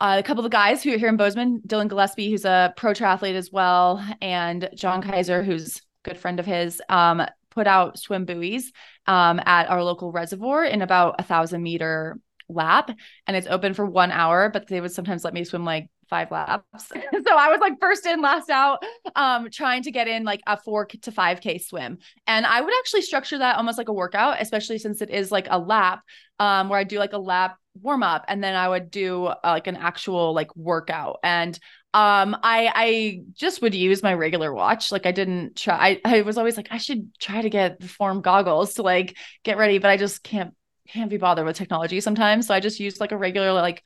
uh, 0.00 0.16
a 0.18 0.22
couple 0.24 0.44
of 0.44 0.50
guys 0.50 0.82
who 0.82 0.92
are 0.92 0.98
here 0.98 1.08
in 1.08 1.16
Bozeman, 1.16 1.62
Dylan 1.66 1.88
Gillespie, 1.88 2.28
who's 2.28 2.44
a 2.44 2.74
pro 2.76 2.92
triathlete 2.92 3.36
as 3.36 3.52
well, 3.52 4.04
and 4.20 4.68
John 4.74 5.00
Kaiser, 5.00 5.44
who's 5.44 5.76
a 5.76 5.80
good 6.02 6.18
friend 6.18 6.40
of 6.40 6.46
his, 6.46 6.82
um, 6.88 7.22
put 7.50 7.68
out 7.68 7.98
swim 7.98 8.24
buoys 8.24 8.72
um, 9.06 9.40
at 9.44 9.68
our 9.68 9.82
local 9.82 10.12
reservoir 10.12 10.64
in 10.64 10.82
about 10.82 11.16
a 11.18 11.22
thousand 11.22 11.62
meter 11.62 12.18
lap, 12.48 12.90
and 13.26 13.36
it's 13.36 13.46
open 13.46 13.74
for 13.74 13.86
one 13.86 14.10
hour. 14.10 14.48
But 14.48 14.68
they 14.68 14.80
would 14.80 14.92
sometimes 14.92 15.24
let 15.24 15.34
me 15.34 15.44
swim 15.44 15.64
like 15.64 15.88
five 16.08 16.30
laps, 16.30 16.64
so 16.88 17.36
I 17.36 17.48
was 17.48 17.60
like 17.60 17.80
first 17.80 18.06
in, 18.06 18.20
last 18.20 18.50
out, 18.50 18.82
um, 19.16 19.48
trying 19.50 19.82
to 19.84 19.90
get 19.90 20.08
in 20.08 20.24
like 20.24 20.42
a 20.46 20.56
four 20.56 20.86
to 20.86 21.12
five 21.12 21.40
k 21.40 21.58
swim. 21.58 21.98
And 22.26 22.46
I 22.46 22.60
would 22.60 22.74
actually 22.80 23.02
structure 23.02 23.38
that 23.38 23.56
almost 23.56 23.78
like 23.78 23.88
a 23.88 23.92
workout, 23.92 24.40
especially 24.40 24.78
since 24.78 25.00
it 25.00 25.10
is 25.10 25.32
like 25.32 25.46
a 25.50 25.58
lap, 25.58 26.02
um, 26.38 26.68
where 26.68 26.78
I 26.78 26.84
do 26.84 26.98
like 26.98 27.12
a 27.12 27.18
lap 27.18 27.56
warm 27.82 28.02
up 28.02 28.24
and 28.28 28.42
then 28.42 28.54
I 28.54 28.68
would 28.68 28.90
do 28.90 29.26
uh, 29.26 29.38
like 29.42 29.66
an 29.66 29.76
actual 29.76 30.32
like 30.32 30.54
workout 30.54 31.18
and 31.24 31.58
um 31.94 32.36
I 32.42 32.70
I 32.74 33.20
just 33.34 33.62
would 33.62 33.74
use 33.74 34.02
my 34.02 34.12
regular 34.14 34.52
watch. 34.52 34.90
Like 34.92 35.06
I 35.06 35.12
didn't 35.12 35.56
try 35.56 36.00
I, 36.04 36.16
I 36.16 36.20
was 36.22 36.36
always 36.36 36.56
like 36.56 36.68
I 36.70 36.78
should 36.78 37.16
try 37.20 37.40
to 37.40 37.48
get 37.48 37.80
the 37.80 37.88
form 37.88 38.20
goggles 38.20 38.74
to 38.74 38.82
like 38.82 39.16
get 39.44 39.56
ready 39.58 39.78
but 39.78 39.90
I 39.90 39.96
just 39.96 40.24
can't 40.24 40.54
can't 40.88 41.08
be 41.08 41.16
bothered 41.16 41.46
with 41.46 41.56
technology 41.56 42.00
sometimes. 42.00 42.48
So 42.48 42.54
I 42.54 42.60
just 42.60 42.80
used 42.80 43.00
like 43.00 43.12
a 43.12 43.16
regular 43.16 43.52
like 43.52 43.82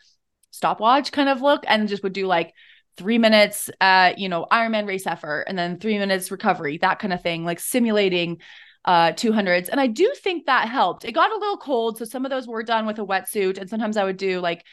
stopwatch 0.50 1.12
kind 1.12 1.28
of 1.28 1.42
look 1.42 1.64
and 1.68 1.86
just 1.88 2.02
would 2.02 2.14
do 2.14 2.26
like 2.26 2.54
three 2.96 3.18
minutes 3.18 3.70
uh 3.80 4.12
you 4.16 4.28
know 4.28 4.46
Ironman 4.50 4.86
race 4.86 5.06
effort 5.06 5.44
and 5.46 5.56
then 5.58 5.78
three 5.78 5.98
minutes 5.98 6.30
recovery 6.30 6.78
that 6.78 6.98
kind 6.98 7.12
of 7.12 7.22
thing 7.22 7.44
like 7.44 7.60
simulating 7.60 8.38
uh 8.86 9.12
200s 9.12 9.68
and 9.68 9.80
i 9.80 9.86
do 9.86 10.12
think 10.22 10.46
that 10.46 10.68
helped. 10.68 11.04
It 11.04 11.12
got 11.12 11.30
a 11.30 11.36
little 11.36 11.58
cold 11.58 11.98
so 11.98 12.04
some 12.04 12.24
of 12.24 12.30
those 12.30 12.48
were 12.48 12.62
done 12.62 12.86
with 12.86 12.98
a 12.98 13.04
wetsuit 13.04 13.58
and 13.58 13.68
sometimes 13.68 13.96
i 13.96 14.04
would 14.04 14.16
do 14.16 14.40
like 14.40 14.64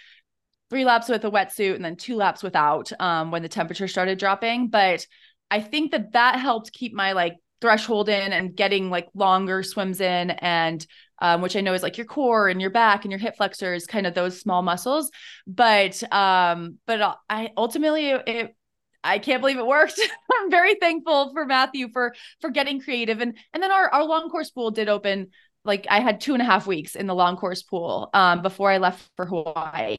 three 0.70 0.86
laps 0.86 1.10
with 1.10 1.24
a 1.26 1.32
wetsuit 1.32 1.76
and 1.76 1.86
then 1.86 1.96
two 1.96 2.16
laps 2.16 2.44
without 2.44 2.92
um 3.00 3.32
when 3.32 3.42
the 3.42 3.50
temperature 3.50 3.88
started 3.88 4.18
dropping 4.18 4.68
but 4.68 5.06
i 5.52 5.60
think 5.60 5.92
that 5.92 6.14
that 6.14 6.40
helped 6.40 6.72
keep 6.72 6.94
my 6.94 7.12
like 7.14 7.36
threshold 7.62 8.10
in 8.10 8.34
and 8.34 8.56
getting 8.56 8.90
like 8.90 9.08
longer 9.14 9.64
swims 9.64 10.02
in 10.02 10.32
and 10.32 10.86
um, 11.20 11.42
which 11.42 11.56
I 11.56 11.62
know 11.62 11.74
is 11.74 11.84
like 11.84 11.98
your 11.98 12.06
core 12.06 12.50
and 12.50 12.60
your 12.60 12.70
back 12.70 13.06
and 13.06 13.12
your 13.12 13.20
hip 13.20 13.38
flexors, 13.38 13.88
kind 13.88 14.06
of 14.06 14.14
those 14.14 14.40
small 14.40 14.62
muscles. 14.62 15.12
But 15.48 16.02
um, 16.14 16.78
but 16.86 17.18
I 17.30 17.52
ultimately 17.56 18.10
it 18.10 18.56
I 19.04 19.20
can't 19.20 19.42
believe 19.42 19.58
it 19.58 19.66
worked. 19.66 20.00
I'm 20.42 20.50
very 20.50 20.76
thankful 20.76 21.32
for 21.32 21.46
Matthew 21.46 21.90
for 21.94 22.16
for 22.42 22.50
getting 22.50 22.82
creative 22.82 23.22
and 23.22 23.38
and 23.54 23.64
then 23.64 23.72
our 23.72 23.88
our 23.90 24.04
long 24.04 24.30
course 24.30 24.50
pool 24.50 24.72
did 24.72 24.90
open 24.90 25.30
like 25.66 25.88
I 25.90 26.00
had 26.00 26.22
two 26.22 26.34
and 26.34 26.42
a 26.42 26.46
half 26.46 26.68
weeks 26.68 26.96
in 26.96 27.08
the 27.08 27.16
long 27.16 27.38
course 27.38 27.64
pool 27.64 28.10
um, 28.14 28.42
before 28.42 28.72
I 28.72 28.78
left 28.78 29.10
for 29.16 29.26
Hawaii. 29.26 29.98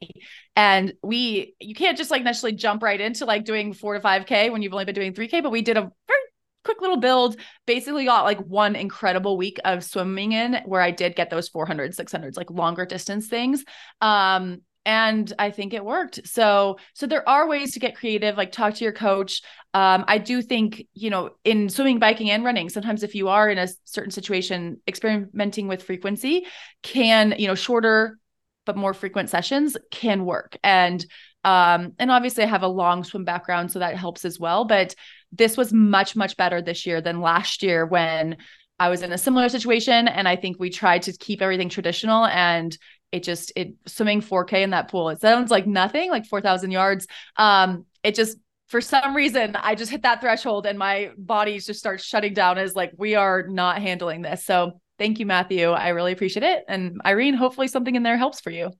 And 0.55 0.93
we, 1.03 1.55
you 1.59 1.75
can't 1.75 1.97
just 1.97 2.09
like 2.09 2.23
necessarily 2.23 2.55
jump 2.55 2.81
right 2.81 2.99
into 2.99 3.25
like 3.25 3.45
doing 3.45 3.73
four 3.73 3.93
to 3.93 3.99
5K 3.99 4.51
when 4.51 4.61
you've 4.61 4.73
only 4.73 4.85
been 4.85 4.95
doing 4.95 5.13
3K, 5.13 5.43
but 5.43 5.51
we 5.51 5.61
did 5.61 5.77
a 5.77 5.81
very 5.81 6.19
quick 6.63 6.81
little 6.81 6.97
build. 6.97 7.37
Basically, 7.65 8.05
got 8.05 8.23
like 8.23 8.39
one 8.39 8.75
incredible 8.75 9.37
week 9.37 9.59
of 9.65 9.83
swimming 9.83 10.31
in 10.31 10.59
where 10.65 10.81
I 10.81 10.91
did 10.91 11.15
get 11.15 11.29
those 11.29 11.49
400, 11.49 11.95
600s, 11.95 12.37
like 12.37 12.49
longer 12.49 12.85
distance 12.85 13.27
things. 13.27 13.63
Um, 14.01 14.61
and 14.87 15.31
I 15.37 15.51
think 15.51 15.73
it 15.73 15.85
worked. 15.85 16.25
So, 16.25 16.77
so 16.93 17.05
there 17.05 17.27
are 17.27 17.47
ways 17.47 17.73
to 17.73 17.79
get 17.79 17.95
creative. 17.95 18.37
Like 18.37 18.51
talk 18.51 18.73
to 18.75 18.83
your 18.83 18.93
coach. 18.93 19.41
Um, 19.73 20.05
I 20.07 20.17
do 20.17 20.41
think 20.41 20.87
you 20.93 21.09
know 21.09 21.31
in 21.43 21.69
swimming, 21.69 21.99
biking, 21.99 22.31
and 22.31 22.43
running. 22.43 22.69
Sometimes 22.69 23.03
if 23.03 23.13
you 23.13 23.27
are 23.27 23.49
in 23.49 23.59
a 23.59 23.67
certain 23.83 24.11
situation, 24.11 24.81
experimenting 24.87 25.67
with 25.67 25.83
frequency 25.83 26.47
can 26.81 27.35
you 27.37 27.47
know 27.47 27.55
shorter 27.55 28.17
but 28.65 28.75
more 28.75 28.93
frequent 28.93 29.29
sessions 29.29 29.77
can 29.91 30.25
work. 30.25 30.57
And 30.63 31.03
um, 31.43 31.93
and 31.97 32.11
obviously 32.11 32.43
I 32.43 32.47
have 32.47 32.63
a 32.63 32.67
long 32.67 33.03
swim 33.03 33.23
background, 33.23 33.71
so 33.71 33.79
that 33.79 33.95
helps 33.95 34.25
as 34.25 34.39
well. 34.39 34.65
But 34.65 34.93
this 35.31 35.57
was 35.57 35.73
much, 35.73 36.15
much 36.15 36.37
better 36.37 36.61
this 36.61 36.85
year 36.85 37.01
than 37.01 37.21
last 37.21 37.63
year 37.63 37.85
when 37.85 38.37
I 38.79 38.89
was 38.89 39.01
in 39.01 39.11
a 39.11 39.17
similar 39.17 39.49
situation. 39.49 40.07
And 40.07 40.27
I 40.27 40.35
think 40.35 40.59
we 40.59 40.69
tried 40.69 41.03
to 41.03 41.13
keep 41.13 41.41
everything 41.41 41.69
traditional 41.69 42.25
and 42.25 42.77
it 43.11 43.23
just 43.23 43.51
it 43.55 43.73
swimming 43.85 44.21
4K 44.21 44.63
in 44.63 44.71
that 44.71 44.89
pool. 44.89 45.09
It 45.09 45.21
sounds 45.21 45.51
like 45.51 45.65
nothing, 45.67 46.09
like 46.09 46.25
4,000 46.25 46.71
yards. 46.71 47.07
Um, 47.35 47.85
it 48.03 48.15
just 48.15 48.37
for 48.67 48.81
some 48.81 49.15
reason 49.15 49.55
I 49.55 49.75
just 49.75 49.91
hit 49.91 50.03
that 50.03 50.21
threshold 50.21 50.65
and 50.65 50.77
my 50.77 51.11
body 51.17 51.59
just 51.59 51.79
starts 51.79 52.03
shutting 52.03 52.33
down 52.33 52.57
as 52.57 52.75
like 52.75 52.91
we 52.97 53.15
are 53.15 53.47
not 53.47 53.81
handling 53.81 54.21
this. 54.21 54.45
So 54.45 54.81
thank 54.97 55.19
you, 55.19 55.25
Matthew. 55.25 55.69
I 55.69 55.89
really 55.89 56.11
appreciate 56.11 56.43
it. 56.43 56.63
And 56.67 57.01
Irene, 57.05 57.33
hopefully 57.33 57.67
something 57.67 57.95
in 57.95 58.03
there 58.03 58.17
helps 58.17 58.41
for 58.41 58.51
you. 58.51 58.71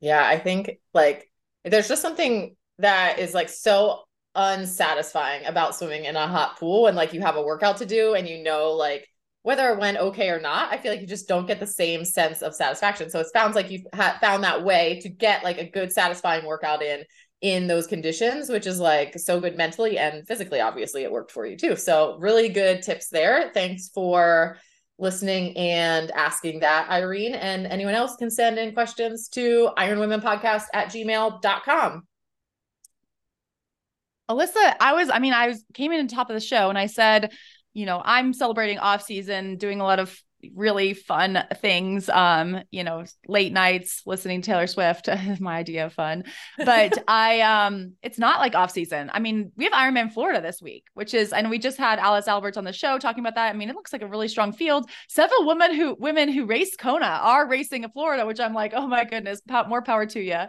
Yeah, 0.00 0.26
I 0.26 0.38
think 0.38 0.78
like 0.92 1.30
there's 1.64 1.88
just 1.88 2.02
something 2.02 2.56
that 2.78 3.18
is 3.18 3.34
like 3.34 3.48
so 3.48 4.04
unsatisfying 4.34 5.46
about 5.46 5.76
swimming 5.76 6.06
in 6.06 6.16
a 6.16 6.26
hot 6.26 6.58
pool 6.58 6.88
and 6.88 6.96
like 6.96 7.12
you 7.12 7.20
have 7.20 7.36
a 7.36 7.42
workout 7.42 7.76
to 7.76 7.86
do 7.86 8.14
and 8.14 8.28
you 8.28 8.42
know 8.42 8.72
like 8.72 9.08
whether 9.44 9.68
it 9.68 9.78
went 9.78 9.98
okay 9.98 10.30
or 10.30 10.40
not 10.40 10.72
i 10.72 10.76
feel 10.78 10.90
like 10.90 11.00
you 11.00 11.06
just 11.06 11.28
don't 11.28 11.46
get 11.46 11.60
the 11.60 11.66
same 11.66 12.04
sense 12.04 12.42
of 12.42 12.54
satisfaction. 12.54 13.10
So 13.10 13.20
it 13.20 13.28
sounds 13.32 13.54
like 13.54 13.70
you've 13.70 13.86
ha- 13.94 14.18
found 14.20 14.42
that 14.42 14.64
way 14.64 14.98
to 15.02 15.08
get 15.08 15.44
like 15.44 15.58
a 15.58 15.70
good 15.70 15.92
satisfying 15.92 16.44
workout 16.44 16.82
in 16.82 17.04
in 17.40 17.66
those 17.66 17.86
conditions 17.86 18.48
which 18.48 18.66
is 18.66 18.80
like 18.80 19.18
so 19.18 19.38
good 19.38 19.56
mentally 19.56 19.98
and 19.98 20.26
physically 20.26 20.60
obviously 20.60 21.02
it 21.02 21.12
worked 21.12 21.30
for 21.30 21.46
you 21.46 21.56
too. 21.56 21.76
So 21.76 22.16
really 22.18 22.48
good 22.48 22.82
tips 22.82 23.08
there. 23.08 23.50
Thanks 23.52 23.90
for 23.90 24.58
listening 24.98 25.56
and 25.56 26.10
asking 26.12 26.60
that 26.60 26.88
irene. 26.88 27.34
And 27.34 27.66
anyone 27.66 27.94
else 27.94 28.16
can 28.16 28.30
send 28.30 28.58
in 28.58 28.72
questions 28.72 29.28
to 29.30 29.70
ironwomenpodcast 29.76 30.64
at 30.72 30.88
gmail.com 30.88 32.02
Alyssa, 34.30 34.74
I 34.80 34.94
was, 34.94 35.10
I 35.10 35.18
mean, 35.18 35.34
I 35.34 35.48
was 35.48 35.62
came 35.74 35.92
in 35.92 36.00
on 36.00 36.08
top 36.08 36.30
of 36.30 36.34
the 36.34 36.40
show 36.40 36.70
and 36.70 36.78
I 36.78 36.86
said, 36.86 37.32
you 37.74 37.86
know, 37.86 38.00
I'm 38.04 38.32
celebrating 38.32 38.78
off 38.78 39.02
season, 39.02 39.56
doing 39.56 39.80
a 39.80 39.84
lot 39.84 39.98
of 39.98 40.18
really 40.54 40.92
fun 40.94 41.42
things. 41.60 42.08
Um, 42.08 42.62
you 42.70 42.84
know, 42.84 43.04
late 43.26 43.52
nights 43.52 44.02
listening 44.06 44.42
to 44.42 44.46
Taylor 44.46 44.66
Swift, 44.66 45.08
my 45.40 45.56
idea 45.56 45.86
of 45.86 45.92
fun. 45.92 46.24
But 46.58 47.02
I 47.08 47.40
um 47.40 47.94
it's 48.02 48.18
not 48.18 48.40
like 48.40 48.54
off 48.54 48.70
season. 48.70 49.10
I 49.12 49.20
mean, 49.20 49.52
we 49.56 49.64
have 49.64 49.72
Ironman 49.72 50.12
Florida 50.12 50.40
this 50.40 50.62
week, 50.62 50.84
which 50.94 51.14
is 51.14 51.32
and 51.32 51.50
we 51.50 51.58
just 51.58 51.78
had 51.78 51.98
Alice 51.98 52.28
Alberts 52.28 52.56
on 52.56 52.64
the 52.64 52.72
show 52.72 52.98
talking 52.98 53.20
about 53.20 53.34
that. 53.34 53.54
I 53.54 53.56
mean, 53.56 53.70
it 53.70 53.74
looks 53.74 53.92
like 53.92 54.02
a 54.02 54.08
really 54.08 54.28
strong 54.28 54.52
field. 54.52 54.88
Several 55.08 55.46
women 55.46 55.74
who 55.74 55.96
women 55.98 56.30
who 56.30 56.46
race 56.46 56.76
Kona 56.76 57.06
are 57.06 57.48
racing 57.48 57.84
in 57.84 57.90
Florida, 57.90 58.26
which 58.26 58.40
I'm 58.40 58.54
like, 58.54 58.72
oh 58.74 58.86
my 58.86 59.04
goodness, 59.04 59.40
more 59.68 59.82
power 59.82 60.06
to 60.06 60.20
you 60.20 60.40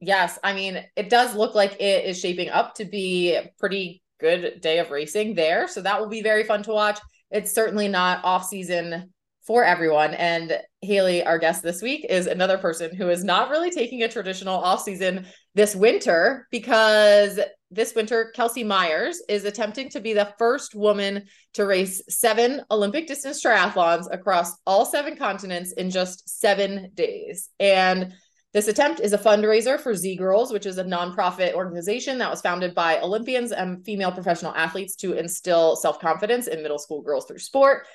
yes, 0.00 0.38
I 0.44 0.52
mean, 0.52 0.84
it 0.96 1.10
does 1.10 1.34
look 1.34 1.54
like 1.54 1.80
it 1.80 2.04
is 2.04 2.20
shaping 2.20 2.50
up 2.50 2.74
to 2.76 2.84
be 2.84 3.38
pretty 3.58 4.02
good 4.20 4.60
day 4.60 4.78
of 4.78 4.90
racing 4.90 5.34
there. 5.34 5.68
So 5.68 5.80
that 5.82 6.00
will 6.00 6.08
be 6.08 6.22
very 6.22 6.44
fun 6.44 6.62
to 6.64 6.72
watch. 6.72 6.98
It's 7.30 7.52
certainly 7.52 7.88
not 7.88 8.24
off 8.24 8.46
season 8.46 9.12
for 9.46 9.64
everyone. 9.64 10.12
And 10.12 10.60
Haley, 10.82 11.24
our 11.24 11.38
guest 11.38 11.62
this 11.62 11.80
week, 11.80 12.04
is 12.08 12.26
another 12.26 12.58
person 12.58 12.94
who 12.94 13.08
is 13.08 13.24
not 13.24 13.48
really 13.48 13.70
taking 13.70 14.02
a 14.02 14.08
traditional 14.08 14.56
off 14.56 14.82
season 14.82 15.26
this 15.54 15.74
winter 15.74 16.46
because 16.50 17.40
this 17.70 17.94
winter, 17.94 18.30
Kelsey 18.34 18.64
Myers 18.64 19.22
is 19.28 19.44
attempting 19.44 19.88
to 19.90 20.00
be 20.00 20.12
the 20.12 20.32
first 20.38 20.74
woman 20.74 21.24
to 21.54 21.66
race 21.66 22.02
seven 22.08 22.62
Olympic 22.70 23.06
distance 23.06 23.42
triathlons 23.42 24.06
across 24.10 24.52
all 24.66 24.84
seven 24.84 25.16
continents 25.16 25.72
in 25.72 25.90
just 25.90 26.28
seven 26.28 26.90
days. 26.94 27.48
And 27.58 28.14
this 28.58 28.66
attempt 28.66 28.98
is 28.98 29.12
a 29.12 29.18
fundraiser 29.18 29.78
for 29.78 29.92
ZGIRLS, 29.92 30.52
which 30.52 30.66
is 30.66 30.78
a 30.78 30.84
nonprofit 30.84 31.52
organization 31.52 32.18
that 32.18 32.28
was 32.28 32.40
founded 32.40 32.74
by 32.74 32.98
Olympians 32.98 33.52
and 33.52 33.84
female 33.84 34.10
professional 34.10 34.52
athletes 34.52 34.96
to 34.96 35.12
instill 35.12 35.76
self 35.76 36.00
confidence 36.00 36.48
in 36.48 36.60
middle 36.60 36.80
school 36.80 37.00
girls 37.00 37.24
through 37.26 37.38
sport. 37.38 37.86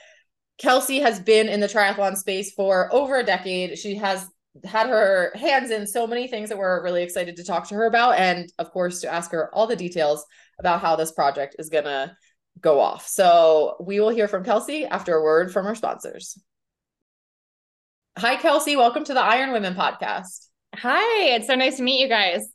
Kelsey 0.57 1.01
has 1.01 1.19
been 1.19 1.49
in 1.49 1.59
the 1.59 1.67
triathlon 1.67 2.15
space 2.15 2.53
for 2.53 2.87
over 2.93 3.17
a 3.17 3.25
decade. 3.25 3.77
She 3.77 3.95
has 3.95 4.25
had 4.63 4.87
her 4.87 5.33
hands 5.35 5.69
in 5.69 5.85
so 5.85 6.07
many 6.07 6.29
things 6.29 6.47
that 6.47 6.57
we're 6.57 6.81
really 6.81 7.03
excited 7.03 7.35
to 7.35 7.43
talk 7.43 7.67
to 7.67 7.75
her 7.75 7.85
about. 7.85 8.17
And 8.17 8.49
of 8.57 8.71
course, 8.71 9.01
to 9.01 9.13
ask 9.13 9.31
her 9.31 9.53
all 9.53 9.67
the 9.67 9.75
details 9.75 10.25
about 10.59 10.79
how 10.79 10.95
this 10.95 11.11
project 11.11 11.57
is 11.59 11.67
going 11.67 11.83
to 11.83 12.15
go 12.61 12.79
off. 12.79 13.05
So 13.05 13.75
we 13.81 13.99
will 13.99 14.11
hear 14.11 14.29
from 14.29 14.45
Kelsey 14.45 14.85
after 14.85 15.13
a 15.13 15.23
word 15.23 15.51
from 15.51 15.65
our 15.65 15.75
sponsors. 15.75 16.39
Hi, 18.17 18.37
Kelsey. 18.37 18.77
Welcome 18.77 19.03
to 19.03 19.13
the 19.13 19.21
Iron 19.21 19.51
Women 19.51 19.73
podcast. 19.73 20.47
Hi, 20.75 21.35
it's 21.35 21.47
so 21.47 21.55
nice 21.55 21.77
to 21.77 21.83
meet 21.83 22.01
you 22.01 22.09
guys. 22.09 22.47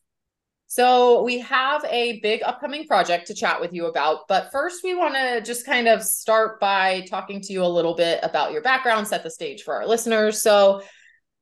So, 0.67 1.23
we 1.23 1.39
have 1.39 1.85
a 1.89 2.21
big 2.21 2.43
upcoming 2.43 2.87
project 2.87 3.29
to 3.29 3.35
chat 3.35 3.61
with 3.61 3.73
you 3.73 3.87
about. 3.87 4.29
But 4.29 4.51
first, 4.51 4.83
we 4.83 4.95
want 4.95 5.15
to 5.15 5.41
just 5.41 5.65
kind 5.65 5.89
of 5.89 6.03
start 6.03 6.61
by 6.61 7.07
talking 7.09 7.41
to 7.41 7.53
you 7.53 7.63
a 7.63 7.67
little 7.67 7.95
bit 7.95 8.19
about 8.23 8.53
your 8.53 8.61
background, 8.61 9.07
set 9.07 9.23
the 9.23 9.31
stage 9.31 9.63
for 9.63 9.75
our 9.75 9.87
listeners. 9.87 10.43
So, 10.43 10.83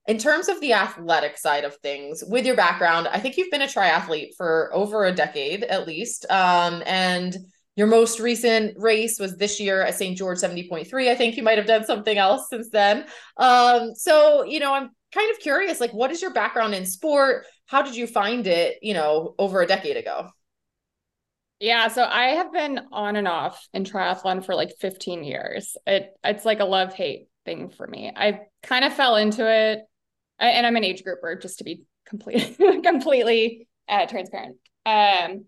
in 0.07 0.19
terms 0.19 0.49
of 0.49 0.61
the 0.61 0.75
athletic 0.75 1.39
side 1.39 1.65
of 1.65 1.75
things, 1.77 2.23
with 2.29 2.47
your 2.47 2.57
background, 2.57 3.09
I 3.09 3.19
think 3.21 3.37
you've 3.37 3.51
been 3.51 3.62
a 3.62 3.67
triathlete 3.67 4.37
for 4.37 4.71
over 4.73 5.07
a 5.07 5.12
decade 5.12 5.65
at 5.65 5.87
least. 5.87 6.27
Um, 6.31 6.83
and 6.87 7.37
your 7.75 7.87
most 7.87 8.21
recent 8.21 8.79
race 8.79 9.19
was 9.19 9.37
this 9.37 9.59
year 9.59 9.83
at 9.83 9.95
St. 9.95 10.17
George 10.17 10.39
70.3. 10.39 11.09
I 11.09 11.15
think 11.15 11.37
you 11.37 11.43
might 11.43 11.59
have 11.59 11.67
done 11.67 11.85
something 11.85 12.17
else 12.17 12.49
since 12.49 12.69
then. 12.71 13.07
Um, 13.39 13.95
so, 13.95 14.45
you 14.45 14.61
know, 14.61 14.73
I'm 14.73 14.91
kind 15.12 15.31
of 15.31 15.38
curious 15.40 15.81
like, 15.81 15.92
what 15.92 16.11
is 16.11 16.23
your 16.23 16.33
background 16.33 16.75
in 16.75 16.87
sport? 16.87 17.47
How 17.66 17.83
did 17.83 17.97
you 17.97 18.07
find 18.07 18.47
it, 18.47 18.79
you 18.83 18.95
know, 18.95 19.35
over 19.38 19.61
a 19.61 19.66
decade 19.66 19.97
ago? 19.97 20.31
Yeah, 21.59 21.88
so 21.88 22.05
I 22.05 22.29
have 22.29 22.53
been 22.53 22.81
on 22.92 23.16
and 23.16 23.27
off 23.27 23.66
in 23.73 23.85
triathlon 23.85 24.45
for 24.45 24.55
like 24.55 24.73
15 24.79 25.25
years. 25.25 25.77
It 25.87 26.11
it's 26.23 26.45
like 26.45 26.61
a 26.61 26.66
love 26.66 26.92
hate 26.92 27.29
thing 27.47 27.71
for 27.71 27.87
me. 27.87 28.12
I 28.14 28.40
kind 28.62 28.85
of 28.85 28.92
fell 28.92 29.16
into 29.16 29.51
it, 29.51 29.81
and 30.38 30.66
I'm 30.66 30.77
an 30.77 30.85
age 30.85 31.03
grouper, 31.03 31.35
just 31.37 31.59
to 31.59 31.64
be 31.64 31.85
complete, 32.07 32.59
completely 32.83 33.69
uh, 33.88 34.07
transparent. 34.07 34.57
Um, 34.85 35.47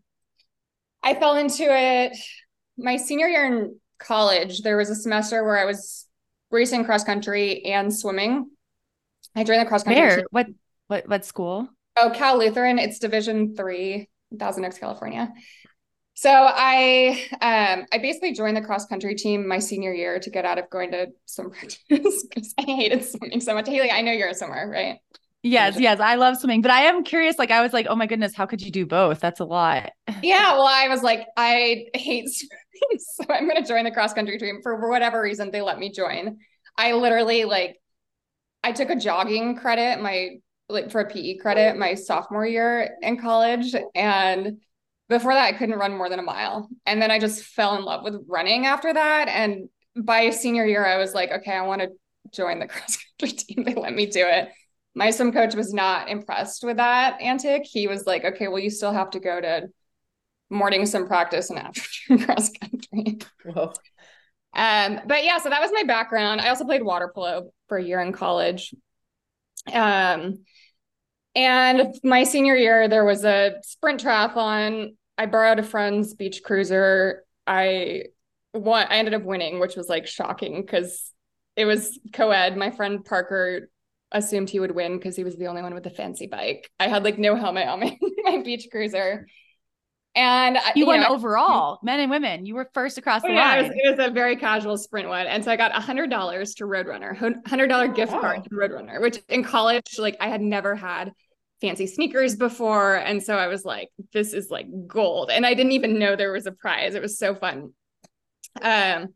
I 1.03 1.14
fell 1.14 1.37
into 1.37 1.64
it 1.64 2.16
my 2.79 2.97
senior 2.97 3.29
year 3.29 3.47
in 3.47 3.79
college. 3.99 4.62
There 4.62 4.77
was 4.77 4.88
a 4.88 4.94
semester 4.94 5.44
where 5.44 5.59
I 5.59 5.64
was 5.64 6.07
racing 6.51 6.85
cross 6.85 7.05
country 7.05 7.64
and 7.64 7.94
swimming. 7.94 8.51
I 9.35 9.45
joined 9.45 9.61
the 9.61 9.67
cross 9.67 9.83
country. 9.83 10.03
Where? 10.03 10.25
What? 10.31 10.47
What? 10.88 11.09
What 11.09 11.25
school? 11.25 11.69
Oh, 11.97 12.11
Cal 12.14 12.38
Lutheran. 12.38 12.79
It's 12.79 12.99
Division 12.99 13.55
three, 13.57 14.09
Thousand 14.38 14.64
Oaks, 14.64 14.79
California. 14.79 15.33
So 16.14 16.31
I 16.31 17.25
um 17.41 17.87
I 17.93 17.99
basically 17.99 18.33
joined 18.33 18.57
the 18.57 18.61
cross 18.61 18.87
country 18.87 19.14
team 19.14 19.47
my 19.47 19.61
senior 19.61 19.93
year 19.93 20.19
to 20.19 20.31
get 20.31 20.45
out 20.45 20.59
of 20.59 20.69
going 20.69 20.91
to 20.91 21.09
swim 21.27 21.51
practice 21.53 21.79
because 21.88 22.55
I 22.59 22.62
hated 22.62 23.05
swimming 23.05 23.41
so 23.41 23.55
much. 23.55 23.69
Haley, 23.69 23.91
I 23.91 24.03
know 24.03 24.12
you're 24.12 24.29
a 24.29 24.35
swimmer, 24.35 24.69
right? 24.69 24.99
Yes, 25.45 25.79
yes, 25.79 26.01
I 26.01 26.17
love 26.17 26.37
swimming, 26.37 26.62
but 26.62 26.73
I 26.73 26.83
am 26.87 27.05
curious. 27.05 27.38
Like, 27.38 27.53
I 27.53 27.62
was 27.62 27.73
like, 27.73 27.87
oh 27.88 27.95
my 27.95 28.07
goodness, 28.07 28.35
how 28.35 28.45
could 28.45 28.61
you 28.61 28.73
do 28.73 28.87
both? 28.87 29.21
That's 29.21 29.41
a 29.41 29.45
lot. 29.45 29.93
Yeah, 30.23 30.55
well, 30.55 30.67
I 30.67 30.88
was 30.88 31.05
like, 31.05 31.29
I 31.37 31.87
hate 31.95 32.29
swimming, 32.31 32.99
so 32.99 33.25
I'm 33.29 33.49
going 33.49 33.62
to 33.62 33.69
join 33.69 33.85
the 33.85 33.93
cross 33.93 34.12
country 34.12 34.37
team 34.37 34.59
for 34.64 34.91
whatever 34.91 35.23
reason 35.23 35.53
they 35.53 35.62
let 35.62 35.79
me 35.79 35.93
join. 35.93 36.38
I 36.77 36.95
literally 36.95 37.45
like, 37.45 37.81
I 38.69 38.73
took 38.73 38.91
a 38.91 38.97
jogging 38.97 39.57
credit, 39.57 40.03
my 40.03 40.41
like 40.69 40.91
for 40.91 41.01
a 41.01 41.09
PE 41.09 41.39
credit, 41.39 41.79
my 41.79 41.95
sophomore 41.95 42.47
year 42.47 42.99
in 43.01 43.17
college, 43.17 43.75
and 43.95 44.59
before 45.09 45.33
that, 45.33 45.47
I 45.47 45.57
couldn't 45.57 45.79
run 45.79 45.97
more 45.97 46.11
than 46.11 46.19
a 46.19 46.23
mile. 46.23 46.69
And 46.85 47.01
then 47.01 47.11
I 47.11 47.19
just 47.19 47.45
fell 47.45 47.77
in 47.77 47.85
love 47.85 48.05
with 48.05 48.27
running 48.29 48.67
after 48.67 48.93
that. 48.93 49.29
And 49.29 49.71
by 49.97 50.29
senior 50.29 50.67
year, 50.67 50.85
I 50.85 50.99
was 50.99 51.15
like, 51.15 51.31
okay, 51.31 51.53
I 51.53 51.63
want 51.63 51.81
to 51.81 51.89
join 52.31 52.59
the 52.59 52.69
cross 52.69 52.99
country 53.19 53.39
team. 53.39 53.65
They 53.65 53.73
let 53.73 53.95
me 53.95 54.05
do 54.05 54.27
it. 54.27 54.51
My 54.95 55.13
swim 55.13 55.33
coach 55.33 55.55
was 55.55 55.73
not 55.73 56.11
impressed 56.11 56.63
with 56.63 56.77
that 56.77 57.23
antic. 57.23 57.63
He 57.65 57.89
was 57.89 58.07
like, 58.07 58.27
okay, 58.27 58.49
well, 58.49 58.59
you 58.59 58.69
still 58.69 58.93
have 58.93 59.09
to 59.13 59.21
go 59.21 59.41
to 59.41 59.69
morning 60.51 60.85
swim 60.85 61.07
practice 61.07 61.49
and 61.49 61.59
afternoon 61.59 62.25
cross 62.27 62.51
country. 62.51 63.19
Whoa. 63.47 63.73
Um, 64.55 65.01
but 65.07 65.25
yeah, 65.25 65.39
so 65.39 65.51
that 65.51 65.61
was 65.61 65.71
my 65.73 65.85
background. 65.85 66.41
I 66.41 66.49
also 66.49 66.65
played 66.65 66.83
water 66.83 67.11
polo 67.15 67.51
for 67.69 67.79
a 67.79 67.83
year 67.85 68.01
in 68.01 68.13
college. 68.13 68.75
Um, 69.73 70.45
and 71.35 71.95
my 72.03 72.25
senior 72.25 72.57
year, 72.57 72.89
there 72.89 73.05
was 73.05 73.25
a 73.25 73.57
sprint 73.63 74.03
triathlon. 74.03 74.97
I 75.17 75.27
borrowed 75.27 75.59
a 75.59 75.63
friend's 75.63 76.15
beach 76.15 76.43
cruiser. 76.43 77.25
I 77.47 78.05
won, 78.55 78.87
I 78.89 78.97
ended 78.97 79.15
up 79.15 79.23
winning, 79.23 79.61
which 79.61 79.77
was 79.77 79.89
like 79.89 80.07
shocking 80.07 80.63
because 80.63 81.13
it 81.57 81.65
was 81.65 81.99
co-ed. 82.13 82.57
My 82.57 82.71
friend 82.71 83.05
Parker 83.05 83.69
assumed 84.11 84.49
he 84.49 84.61
would 84.61 84.75
win 84.75 84.97
because 84.97 85.17
he 85.17 85.25
was 85.25 85.37
the 85.37 85.49
only 85.49 85.63
one 85.63 85.75
with 85.75 85.87
a 85.87 85.91
fancy 85.91 86.27
bike. 86.27 86.71
I 86.81 86.89
had 86.89 87.05
like 87.05 87.19
no 87.19 87.37
helmet 87.37 87.69
on 87.69 87.81
my, 87.81 87.99
my 88.25 88.43
beach 88.43 88.69
cruiser. 88.71 89.27
And 90.14 90.57
you, 90.75 90.83
you 90.83 90.87
won 90.87 91.01
know, 91.01 91.09
overall, 91.09 91.79
men 91.83 92.01
and 92.01 92.11
women. 92.11 92.44
You 92.44 92.55
were 92.55 92.68
first 92.75 92.99
across 92.99 93.23
the 93.23 93.29
oh, 93.29 93.33
yeah, 93.33 93.49
line. 93.49 93.59
It 93.59 93.62
was, 93.62 93.73
it 93.77 93.99
was, 93.99 94.09
a 94.09 94.11
very 94.11 94.37
casual 94.37 94.77
sprint 94.77 95.09
one. 95.09 95.27
And 95.27 95.44
so 95.44 95.53
I 95.53 95.57
got 95.57 95.77
a 95.77 95.81
hundred 95.81 96.11
dollars 96.11 96.55
to 96.55 96.64
Roadrunner, 96.64 97.16
hundred 97.47 97.68
dollar 97.68 97.88
gift 97.88 98.12
wow. 98.12 98.21
card 98.21 98.44
to 98.44 98.51
Roadrunner, 98.51 99.01
which 99.01 99.21
in 99.29 99.44
college, 99.44 99.99
like 99.99 100.16
I 100.18 100.29
had 100.29 100.40
never 100.40 100.75
had 100.75 101.12
fancy 101.61 101.87
sneakers 101.87 102.37
before. 102.37 102.97
And 102.97 103.23
so 103.23 103.37
I 103.37 103.47
was 103.49 103.64
like, 103.64 103.90
this 104.12 104.33
is 104.33 104.51
like 104.51 104.66
gold. 104.87 105.31
And 105.31 105.47
I 105.47 105.55
didn't 105.55 105.73
even 105.73 105.99
know 105.99 106.16
there 106.16 106.33
was 106.33 106.47
a 106.47 106.53
prize. 106.53 106.94
It 106.94 107.03
was 107.03 107.18
so 107.18 107.35
fun. 107.35 107.73
Um, 108.61 109.14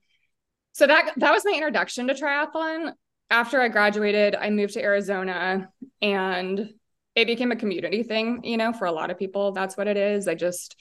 so 0.73 0.87
that 0.87 1.13
that 1.17 1.33
was 1.33 1.45
my 1.45 1.53
introduction 1.53 2.09
to 2.09 2.15
triathlon. 2.15 2.93
After 3.31 3.61
I 3.61 3.69
graduated, 3.69 4.35
I 4.35 4.51
moved 4.51 4.75
to 4.75 4.83
Arizona 4.83 5.69
and 6.01 6.71
it 7.15 7.27
became 7.27 7.53
a 7.53 7.57
community 7.57 8.03
thing, 8.03 8.41
you 8.45 8.57
know, 8.57 8.73
for 8.73 8.87
a 8.87 8.93
lot 8.93 9.11
of 9.11 9.19
people. 9.19 9.53
That's 9.53 9.77
what 9.77 9.87
it 9.87 9.97
is. 9.97 10.29
I 10.29 10.35
just 10.35 10.77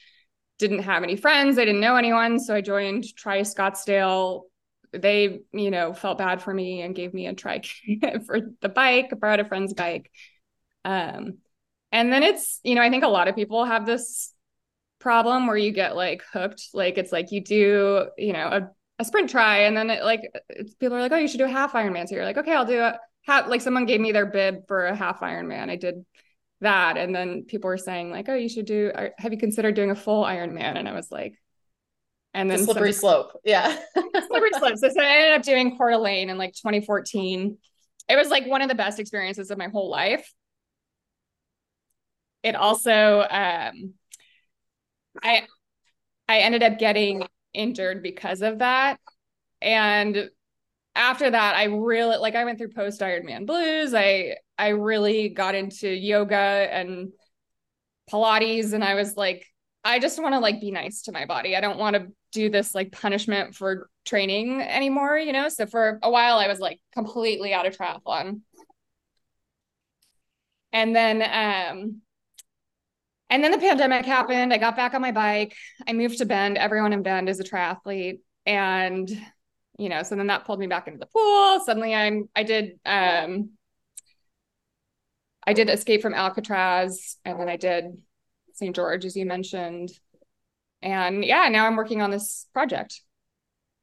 didn't 0.60 0.84
have 0.84 1.04
any 1.04 1.16
friends. 1.16 1.58
I 1.58 1.66
didn't 1.66 1.82
know 1.82 1.96
anyone. 1.96 2.40
So 2.40 2.56
I 2.56 2.62
joined 2.62 3.06
Tri 3.16 3.42
Scottsdale. 3.42 4.44
They, 4.94 5.42
you 5.52 5.72
know, 5.72 5.94
felt 5.94 6.18
bad 6.18 6.42
for 6.42 6.54
me 6.54 6.82
and 6.82 6.96
gave 6.96 7.14
me 7.14 7.28
a 7.28 7.34
trike 7.34 7.68
for 8.26 8.40
the 8.62 8.70
bike, 8.70 9.12
borrowed 9.20 9.40
a 9.40 9.46
friend's 9.46 9.74
bike. 9.74 10.12
Um, 10.86 11.40
and 11.92 12.12
then 12.12 12.24
it's, 12.24 12.60
you 12.64 12.76
know, 12.76 12.82
I 12.82 12.90
think 12.90 13.04
a 13.04 13.10
lot 13.10 13.28
of 13.28 13.36
people 13.36 13.66
have 13.66 13.86
this 13.86 14.34
problem 15.00 15.48
where 15.48 15.58
you 15.58 15.72
get 15.72 15.96
like 15.96 16.24
hooked. 16.32 16.70
Like 16.74 16.98
it's 16.98 17.12
like 17.12 17.32
you 17.32 17.42
do, 17.44 18.06
you 18.18 18.34
know, 18.34 18.48
a, 18.48 18.72
a 19.00 19.06
sprint 19.06 19.30
try 19.30 19.60
and 19.60 19.76
then 19.76 19.90
it 19.90 20.04
like 20.04 20.22
people 20.80 20.96
are 20.96 21.02
like, 21.02 21.12
oh, 21.12 21.18
you 21.18 21.28
should 21.28 21.40
do 21.40 21.46
a 21.46 21.50
half 21.50 21.74
Ironman. 21.74 22.08
So 22.08 22.16
you're 22.16 22.26
like, 22.26 22.38
okay, 22.38 22.54
I'll 22.54 22.66
do 22.66 22.80
a 22.80 23.00
half. 23.26 23.48
Like 23.48 23.62
someone 23.62 23.86
gave 23.86 24.02
me 24.02 24.12
their 24.12 24.26
bib 24.26 24.68
for 24.68 24.86
a 24.86 24.96
half 24.96 25.20
Ironman. 25.22 25.70
I 25.70 25.76
did 25.76 26.06
that. 26.62 26.98
And 26.98 27.14
then 27.14 27.44
people 27.44 27.68
were 27.70 27.78
saying 27.78 28.12
like, 28.12 28.30
oh, 28.30 28.36
you 28.36 28.50
should 28.50 28.66
do, 28.66 28.92
have 29.18 29.34
you 29.34 29.40
considered 29.40 29.76
doing 29.76 29.92
a 29.92 29.96
full 29.96 30.24
Ironman? 30.24 30.78
And 30.78 30.88
I 30.88 30.94
was 30.94 31.12
like, 31.12 31.36
and 32.34 32.50
then 32.50 32.60
the 32.60 32.66
slippery 32.66 32.94
some, 32.94 33.00
slope. 33.00 33.42
Yeah. 33.44 33.78
slippery 33.96 34.52
slope. 34.58 34.78
So, 34.78 34.90
so 34.90 35.02
I 35.02 35.18
ended 35.18 35.34
up 35.34 35.44
doing 35.44 35.78
Coeur 35.78 35.92
d'Alene 35.92 36.30
in 36.30 36.38
like 36.38 36.54
2014. 36.54 37.58
It 38.08 38.16
was 38.16 38.30
like 38.30 38.48
one 38.48 38.62
of 38.62 38.70
the 38.70 38.76
best 38.76 39.00
experiences 39.00 39.52
of 39.52 39.58
my 39.58 39.68
whole 39.68 39.90
life. 39.90 40.32
It 42.44 42.56
also, 42.56 43.20
um, 43.22 43.94
I, 45.22 45.46
I 46.28 46.40
ended 46.40 46.64
up 46.64 46.80
getting 46.80 47.28
injured 47.54 48.02
because 48.02 48.42
of 48.42 48.60
that. 48.60 49.00
And 49.62 50.30
after 50.96 51.30
that, 51.30 51.56
I 51.56 51.66
really 51.66 52.18
like 52.18 52.36
I 52.36 52.46
went 52.46 52.58
through 52.58 52.72
post 52.74 53.02
Ironman 53.02 53.46
blues. 53.46 53.94
I 53.94 54.36
I 54.58 54.70
really 54.70 55.30
got 55.30 55.56
into 55.56 55.90
yoga 55.90 56.36
and 56.36 57.12
Pilates, 58.12 58.74
and 58.74 58.84
I 58.84 58.96
was 58.96 59.16
like, 59.16 59.46
I 59.84 60.00
just 60.00 60.22
want 60.22 60.34
to 60.34 60.40
like 60.40 60.60
be 60.62 60.72
nice 60.72 61.04
to 61.04 61.12
my 61.12 61.26
body. 61.26 61.56
I 61.56 61.62
don't 61.62 61.80
want 61.80 61.96
to 61.96 62.08
do 62.32 62.50
this 62.50 62.76
like 62.76 62.92
punishment 62.92 63.56
for 63.56 63.90
training 64.06 64.62
anymore, 64.62 65.18
you 65.18 65.34
know? 65.34 65.50
So 65.50 65.66
for 65.66 66.00
a 66.02 66.10
while 66.10 66.38
I 66.38 66.48
was 66.48 66.60
like 66.60 66.80
completely 66.94 67.54
out 67.54 67.66
of 67.66 67.78
triathlon. 67.78 68.42
And 70.74 70.96
then 70.96 71.22
um 71.22 72.02
and 73.30 73.44
then 73.44 73.52
the 73.52 73.58
pandemic 73.58 74.06
happened. 74.06 74.54
I 74.54 74.58
got 74.58 74.76
back 74.76 74.94
on 74.94 75.02
my 75.02 75.14
bike. 75.14 75.56
I 75.88 75.94
moved 75.94 76.18
to 76.18 76.26
Bend. 76.26 76.58
Everyone 76.58 76.92
in 76.92 77.02
Bend 77.02 77.30
is 77.30 77.40
a 77.40 77.46
triathlete. 77.46 78.20
And, 78.46 79.10
you 79.78 79.90
know, 79.90 80.04
so 80.04 80.16
then 80.16 80.28
that 80.28 80.46
pulled 80.46 80.60
me 80.60 80.68
back 80.68 80.88
into 80.88 81.00
the 81.00 81.08
pool. 81.08 81.60
Suddenly 81.66 81.94
I'm, 81.94 82.30
I 82.36 82.44
did, 82.44 82.80
um, 82.86 83.52
I 85.46 85.54
did 85.54 85.70
escape 85.70 86.02
from 86.02 86.14
Alcatraz 86.14 87.18
and 87.26 87.40
then 87.40 87.50
I 87.50 87.58
did 87.58 87.98
St. 88.54 88.76
George, 88.76 89.06
as 89.06 89.16
you 89.16 89.26
mentioned. 89.26 89.90
And 90.82 91.24
yeah, 91.24 91.48
now 91.50 91.66
I'm 91.66 91.76
working 91.76 92.02
on 92.02 92.12
this 92.12 92.48
project 92.54 93.02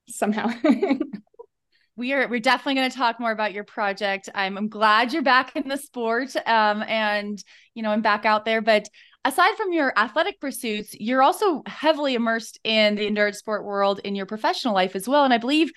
somehow. 0.09 0.51
we 1.97 2.13
are 2.13 2.29
we're 2.29 2.41
definitely 2.41 2.75
going 2.77 2.91
to 2.91 2.97
talk 2.97 3.21
more 3.21 3.33
about 3.33 3.53
your 3.53 3.65
project. 3.65 4.29
I'm, 4.35 4.57
I'm 4.57 4.69
glad 4.69 5.13
you're 5.13 5.23
back 5.23 5.55
in 5.57 5.69
the 5.69 5.77
sport 5.77 6.35
um 6.47 6.83
and 6.85 7.43
you 7.75 7.83
know 7.83 7.91
I'm 7.91 8.03
back 8.03 8.25
out 8.25 8.45
there 8.45 8.63
but 8.63 8.89
aside 9.25 9.57
from 9.57 9.73
your 9.73 9.93
athletic 9.97 10.41
pursuits, 10.41 10.95
you're 10.99 11.23
also 11.23 11.63
heavily 11.67 12.15
immersed 12.15 12.59
in 12.65 12.95
the 12.95 13.07
endurance 13.07 13.39
sport 13.39 13.65
world 13.65 14.01
in 14.05 14.15
your 14.15 14.27
professional 14.27 14.75
life 14.75 14.97
as 14.97 15.09
well. 15.09 15.25
And 15.25 15.35
I 15.35 15.39
believe 15.39 15.71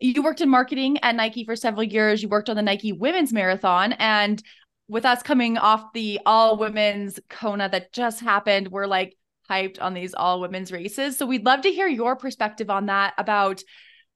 you 0.00 0.22
worked 0.22 0.40
in 0.40 0.48
marketing 0.48 0.98
at 1.02 1.14
Nike 1.14 1.44
for 1.44 1.56
several 1.56 1.82
years. 1.82 2.22
You 2.22 2.28
worked 2.28 2.48
on 2.48 2.56
the 2.56 2.62
Nike 2.62 2.92
Women's 2.92 3.32
Marathon. 3.32 3.92
And 3.94 4.42
with 4.88 5.04
us 5.04 5.22
coming 5.22 5.58
off 5.58 5.92
the 5.92 6.20
all 6.24 6.56
women's 6.56 7.20
Kona 7.28 7.68
that 7.68 7.92
just 7.92 8.20
happened, 8.20 8.68
we're 8.68 8.86
like 8.86 9.16
hyped 9.50 9.80
on 9.80 9.94
these 9.94 10.14
all 10.14 10.40
women's 10.40 10.72
races. 10.72 11.16
So 11.16 11.26
we'd 11.26 11.44
love 11.44 11.62
to 11.62 11.72
hear 11.72 11.88
your 11.88 12.16
perspective 12.16 12.70
on 12.70 12.86
that 12.86 13.14
about 13.18 13.62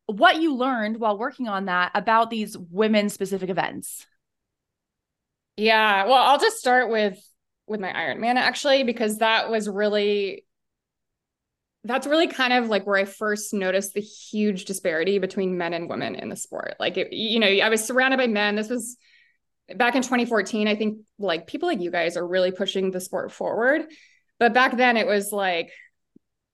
what 0.07 0.41
you 0.41 0.55
learned 0.55 0.99
while 0.99 1.19
working 1.19 1.49
on 1.49 1.67
that 1.67 1.93
about 1.95 2.31
these 2.31 2.57
women 2.59 3.09
specific 3.09 3.51
events. 3.51 4.07
Yeah, 5.57 6.07
well, 6.07 6.15
I'll 6.15 6.39
just 6.39 6.59
start 6.59 6.91
with 6.91 7.19
with 7.67 7.81
my 7.81 7.93
Ironman 7.93 8.37
actually, 8.37 8.85
because 8.85 9.19
that 9.19 9.51
was 9.51 9.69
really 9.69 10.45
that's 11.85 12.07
really 12.07 12.29
kind 12.29 12.53
of 12.53 12.69
like 12.69 12.87
where 12.87 12.97
I 12.97 13.05
first 13.05 13.53
noticed 13.53 13.95
the 13.95 14.01
huge 14.01 14.67
disparity 14.67 15.19
between 15.19 15.59
men 15.59 15.73
and 15.73 15.89
women 15.89 16.15
in 16.15 16.29
the 16.29 16.37
sport. 16.37 16.77
Like, 16.79 16.97
it, 16.97 17.13
you 17.13 17.41
know, 17.41 17.49
I 17.49 17.69
was 17.71 17.85
surrounded 17.85 18.19
by 18.19 18.29
men. 18.29 18.55
This 18.55 18.69
was 18.69 18.97
back 19.75 19.97
in 19.97 20.03
2014. 20.03 20.69
I 20.69 20.77
think 20.77 20.99
like 21.19 21.47
people 21.47 21.69
like 21.69 21.81
you 21.81 21.91
guys 21.91 22.17
are 22.17 22.27
really 22.27 22.53
pushing 22.53 22.91
the 22.91 23.01
sport 23.01 23.33
forward. 23.33 23.83
But 24.39 24.55
back 24.55 24.77
then 24.77 24.97
it 24.97 25.07
was 25.07 25.33
like 25.33 25.71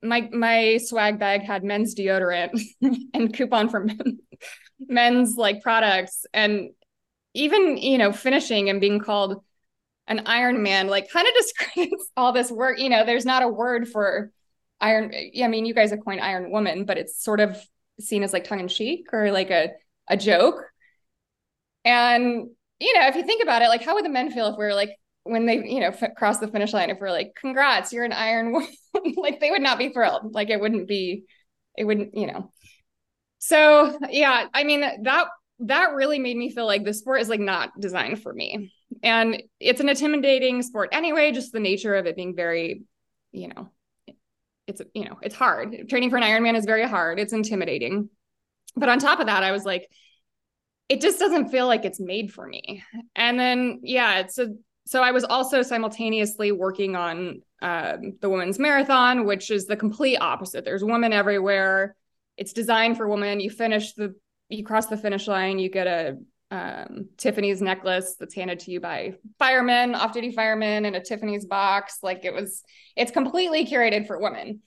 my 0.02 0.28
my 0.32 0.78
swag 0.78 1.18
bag 1.18 1.42
had 1.42 1.64
men's 1.64 1.94
deodorant 1.94 2.60
and 3.14 3.32
coupon 3.32 3.68
for 3.68 3.80
men, 3.84 4.18
men's 4.78 5.36
like 5.36 5.62
products 5.62 6.24
and 6.32 6.70
even 7.34 7.76
you 7.76 7.98
know 7.98 8.12
finishing 8.12 8.70
and 8.70 8.80
being 8.80 9.00
called 9.00 9.42
an 10.08 10.22
Iron 10.26 10.62
Man 10.62 10.88
like 10.88 11.10
kind 11.10 11.28
of 11.28 11.34
discredits 11.38 12.10
all 12.16 12.32
this 12.32 12.50
work. 12.50 12.78
You 12.78 12.88
know, 12.88 13.04
there's 13.04 13.26
not 13.26 13.42
a 13.42 13.48
word 13.48 13.88
for 13.88 14.32
Iron. 14.80 15.12
Yeah, 15.32 15.46
I 15.46 15.48
mean, 15.48 15.66
you 15.66 15.74
guys 15.74 15.90
have 15.90 16.04
coined 16.04 16.20
Iron 16.20 16.50
Woman, 16.50 16.84
but 16.84 16.98
it's 16.98 17.22
sort 17.22 17.40
of 17.40 17.56
seen 18.00 18.22
as 18.22 18.32
like 18.32 18.44
tongue 18.44 18.60
in 18.60 18.68
cheek 18.68 19.06
or 19.12 19.30
like 19.30 19.50
a 19.50 19.70
a 20.08 20.16
joke. 20.16 20.64
And 21.84 22.48
you 22.80 22.94
know, 22.94 23.06
if 23.06 23.16
you 23.16 23.24
think 23.24 23.42
about 23.42 23.62
it, 23.62 23.68
like 23.68 23.82
how 23.82 23.94
would 23.94 24.04
the 24.04 24.10
men 24.10 24.30
feel 24.30 24.46
if 24.46 24.58
we 24.58 24.64
are 24.64 24.74
like 24.74 24.90
when 25.24 25.46
they 25.46 25.56
you 25.68 25.80
know 25.80 25.88
f- 25.88 26.14
cross 26.16 26.38
the 26.38 26.48
finish 26.48 26.72
line 26.72 26.90
if 26.90 26.98
we're 27.00 27.10
like, 27.10 27.34
"Congrats, 27.38 27.92
you're 27.92 28.04
an 28.04 28.12
Iron 28.12 28.52
Woman," 28.52 29.14
like 29.16 29.40
they 29.40 29.50
would 29.50 29.62
not 29.62 29.78
be 29.78 29.90
thrilled. 29.90 30.34
Like 30.34 30.50
it 30.50 30.60
wouldn't 30.60 30.88
be, 30.88 31.24
it 31.76 31.84
wouldn't, 31.84 32.14
you 32.14 32.26
know. 32.26 32.52
So 33.38 33.98
yeah, 34.10 34.46
I 34.52 34.64
mean 34.64 34.80
that 34.80 35.28
that 35.60 35.92
really 35.94 36.18
made 36.18 36.36
me 36.36 36.50
feel 36.50 36.66
like 36.66 36.84
the 36.84 36.94
sport 36.94 37.20
is 37.20 37.28
like 37.28 37.40
not 37.40 37.70
designed 37.80 38.22
for 38.22 38.32
me 38.32 38.72
and 39.02 39.42
it's 39.60 39.80
an 39.80 39.88
intimidating 39.88 40.62
sport 40.62 40.88
anyway 40.92 41.32
just 41.32 41.52
the 41.52 41.60
nature 41.60 41.94
of 41.94 42.06
it 42.06 42.16
being 42.16 42.34
very 42.34 42.82
you 43.32 43.48
know 43.48 43.70
it's 44.68 44.82
you 44.94 45.04
know 45.04 45.18
it's 45.22 45.34
hard. 45.34 45.88
Training 45.88 46.10
for 46.10 46.18
an 46.18 46.22
ironman 46.22 46.56
is 46.56 46.66
very 46.66 46.86
hard. 46.86 47.18
It's 47.18 47.32
intimidating. 47.32 48.10
But 48.76 48.88
on 48.88 49.00
top 49.00 49.18
of 49.18 49.26
that 49.26 49.42
i 49.42 49.50
was 49.50 49.64
like 49.64 49.88
it 50.88 51.00
just 51.00 51.18
doesn't 51.18 51.50
feel 51.50 51.66
like 51.66 51.84
it's 51.84 52.00
made 52.00 52.32
for 52.32 52.46
me. 52.46 52.84
And 53.16 53.40
then 53.40 53.80
yeah 53.82 54.20
it's 54.20 54.38
a 54.38 54.50
so 54.86 55.02
i 55.02 55.10
was 55.10 55.24
also 55.24 55.62
simultaneously 55.62 56.52
working 56.52 56.94
on 56.94 57.42
um, 57.60 58.16
the 58.20 58.28
women's 58.28 58.58
marathon 58.58 59.24
which 59.24 59.50
is 59.50 59.66
the 59.66 59.76
complete 59.76 60.18
opposite. 60.18 60.64
There's 60.64 60.84
women 60.84 61.12
everywhere. 61.12 61.96
It's 62.36 62.52
designed 62.52 62.96
for 62.96 63.08
women. 63.08 63.40
You 63.40 63.50
finish 63.50 63.94
the 63.94 64.14
you 64.48 64.64
cross 64.64 64.86
the 64.86 64.96
finish 64.96 65.26
line 65.26 65.58
you 65.58 65.70
get 65.70 65.86
a 65.86 66.18
um, 66.50 67.08
Tiffany's 67.16 67.60
necklace 67.60 68.16
that's 68.18 68.34
handed 68.34 68.60
to 68.60 68.70
you 68.70 68.80
by 68.80 69.14
firemen, 69.38 69.94
off-duty 69.94 70.32
firemen, 70.32 70.84
in 70.84 70.94
a 70.94 71.04
Tiffany's 71.04 71.44
box. 71.44 71.98
Like 72.02 72.24
it 72.24 72.32
was, 72.32 72.62
it's 72.96 73.12
completely 73.12 73.66
curated 73.66 74.06
for 74.06 74.18
women. 74.18 74.60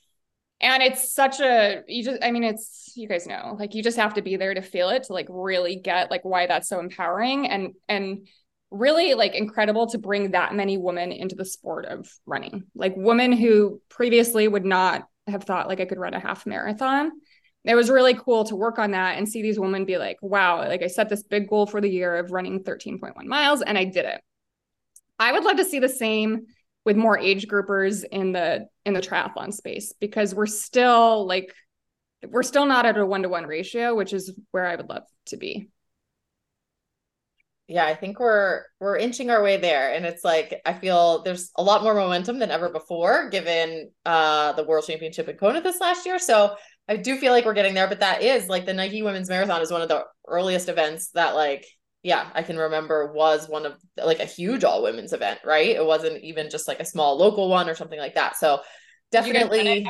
And 0.62 0.84
it's 0.84 1.12
such 1.12 1.40
a 1.40 1.82
you 1.88 2.04
just 2.04 2.24
I 2.24 2.30
mean 2.30 2.44
it's 2.44 2.94
you 2.96 3.08
guys 3.08 3.26
know 3.26 3.56
like 3.60 3.74
you 3.74 3.82
just 3.82 3.98
have 3.98 4.14
to 4.14 4.22
be 4.22 4.36
there 4.36 4.54
to 4.54 4.62
feel 4.62 4.90
it 4.90 5.04
to 5.04 5.14
like 5.14 5.26
really 5.28 5.76
get 5.76 6.12
like 6.12 6.24
why 6.24 6.46
that's 6.46 6.70
so 6.70 6.80
empowering 6.80 7.50
and 7.50 7.74
and 7.90 8.28
really 8.70 9.16
like 9.16 9.34
incredible 9.34 9.88
to 9.88 9.98
bring 9.98 10.32
that 10.32 10.54
many 10.54 10.78
women 10.78 11.12
into 11.12 11.36
the 11.36 11.46
sport 11.46 11.86
of 11.86 12.08
running. 12.28 12.66
Like 12.76 12.94
women 12.96 13.32
who 13.32 13.82
previously 13.90 14.48
would 14.48 14.64
not 14.64 15.08
have 15.28 15.44
thought 15.44 15.68
like 15.68 15.80
I 15.80 15.86
could 15.86 15.98
run 15.98 16.14
a 16.14 16.20
half 16.20 16.46
marathon. 16.46 17.12
It 17.64 17.76
was 17.76 17.90
really 17.90 18.16
cool 18.16 18.44
to 18.46 18.56
work 18.56 18.80
on 18.80 18.92
that 18.92 19.18
and 19.18 19.30
see 19.30 19.42
these 19.42 19.60
women 19.60 19.86
be 19.86 19.98
like, 19.98 20.18
wow, 20.22 20.60
like 20.68 20.82
I 20.82 20.88
set 20.88 21.10
this 21.10 21.24
big 21.24 21.48
goal 21.48 21.68
for 21.68 21.80
the 21.80 21.90
year 21.90 22.16
of 22.16 22.32
running 22.32 22.64
13.1 22.64 23.26
miles 23.26 23.62
and 23.62 23.78
I 23.78 23.86
did 23.86 24.06
it. 24.06 24.22
I 25.20 25.32
would 25.32 25.44
love 25.44 25.58
to 25.58 25.66
see 25.66 25.78
the 25.80 25.90
same 25.90 26.48
with 26.86 26.98
more 26.98 27.18
age 27.20 27.48
groupers 27.48 28.04
in 28.12 28.32
the 28.32 28.68
in 28.86 28.94
the 28.96 29.02
triathlon 29.02 29.54
space 29.54 29.94
because 30.00 30.34
we're 30.34 30.48
still 30.48 31.28
like 31.28 31.54
we're 32.28 32.44
still 32.44 32.66
not 32.66 32.86
at 32.86 32.98
a 32.98 33.06
one 33.06 33.22
to 33.24 33.30
one 33.30 33.46
ratio, 33.46 33.96
which 33.96 34.14
is 34.14 34.34
where 34.50 34.66
I 34.66 34.76
would 34.76 34.90
love 34.90 35.04
to 35.28 35.38
be. 35.38 35.70
Yeah 37.68 37.86
i 37.86 37.96
think 37.96 38.20
we're 38.20 38.64
we're 38.82 38.98
inching 38.98 39.30
our 39.30 39.42
way 39.42 39.58
there. 39.58 39.94
And 39.94 40.06
it's 40.06 40.24
like 40.24 40.60
i 40.66 40.74
feel 40.74 41.24
there's 41.24 41.52
a 41.56 41.64
lot 41.64 41.84
more 41.84 41.94
momentum 41.94 42.38
than 42.40 42.52
ever 42.52 42.70
before 42.70 43.30
given 43.30 43.92
uh 44.06 44.52
the 44.54 44.64
world 44.64 44.86
championship 44.86 45.30
in 45.30 45.38
kona 45.38 45.62
this 45.62 45.80
last 45.80 46.06
year. 46.06 46.20
So 46.20 46.56
i 46.92 46.98
do 46.98 47.18
feel 47.18 47.32
like 47.32 47.46
we're 47.46 47.54
getting 47.54 47.74
there 47.74 47.88
but 47.88 48.00
that 48.00 48.22
is 48.22 48.48
like 48.48 48.66
the 48.66 48.74
nike 48.74 49.02
women's 49.02 49.30
marathon 49.30 49.62
is 49.62 49.72
one 49.72 49.82
of 49.82 49.90
the 49.90 50.04
earliest 50.28 50.70
events 50.70 51.10
that 51.10 51.36
like 51.36 51.66
yeah 52.04 52.30
i 52.34 52.44
can 52.44 52.58
remember 52.58 53.12
was 53.14 53.48
one 53.48 53.66
of 53.66 53.74
like 53.98 54.20
a 54.20 54.26
huge 54.26 54.64
all 54.64 54.84
women's 54.84 55.14
event 55.14 55.40
right 55.46 55.70
it 55.70 55.86
wasn't 55.86 56.22
even 56.24 56.50
just 56.50 56.68
like 56.68 56.80
a 56.80 56.86
small 56.86 57.18
local 57.18 57.50
one 57.50 57.70
or 57.70 57.76
something 57.76 58.00
like 58.00 58.16
that 58.16 58.36
so 58.36 58.60
definitely 59.12 59.86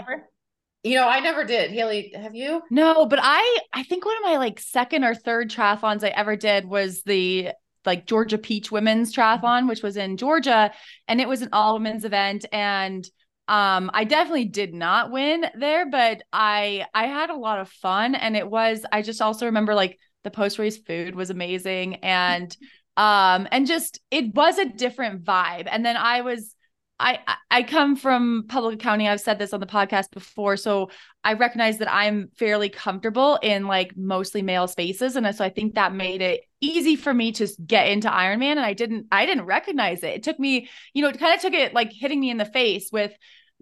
you 0.83 0.95
know, 0.95 1.07
I 1.07 1.19
never 1.19 1.43
did. 1.43 1.69
Haley, 1.69 2.11
have 2.19 2.33
you? 2.33 2.61
No, 2.71 3.05
but 3.05 3.19
I 3.21 3.59
I 3.71 3.83
think 3.83 4.03
one 4.03 4.17
of 4.17 4.23
my 4.23 4.37
like 4.37 4.59
second 4.59 5.03
or 5.03 5.13
third 5.13 5.51
triathlons 5.51 6.03
I 6.03 6.07
ever 6.07 6.35
did 6.35 6.65
was 6.65 7.03
the 7.03 7.49
like 7.85 8.07
Georgia 8.07 8.37
Peach 8.37 8.71
Women's 8.71 9.13
Triathlon, 9.13 9.67
which 9.67 9.83
was 9.83 9.97
in 9.97 10.17
Georgia, 10.17 10.71
and 11.07 11.21
it 11.21 11.27
was 11.27 11.41
an 11.41 11.49
all 11.53 11.73
women's 11.73 12.05
event. 12.05 12.45
And 12.51 13.05
um, 13.47 13.91
I 13.93 14.03
definitely 14.03 14.45
did 14.45 14.73
not 14.73 15.11
win 15.11 15.45
there, 15.55 15.89
but 15.89 16.23
I 16.31 16.85
I 16.93 17.07
had 17.07 17.29
a 17.29 17.35
lot 17.35 17.59
of 17.59 17.69
fun, 17.69 18.15
and 18.15 18.37
it 18.37 18.49
was. 18.49 18.85
I 18.91 19.01
just 19.01 19.21
also 19.21 19.47
remember 19.47 19.75
like 19.75 19.99
the 20.23 20.31
post 20.31 20.59
race 20.59 20.77
food 20.77 21.15
was 21.15 21.29
amazing, 21.29 21.95
and 21.95 22.55
um, 22.97 23.47
and 23.51 23.67
just 23.67 23.99
it 24.11 24.33
was 24.33 24.57
a 24.57 24.65
different 24.69 25.23
vibe. 25.23 25.67
And 25.69 25.85
then 25.85 25.97
I 25.97 26.21
was 26.21 26.55
I 27.01 27.19
I 27.49 27.63
come 27.63 27.95
from 27.95 28.45
public 28.47 28.75
accounting. 28.75 29.07
I've 29.07 29.19
said 29.19 29.39
this 29.39 29.53
on 29.53 29.59
the 29.59 29.65
podcast 29.65 30.11
before, 30.11 30.55
so 30.55 30.89
I 31.23 31.33
recognize 31.33 31.79
that 31.79 31.91
I'm 31.91 32.29
fairly 32.37 32.69
comfortable 32.69 33.39
in 33.41 33.67
like 33.67 33.97
mostly 33.97 34.41
male 34.41 34.67
spaces, 34.67 35.15
and 35.15 35.35
so 35.35 35.43
I 35.43 35.49
think 35.49 35.75
that 35.75 35.93
made 35.93 36.21
it 36.21 36.41
easy 36.61 36.95
for 36.95 37.13
me 37.13 37.31
to 37.33 37.47
get 37.65 37.87
into 37.87 38.07
Ironman. 38.07 38.51
And 38.51 38.59
I 38.59 38.73
didn't 38.73 39.07
I 39.11 39.25
didn't 39.25 39.45
recognize 39.45 40.03
it. 40.03 40.15
It 40.15 40.23
took 40.23 40.39
me, 40.39 40.69
you 40.93 41.01
know, 41.01 41.09
it 41.09 41.19
kind 41.19 41.35
of 41.35 41.41
took 41.41 41.53
it 41.53 41.73
like 41.73 41.91
hitting 41.91 42.19
me 42.19 42.29
in 42.29 42.37
the 42.37 42.45
face 42.45 42.89
with 42.91 43.11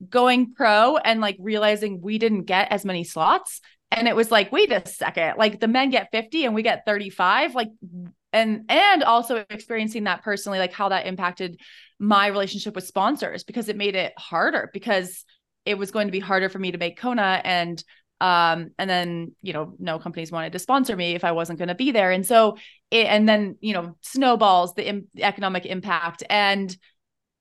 going 0.10 0.54
pro 0.54 0.98
and 0.98 1.22
like 1.22 1.38
realizing 1.40 2.02
we 2.02 2.18
didn't 2.18 2.44
get 2.44 2.72
as 2.72 2.86
many 2.86 3.04
slots. 3.04 3.62
And 3.92 4.08
it 4.08 4.16
was 4.16 4.32
like, 4.32 4.52
wait 4.52 4.72
a 4.72 4.86
second, 4.88 5.38
like 5.38 5.60
the 5.60 5.68
men 5.68 5.90
get 5.90 6.12
50 6.12 6.46
and 6.46 6.54
we 6.54 6.62
get 6.62 6.86
35. 6.86 7.56
Like 7.56 7.70
and 8.32 8.66
and 8.70 9.04
also 9.04 9.44
experiencing 9.50 10.04
that 10.04 10.24
personally 10.24 10.60
like 10.60 10.74
how 10.74 10.90
that 10.90 11.08
impacted 11.08 11.60
my 12.00 12.28
relationship 12.28 12.76
with 12.76 12.86
sponsors 12.86 13.44
because 13.44 13.68
it 13.70 13.76
made 13.76 13.96
it 13.96 14.14
harder 14.18 14.70
because 14.74 15.26
it 15.66 15.78
was 15.78 15.92
going 15.92 16.08
to 16.08 16.12
be 16.12 16.20
harder 16.20 16.50
for 16.50 16.60
me 16.60 16.72
to 16.72 16.78
make 16.78 16.98
Kona 16.98 17.42
and 17.44 17.84
um 18.22 18.72
and 18.78 18.90
then 18.90 19.34
you 19.42 19.54
know 19.54 19.76
no 19.80 19.98
companies 20.00 20.32
wanted 20.32 20.52
to 20.52 20.60
sponsor 20.60 20.96
me 20.96 21.16
if 21.16 21.24
I 21.24 21.32
wasn't 21.32 21.60
going 21.60 21.70
to 21.70 21.76
be 21.76 21.92
there. 21.92 22.12
And 22.12 22.26
so 22.26 22.58
it 22.92 23.08
and 23.08 23.28
then 23.28 23.58
you 23.62 23.74
know 23.74 23.96
snowballs 24.02 24.74
the, 24.76 24.88
Im- 24.88 25.08
the 25.14 25.24
economic 25.24 25.66
impact. 25.66 26.24
And 26.30 26.76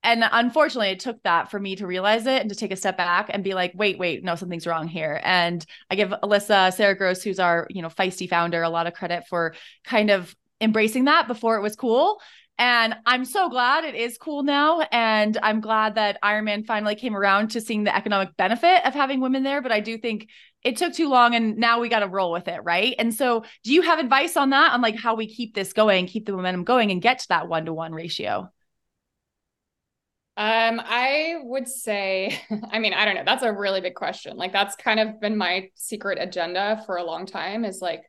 and 0.05 0.25
unfortunately 0.31 0.91
it 0.91 1.01
took 1.01 1.21
that 1.25 1.51
for 1.51 1.59
me 1.59 1.77
to 1.77 1.87
realize 1.87 2.27
it 2.27 2.41
and 2.41 2.49
to 2.51 2.57
take 2.57 2.71
a 2.71 2.77
step 2.77 2.97
back 2.97 3.29
and 3.31 3.43
be 3.43 3.55
like 3.55 3.73
wait 3.75 3.99
wait 3.99 4.23
no 4.23 4.35
something's 4.35 4.67
wrong 4.67 4.89
here. 4.89 5.21
And 5.23 5.65
i 5.91 5.95
give 5.95 6.11
alyssa 6.11 6.73
sarah 6.73 6.97
gross 6.97 7.23
who's 7.23 7.41
our 7.41 7.67
you 7.71 7.83
know 7.83 7.89
feisty 7.89 8.29
founder 8.29 8.63
a 8.63 8.71
lot 8.71 8.87
of 8.87 8.95
credit 8.95 9.25
for 9.29 9.55
kind 9.85 10.11
of 10.11 10.35
embracing 10.61 11.05
that 11.05 11.29
before 11.29 11.57
it 11.57 11.63
was 11.63 11.77
cool. 11.77 12.21
And 12.59 12.97
I'm 13.07 13.25
so 13.25 13.49
glad 13.49 13.85
it 13.85 13.95
is 13.95 14.19
cool 14.19 14.43
now. 14.43 14.81
And 14.91 15.39
I'm 15.43 15.61
glad 15.61 15.95
that 15.95 16.21
Ironman 16.23 16.67
finally 16.67 16.97
came 16.97 17.17
around 17.17 17.53
to 17.53 17.61
seeing 17.61 17.85
the 17.85 17.95
economic 17.95 18.37
benefit 18.37 18.85
of 18.85 18.95
having 18.95 19.21
women 19.21 19.45
there. 19.45 19.63
But 19.63 19.71
I 19.71 19.79
do 19.79 19.97
think 19.97 20.29
it 20.65 20.77
took 20.77 20.93
too 20.93 21.09
long 21.09 21.37
and 21.37 21.57
now 21.57 21.81
we 21.81 21.89
got 21.89 22.01
to 22.01 22.09
roll 22.09 22.33
with 22.33 22.49
it. 22.49 22.61
Right. 22.65 22.97
And 22.99 23.15
so, 23.15 23.45
do 23.63 23.73
you 23.73 23.83
have 23.83 24.01
advice 24.01 24.37
on 24.37 24.51
that, 24.51 24.73
on 24.73 24.83
like 24.83 24.97
how 24.97 25.15
we 25.15 25.33
keep 25.33 25.55
this 25.55 25.73
going, 25.73 26.07
keep 26.07 26.27
the 26.27 26.33
momentum 26.33 26.65
going, 26.65 26.91
and 26.91 27.01
get 27.01 27.21
to 27.21 27.29
that 27.29 27.49
one 27.49 27.67
to 27.67 27.73
one 27.73 27.93
ratio? 27.93 28.51
Um, 30.37 30.81
I 30.85 31.37
would 31.43 31.69
say, 31.69 32.41
I 32.71 32.81
mean, 32.81 32.93
I 32.93 33.05
don't 33.05 33.15
know. 33.15 33.25
That's 33.25 33.43
a 33.43 33.53
really 33.53 33.81
big 33.81 33.95
question. 33.95 34.37
Like, 34.37 34.53
that's 34.53 34.75
kind 34.77 35.01
of 35.01 35.21
been 35.21 35.37
my 35.37 35.71
secret 35.75 36.19
agenda 36.21 36.83
for 36.87 36.97
a 36.97 37.05
long 37.05 37.27
time 37.27 37.65
is 37.65 37.81
like, 37.81 38.03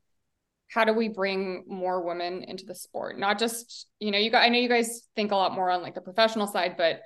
how 0.70 0.86
do 0.86 0.94
we 0.94 1.10
bring 1.10 1.64
more 1.68 2.06
women 2.06 2.44
into 2.44 2.66
the 2.66 2.76
sport? 2.76 3.18
Not 3.18 3.40
just, 3.40 3.88
you 4.00 4.12
know, 4.12 4.20
you 4.20 4.30
guys, 4.30 4.46
I 4.46 4.50
know 4.50 4.60
you 4.60 4.70
guys 4.70 5.08
think 5.16 5.32
a 5.32 5.36
lot 5.36 5.54
more 5.54 5.70
on 5.70 5.82
like 5.82 5.96
the 5.96 6.02
professional 6.02 6.48
side, 6.48 6.76
but 6.78 7.02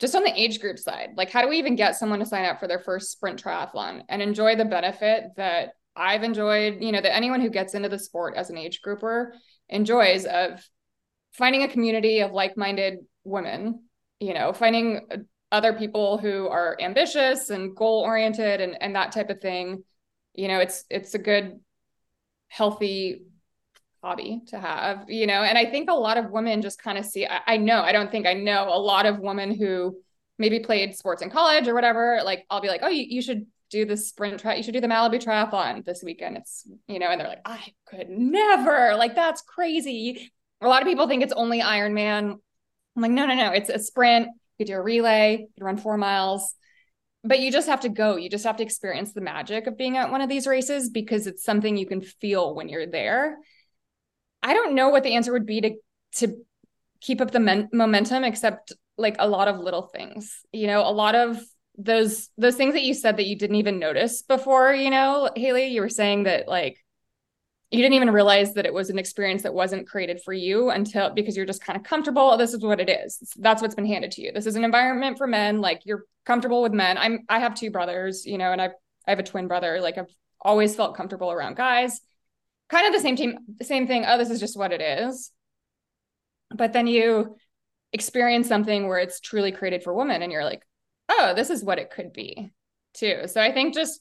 just 0.00 0.14
on 0.14 0.24
the 0.24 0.40
age 0.40 0.60
group 0.60 0.78
side, 0.78 1.10
like 1.16 1.30
how 1.30 1.42
do 1.42 1.48
we 1.48 1.58
even 1.58 1.76
get 1.76 1.96
someone 1.96 2.18
to 2.18 2.26
sign 2.26 2.44
up 2.44 2.58
for 2.58 2.68
their 2.68 2.80
first 2.80 3.12
sprint 3.12 3.42
triathlon 3.42 4.02
and 4.08 4.20
enjoy 4.20 4.56
the 4.56 4.64
benefit 4.64 5.24
that 5.36 5.70
I've 5.96 6.22
enjoyed, 6.22 6.82
you 6.82 6.92
know, 6.92 7.00
that 7.00 7.14
anyone 7.14 7.40
who 7.40 7.50
gets 7.50 7.74
into 7.74 7.88
the 7.88 7.98
sport 7.98 8.34
as 8.36 8.50
an 8.50 8.58
age 8.58 8.80
grouper 8.82 9.34
enjoys 9.68 10.24
of 10.24 10.64
finding 11.32 11.62
a 11.62 11.68
community 11.68 12.20
of 12.20 12.32
like-minded 12.32 12.98
women, 13.24 13.82
you 14.20 14.34
know, 14.34 14.52
finding 14.52 15.06
other 15.50 15.72
people 15.72 16.18
who 16.18 16.46
are 16.46 16.76
ambitious 16.80 17.50
and 17.50 17.74
goal 17.74 18.00
oriented 18.00 18.60
and, 18.60 18.80
and 18.80 18.94
that 18.94 19.12
type 19.12 19.30
of 19.30 19.40
thing. 19.40 19.82
You 20.34 20.48
know, 20.48 20.60
it's 20.60 20.84
it's 20.90 21.14
a 21.14 21.18
good 21.18 21.58
healthy 22.48 23.22
hobby 24.02 24.42
to 24.48 24.58
have, 24.58 25.04
you 25.08 25.26
know, 25.26 25.42
and 25.42 25.58
I 25.58 25.66
think 25.66 25.90
a 25.90 25.94
lot 25.94 26.18
of 26.18 26.30
women 26.30 26.62
just 26.62 26.82
kind 26.82 26.98
of 26.98 27.04
see, 27.04 27.26
I, 27.26 27.40
I, 27.46 27.56
know, 27.56 27.82
I 27.82 27.92
don't 27.92 28.10
think 28.10 28.26
I 28.26 28.34
know 28.34 28.68
a 28.68 28.78
lot 28.78 29.06
of 29.06 29.18
women 29.18 29.54
who 29.54 29.98
maybe 30.38 30.60
played 30.60 30.94
sports 30.96 31.22
in 31.22 31.30
college 31.30 31.66
or 31.66 31.74
whatever. 31.74 32.20
Like, 32.24 32.46
I'll 32.48 32.60
be 32.60 32.68
like, 32.68 32.80
oh, 32.82 32.88
you, 32.88 33.04
you 33.08 33.22
should 33.22 33.46
do 33.70 33.84
the 33.84 33.96
sprint 33.96 34.40
tri- 34.40 34.54
you 34.54 34.62
should 34.62 34.74
do 34.74 34.80
the 34.80 34.86
Malibu 34.86 35.22
triathlon 35.22 35.84
this 35.84 36.02
weekend. 36.02 36.36
It's, 36.36 36.66
you 36.86 36.98
know, 36.98 37.06
and 37.06 37.20
they're 37.20 37.28
like, 37.28 37.42
I 37.44 37.62
could 37.86 38.08
never, 38.08 38.94
like, 38.96 39.14
that's 39.14 39.42
crazy. 39.42 40.30
A 40.60 40.68
lot 40.68 40.82
of 40.82 40.88
people 40.88 41.08
think 41.08 41.22
it's 41.22 41.32
only 41.32 41.60
Ironman. 41.60 42.38
I'm 42.96 43.02
like, 43.02 43.10
no, 43.10 43.26
no, 43.26 43.34
no, 43.34 43.50
it's 43.52 43.68
a 43.68 43.78
sprint. 43.78 44.28
You 44.58 44.66
do 44.66 44.74
a 44.74 44.82
relay, 44.82 45.46
you 45.54 45.64
run 45.64 45.76
four 45.76 45.96
miles 45.96 46.54
but 47.24 47.40
you 47.40 47.50
just 47.50 47.68
have 47.68 47.80
to 47.80 47.88
go. 47.88 48.16
You 48.16 48.30
just 48.30 48.44
have 48.44 48.56
to 48.58 48.62
experience 48.62 49.12
the 49.12 49.20
magic 49.20 49.66
of 49.66 49.76
being 49.76 49.96
at 49.96 50.10
one 50.10 50.20
of 50.20 50.28
these 50.28 50.46
races 50.46 50.90
because 50.90 51.26
it's 51.26 51.44
something 51.44 51.76
you 51.76 51.86
can 51.86 52.00
feel 52.00 52.54
when 52.54 52.68
you're 52.68 52.86
there. 52.86 53.38
I 54.42 54.54
don't 54.54 54.74
know 54.74 54.88
what 54.90 55.02
the 55.02 55.14
answer 55.14 55.32
would 55.32 55.46
be 55.46 55.60
to 55.60 55.74
to 56.16 56.36
keep 57.00 57.20
up 57.20 57.30
the 57.30 57.40
men- 57.40 57.68
momentum 57.72 58.24
except 58.24 58.72
like 58.96 59.16
a 59.18 59.28
lot 59.28 59.48
of 59.48 59.58
little 59.58 59.82
things. 59.82 60.40
You 60.52 60.66
know, 60.68 60.80
a 60.80 60.90
lot 60.90 61.14
of 61.14 61.40
those 61.76 62.28
those 62.36 62.56
things 62.56 62.74
that 62.74 62.82
you 62.82 62.94
said 62.94 63.16
that 63.16 63.26
you 63.26 63.36
didn't 63.36 63.56
even 63.56 63.78
notice 63.78 64.22
before, 64.22 64.72
you 64.74 64.90
know, 64.90 65.30
Haley, 65.34 65.66
you 65.68 65.80
were 65.80 65.88
saying 65.88 66.24
that 66.24 66.48
like 66.48 66.78
you 67.70 67.82
didn't 67.82 67.94
even 67.94 68.10
realize 68.10 68.54
that 68.54 68.64
it 68.64 68.72
was 68.72 68.88
an 68.88 68.98
experience 68.98 69.42
that 69.42 69.52
wasn't 69.52 69.86
created 69.86 70.20
for 70.24 70.32
you 70.32 70.70
until 70.70 71.10
because 71.10 71.36
you're 71.36 71.44
just 71.44 71.62
kind 71.62 71.76
of 71.76 71.82
comfortable. 71.82 72.36
This 72.36 72.54
is 72.54 72.62
what 72.62 72.80
it 72.80 72.88
is. 72.88 73.34
That's 73.36 73.60
what's 73.60 73.74
been 73.74 73.86
handed 73.86 74.12
to 74.12 74.22
you. 74.22 74.32
This 74.32 74.46
is 74.46 74.56
an 74.56 74.64
environment 74.64 75.18
for 75.18 75.26
men. 75.26 75.60
Like 75.60 75.82
you're 75.84 76.04
comfortable 76.24 76.62
with 76.62 76.72
men. 76.72 76.96
I'm 76.96 77.20
I 77.28 77.40
have 77.40 77.54
two 77.54 77.70
brothers, 77.70 78.24
you 78.24 78.38
know, 78.38 78.52
and 78.52 78.62
I 78.62 78.70
I 79.06 79.10
have 79.10 79.18
a 79.18 79.22
twin 79.22 79.48
brother. 79.48 79.80
Like 79.80 79.98
I've 79.98 80.14
always 80.40 80.74
felt 80.74 80.96
comfortable 80.96 81.30
around 81.30 81.56
guys. 81.56 82.00
Kind 82.70 82.86
of 82.86 82.92
the 82.92 83.00
same 83.00 83.16
team, 83.16 83.38
same 83.62 83.86
thing. 83.86 84.04
Oh, 84.06 84.18
this 84.18 84.30
is 84.30 84.40
just 84.40 84.56
what 84.56 84.72
it 84.72 84.80
is. 84.80 85.30
But 86.54 86.72
then 86.72 86.86
you 86.86 87.36
experience 87.92 88.48
something 88.48 88.86
where 88.86 88.98
it's 88.98 89.20
truly 89.20 89.52
created 89.52 89.82
for 89.82 89.94
women, 89.94 90.22
and 90.22 90.30
you're 90.32 90.44
like, 90.44 90.62
oh, 91.08 91.32
this 91.34 91.50
is 91.50 91.64
what 91.64 91.78
it 91.78 91.90
could 91.90 92.12
be, 92.12 92.50
too. 92.94 93.22
So 93.26 93.40
I 93.40 93.52
think 93.52 93.74
just 93.74 94.00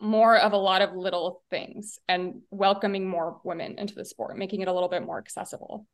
more 0.00 0.36
of 0.36 0.52
a 0.52 0.56
lot 0.56 0.82
of 0.82 0.94
little 0.94 1.42
things 1.50 1.98
and 2.08 2.40
welcoming 2.50 3.08
more 3.08 3.40
women 3.44 3.78
into 3.78 3.94
the 3.94 4.04
sport, 4.04 4.38
making 4.38 4.62
it 4.62 4.68
a 4.68 4.72
little 4.72 4.88
bit 4.88 5.04
more 5.04 5.18
accessible. 5.18 5.86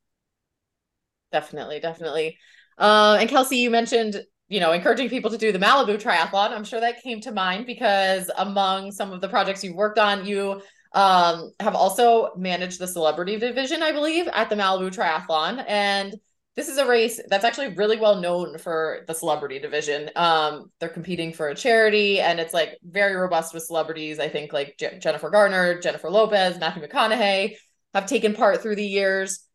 Definitely, 1.33 1.81
definitely. 1.81 2.39
Uh, 2.79 3.17
and 3.21 3.29
Kelsey, 3.29 3.59
you 3.59 3.71
mentioned, 3.71 4.23
you 4.49 4.61
know, 4.61 4.73
encouraging 4.73 5.09
people 5.09 5.31
to 5.31 5.39
do 5.39 5.51
the 5.51 5.59
Malibu 5.59 6.01
triathlon. 6.01 6.53
I'm 6.53 6.65
sure 6.65 6.81
that 6.81 7.03
came 7.03 7.21
to 7.23 7.33
mind 7.33 7.67
because 7.67 8.31
among 8.39 8.93
some 8.93 9.13
of 9.13 9.21
the 9.21 9.29
projects 9.29 9.65
you've 9.65 9.75
worked 9.75 9.99
on, 9.99 10.25
you 10.25 10.63
um, 10.93 11.53
have 11.61 11.75
also 11.75 12.31
managed 12.37 12.79
the 12.79 12.87
celebrity 12.87 13.39
division, 13.39 13.83
I 13.83 13.93
believe, 13.93 14.29
at 14.29 14.49
the 14.49 14.57
Malibu 14.57 14.95
Triathlon. 14.95 15.63
And 15.69 16.15
this 16.57 16.69
is 16.69 16.79
a 16.79 16.87
race 16.87 17.21
that's 17.29 17.45
actually 17.45 17.75
really 17.75 17.99
well 17.99 18.17
known 18.17 18.57
for 18.57 19.05
the 19.07 19.15
celebrity 19.15 19.59
division. 19.59 20.11
Um, 20.17 20.71
they're 20.81 20.89
competing 20.89 21.35
for 21.35 21.49
a 21.49 21.55
charity, 21.55 22.19
and 22.19 22.41
it's 22.41 22.55
like 22.55 22.79
very 22.83 23.15
robust 23.15 23.53
with 23.53 23.65
celebrities. 23.65 24.19
I 24.19 24.31
think 24.31 24.55
like 24.55 24.77
J- 24.79 24.99
Jennifer 24.99 25.29
Garner, 25.29 25.79
Jennifer 25.81 26.11
Lopez, 26.11 26.59
Matthew 26.59 26.83
McConaughey 26.83 27.57
have 27.93 28.07
taken 28.07 28.35
part 28.35 28.63
through 28.63 28.77
the 28.77 28.87
years. 28.87 29.47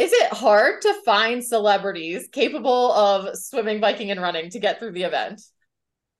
Is 0.00 0.12
it 0.12 0.32
hard 0.32 0.82
to 0.82 0.94
find 1.04 1.44
celebrities 1.44 2.28
capable 2.32 2.92
of 2.92 3.36
swimming, 3.36 3.80
biking, 3.80 4.10
and 4.10 4.20
running 4.20 4.50
to 4.50 4.58
get 4.58 4.80
through 4.80 4.92
the 4.92 5.04
event? 5.04 5.40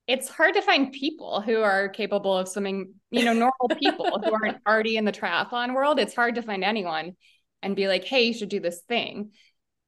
It's 0.07 0.29
hard 0.29 0.55
to 0.55 0.63
find 0.63 0.93
people 0.93 1.41
who 1.41 1.63
are 1.63 1.89
capable 1.89 2.37
of 2.37 2.49
swimming, 2.49 2.95
you 3.11 3.25
know, 3.25 3.33
normal 3.33 3.69
people 3.81 4.21
who 4.23 4.33
aren't 4.33 4.59
already 4.67 4.97
in 4.97 5.05
the 5.05 5.13
triathlon 5.13 5.75
world. 5.75 5.99
It's 5.99 6.15
hard 6.15 6.37
to 6.37 6.43
find 6.43 6.63
anyone 6.63 7.17
and 7.63 7.75
be 7.75 7.89
like, 7.89 8.05
hey, 8.05 8.25
you 8.25 8.35
should 8.35 8.49
do 8.49 8.61
this 8.61 8.81
thing. 8.89 9.33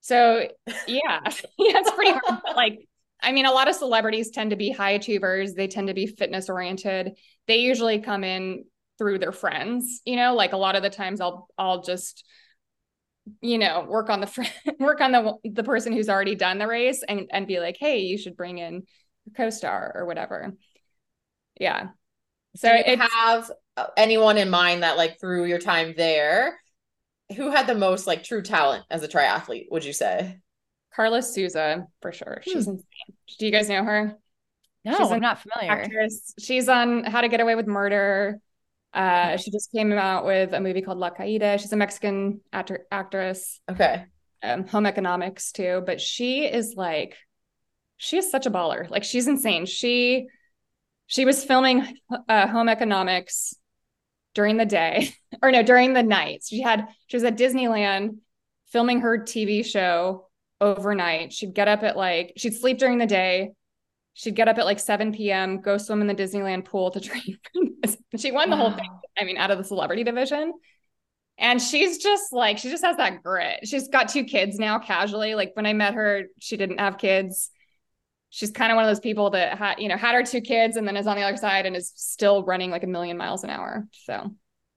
So 0.02 0.48
yeah, 0.66 1.20
yeah, 1.26 1.30
it's 1.58 1.90
pretty 1.92 2.12
hard. 2.12 2.42
like, 2.54 2.86
I 3.22 3.32
mean, 3.32 3.46
a 3.46 3.52
lot 3.52 3.68
of 3.68 3.74
celebrities 3.74 4.30
tend 4.30 4.50
to 4.50 4.56
be 4.56 4.70
high 4.70 4.90
achievers. 4.90 5.54
They 5.54 5.68
tend 5.68 5.88
to 5.88 5.94
be 5.94 6.06
fitness 6.06 6.50
oriented. 6.50 7.12
They 7.46 7.58
usually 7.58 8.00
come 8.00 8.24
in 8.24 8.64
through 8.98 9.20
their 9.20 9.32
friends, 9.32 10.02
you 10.04 10.16
know, 10.16 10.34
like 10.34 10.52
a 10.52 10.56
lot 10.56 10.76
of 10.76 10.82
the 10.82 10.90
times 10.90 11.20
I'll 11.20 11.48
I'll 11.56 11.82
just 11.82 12.24
you 13.40 13.58
know 13.58 13.86
work 13.88 14.10
on 14.10 14.20
the 14.20 14.26
friend 14.26 14.50
work 14.80 15.00
on 15.00 15.12
the 15.12 15.34
the 15.44 15.62
person 15.62 15.92
who's 15.92 16.08
already 16.08 16.34
done 16.34 16.58
the 16.58 16.66
race 16.66 17.02
and 17.08 17.28
and 17.32 17.46
be 17.46 17.60
like 17.60 17.76
hey 17.78 18.00
you 18.00 18.18
should 18.18 18.36
bring 18.36 18.58
in 18.58 18.82
a 19.28 19.30
co-star 19.36 19.92
or 19.94 20.06
whatever 20.06 20.52
yeah 21.60 21.90
so 22.56 22.68
it 22.72 22.98
have 22.98 23.50
uh, 23.76 23.86
anyone 23.96 24.38
in 24.38 24.50
mind 24.50 24.82
that 24.82 24.96
like 24.96 25.20
through 25.20 25.44
your 25.44 25.60
time 25.60 25.94
there 25.96 26.58
who 27.32 27.50
had 27.50 27.66
the 27.66 27.74
most 27.74 28.06
like 28.06 28.22
true 28.22 28.42
talent 28.42 28.84
as 28.90 29.02
a 29.02 29.08
triathlete 29.08 29.66
would 29.70 29.84
you 29.84 29.92
say 29.92 30.38
Karla 30.94 31.22
Souza 31.22 31.86
for 32.00 32.12
sure 32.12 32.40
she's 32.42 32.64
hmm. 32.64 32.72
insane 32.72 33.16
do 33.38 33.46
you 33.46 33.52
guys 33.52 33.68
know 33.68 33.84
her 33.84 34.16
no 34.84 34.98
she's 34.98 35.10
i'm 35.10 35.20
not 35.20 35.40
familiar 35.40 35.82
actress. 35.82 36.34
she's 36.38 36.68
on 36.68 37.04
how 37.04 37.20
to 37.20 37.28
get 37.28 37.40
away 37.40 37.54
with 37.54 37.66
murder 37.66 38.40
uh, 38.94 39.36
she 39.36 39.50
just 39.50 39.72
came 39.72 39.92
out 39.92 40.26
with 40.26 40.52
a 40.52 40.60
movie 40.60 40.82
called 40.82 40.98
La 40.98 41.10
Caída. 41.10 41.58
She's 41.58 41.72
a 41.72 41.76
Mexican 41.76 42.40
actor 42.52 42.86
actress. 42.90 43.60
Okay. 43.70 44.04
Um, 44.42 44.66
home 44.66 44.86
economics 44.86 45.52
too, 45.52 45.82
but 45.86 46.00
she 46.00 46.44
is 46.44 46.74
like, 46.76 47.16
she 47.96 48.18
is 48.18 48.30
such 48.30 48.46
a 48.46 48.50
baller. 48.50 48.90
Like 48.90 49.04
she's 49.04 49.28
insane. 49.28 49.66
She 49.66 50.26
she 51.06 51.24
was 51.24 51.44
filming 51.44 51.86
uh, 52.28 52.48
home 52.48 52.68
economics 52.68 53.54
during 54.34 54.56
the 54.56 54.66
day 54.66 55.14
or 55.42 55.50
no 55.50 55.62
during 55.62 55.92
the 55.92 56.02
night. 56.02 56.44
So 56.44 56.56
she 56.56 56.62
had 56.62 56.88
she 57.06 57.16
was 57.16 57.24
at 57.24 57.36
Disneyland 57.36 58.18
filming 58.66 59.00
her 59.00 59.18
TV 59.18 59.64
show 59.64 60.28
overnight. 60.60 61.32
She'd 61.32 61.54
get 61.54 61.68
up 61.68 61.82
at 61.82 61.96
like 61.96 62.32
she'd 62.36 62.54
sleep 62.54 62.78
during 62.78 62.98
the 62.98 63.06
day. 63.06 63.52
She'd 64.14 64.34
get 64.34 64.48
up 64.48 64.58
at 64.58 64.66
like 64.66 64.78
7 64.78 65.12
p.m., 65.12 65.60
go 65.62 65.78
swim 65.78 66.02
in 66.02 66.06
the 66.06 66.14
Disneyland 66.14 66.66
pool 66.66 66.90
to 66.90 67.00
train. 67.00 67.38
She 68.16 68.30
won 68.30 68.50
the 68.50 68.56
wow. 68.56 68.68
whole 68.68 68.72
thing. 68.72 68.90
I 69.18 69.24
mean, 69.24 69.38
out 69.38 69.50
of 69.50 69.58
the 69.58 69.64
celebrity 69.64 70.04
division. 70.04 70.52
And 71.38 71.60
she's 71.60 71.98
just 71.98 72.32
like, 72.32 72.58
she 72.58 72.68
just 72.68 72.84
has 72.84 72.98
that 72.98 73.22
grit. 73.22 73.66
She's 73.66 73.88
got 73.88 74.10
two 74.10 74.24
kids 74.24 74.58
now, 74.58 74.78
casually. 74.78 75.34
Like 75.34 75.52
when 75.54 75.66
I 75.66 75.72
met 75.72 75.94
her, 75.94 76.24
she 76.38 76.56
didn't 76.56 76.78
have 76.78 76.98
kids. 76.98 77.50
She's 78.34 78.50
kind 78.50 78.72
of 78.72 78.76
one 78.76 78.84
of 78.84 78.90
those 78.90 79.00
people 79.00 79.30
that 79.30 79.58
had, 79.58 79.78
you 79.78 79.88
know, 79.88 79.96
had 79.96 80.14
her 80.14 80.22
two 80.22 80.40
kids 80.40 80.76
and 80.76 80.88
then 80.88 80.96
is 80.96 81.06
on 81.06 81.16
the 81.16 81.22
other 81.22 81.36
side 81.36 81.66
and 81.66 81.76
is 81.76 81.92
still 81.94 82.42
running 82.42 82.70
like 82.70 82.82
a 82.82 82.86
million 82.86 83.18
miles 83.18 83.44
an 83.44 83.50
hour. 83.50 83.86
So 83.92 84.34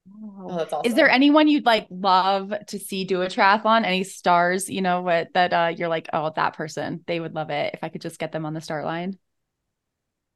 Oh, 0.08 0.56
that's 0.56 0.72
awesome. 0.72 0.91
Is 0.91 0.95
there 0.95 1.10
anyone 1.10 1.47
you'd 1.47 1.66
like 1.66 1.88
love 1.89 2.53
to 2.68 2.80
see 2.80 3.06
do 3.06 3.22
a 3.22 3.28
triathlon? 3.28 3.86
Any 3.86 4.03
stars, 4.03 4.70
you 4.70 4.82
know, 4.82 5.01
what 5.01 5.30
that 5.34 5.53
uh 5.53 5.74
you're 5.76 5.88
like, 5.88 6.10
oh, 6.14 6.32
that 6.36 6.53
person, 6.53 7.03
they 7.08 7.20
would 7.20 7.34
love 7.34 7.49
it 7.49 7.74
if 7.74 7.84
I 7.84 7.89
could 7.89 8.01
just 8.01 8.20
get 8.20 8.32
them 8.32 8.45
on 8.45 8.53
the 8.53 8.62
start 8.62 8.86
line? 8.86 9.18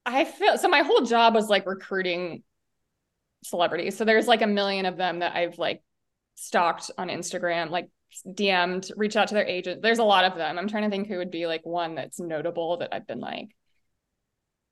I 0.06 0.26
feel 0.26 0.58
so 0.58 0.70
my 0.70 0.82
whole 0.82 1.02
job 1.02 1.36
was 1.36 1.50
like 1.50 1.68
recruiting 1.68 2.44
celebrities. 3.44 3.96
So 3.96 4.06
there's 4.06 4.28
like 4.28 4.42
a 4.42 4.48
million 4.48 4.86
of 4.86 4.98
them 4.98 5.20
that 5.20 5.36
I've 5.36 5.60
like 5.60 5.84
stalked 6.36 6.90
on 6.98 7.10
Instagram, 7.10 7.70
like 7.70 7.90
DM'd, 8.28 8.92
reached 8.96 9.16
out 9.16 9.28
to 9.30 9.34
their 9.34 9.46
agent. 9.46 9.82
There's 9.82 10.00
a 10.00 10.04
lot 10.04 10.26
of 10.26 10.36
them. 10.36 10.58
I'm 10.58 10.68
trying 10.68 10.84
to 10.84 10.90
think 10.90 11.08
who 11.08 11.18
would 11.18 11.32
be 11.32 11.48
like 11.48 11.66
one 11.66 11.96
that's 11.96 12.20
notable 12.20 12.78
that 12.78 12.94
I've 12.94 13.08
been 13.08 13.20
like, 13.20 13.56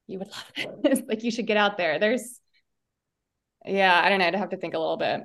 you 0.08 0.20
would 0.20 0.30
love 0.30 0.82
this. 0.84 1.02
like 1.08 1.24
you 1.24 1.32
should 1.32 1.48
get 1.48 1.58
out 1.58 1.78
there. 1.78 2.00
There's 2.00 2.40
yeah, 3.66 4.00
I 4.02 4.10
don't 4.10 4.20
know. 4.20 4.26
I'd 4.26 4.36
have 4.36 4.50
to 4.50 4.58
think 4.58 4.74
a 4.74 4.80
little 4.80 4.98
bit. 4.98 5.22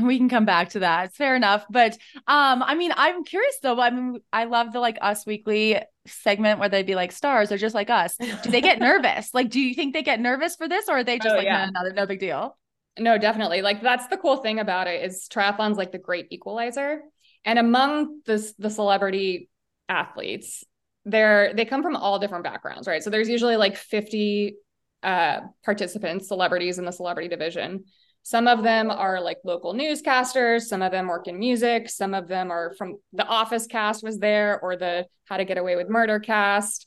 We 0.00 0.16
can 0.16 0.30
come 0.30 0.46
back 0.46 0.70
to 0.70 0.80
that. 0.80 1.06
It's 1.06 1.16
fair 1.16 1.36
enough. 1.36 1.66
But 1.68 1.98
um, 2.26 2.62
I 2.62 2.74
mean, 2.74 2.92
I'm 2.96 3.24
curious 3.24 3.58
though. 3.62 3.78
I 3.78 3.90
mean, 3.90 4.20
I 4.32 4.44
love 4.44 4.72
the 4.72 4.80
like 4.80 4.96
Us 5.00 5.26
Weekly 5.26 5.78
segment 6.06 6.58
where 6.58 6.68
they'd 6.68 6.86
be 6.86 6.94
like 6.94 7.12
stars 7.12 7.48
they're 7.48 7.58
just 7.58 7.74
like 7.74 7.90
us 7.90 8.16
do 8.16 8.50
they 8.50 8.60
get 8.60 8.78
nervous 8.80 9.32
like 9.32 9.50
do 9.50 9.60
you 9.60 9.74
think 9.74 9.92
they 9.92 10.02
get 10.02 10.20
nervous 10.20 10.56
for 10.56 10.68
this 10.68 10.88
or 10.88 10.98
are 10.98 11.04
they 11.04 11.18
just 11.18 11.32
oh, 11.32 11.36
like 11.36 11.44
yeah. 11.44 11.70
no, 11.72 11.82
no, 11.82 11.94
no 11.94 12.06
big 12.06 12.18
deal 12.18 12.56
no 12.98 13.18
definitely 13.18 13.62
like 13.62 13.80
that's 13.80 14.08
the 14.08 14.16
cool 14.16 14.38
thing 14.38 14.58
about 14.58 14.88
it 14.88 15.04
is 15.04 15.28
triathlon's 15.32 15.78
like 15.78 15.92
the 15.92 15.98
great 15.98 16.26
equalizer 16.30 17.02
and 17.44 17.58
among 17.58 18.20
the 18.26 18.52
the 18.58 18.70
celebrity 18.70 19.48
athletes 19.88 20.64
they're 21.04 21.52
they 21.54 21.64
come 21.64 21.82
from 21.82 21.96
all 21.96 22.18
different 22.18 22.44
backgrounds 22.44 22.86
right 22.86 23.02
so 23.02 23.10
there's 23.10 23.28
usually 23.28 23.56
like 23.56 23.76
50 23.76 24.56
uh 25.02 25.40
participants 25.64 26.28
celebrities 26.28 26.78
in 26.78 26.84
the 26.84 26.92
celebrity 26.92 27.28
division 27.28 27.84
some 28.22 28.46
of 28.46 28.62
them 28.62 28.90
are 28.90 29.20
like 29.20 29.38
local 29.44 29.74
newscasters, 29.74 30.62
some 30.62 30.80
of 30.80 30.92
them 30.92 31.08
work 31.08 31.26
in 31.26 31.38
music, 31.38 31.90
some 31.90 32.14
of 32.14 32.28
them 32.28 32.52
are 32.52 32.72
from 32.78 32.98
the 33.12 33.26
Office 33.26 33.66
cast 33.66 34.04
was 34.04 34.18
there 34.18 34.60
or 34.60 34.76
the 34.76 35.06
How 35.24 35.38
to 35.38 35.44
Get 35.44 35.58
Away 35.58 35.74
with 35.74 35.88
Murder 35.88 36.20
cast. 36.20 36.86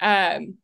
Um, 0.00 0.58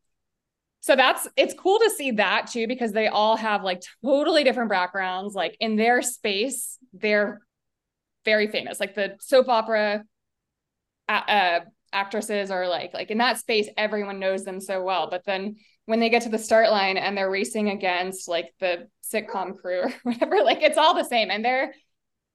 so 0.80 0.94
that's 0.94 1.26
it's 1.36 1.54
cool 1.54 1.78
to 1.80 1.90
see 1.90 2.12
that 2.12 2.48
too 2.52 2.68
because 2.68 2.92
they 2.92 3.08
all 3.08 3.36
have 3.36 3.64
like 3.64 3.82
totally 4.04 4.44
different 4.44 4.70
backgrounds. 4.70 5.34
Like 5.34 5.56
in 5.58 5.76
their 5.76 6.00
space, 6.02 6.78
they're 6.92 7.40
very 8.24 8.46
famous. 8.48 8.80
Like 8.80 8.94
the 8.94 9.16
soap 9.20 9.48
opera 9.48 10.04
uh, 11.08 11.60
actresses 11.92 12.50
are 12.50 12.68
like 12.68 12.92
like 12.94 13.10
in 13.10 13.18
that 13.18 13.38
space, 13.38 13.68
everyone 13.76 14.18
knows 14.18 14.44
them 14.44 14.60
so 14.60 14.82
well. 14.82 15.08
But 15.10 15.24
then 15.24 15.56
when 15.86 16.00
they 16.00 16.10
get 16.10 16.22
to 16.22 16.28
the 16.28 16.38
start 16.38 16.70
line 16.70 16.96
and 16.96 17.16
they're 17.16 17.30
racing 17.30 17.70
against 17.70 18.28
like 18.28 18.54
the 18.58 18.88
sitcom 19.02 19.56
crew 19.56 19.82
or 19.82 19.92
whatever, 20.02 20.42
like 20.42 20.62
it's 20.62 20.78
all 20.78 20.94
the 20.94 21.04
same. 21.04 21.30
And 21.30 21.44
they're 21.44 21.72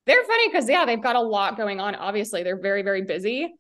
they're 0.06 0.24
funny 0.24 0.48
because 0.48 0.70
yeah, 0.70 0.86
they've 0.86 1.02
got 1.02 1.16
a 1.16 1.22
lot 1.22 1.58
going 1.58 1.80
on. 1.80 1.96
Obviously, 1.96 2.44
they're 2.44 2.60
very, 2.60 2.82
very 2.82 3.04
busy. 3.04 3.54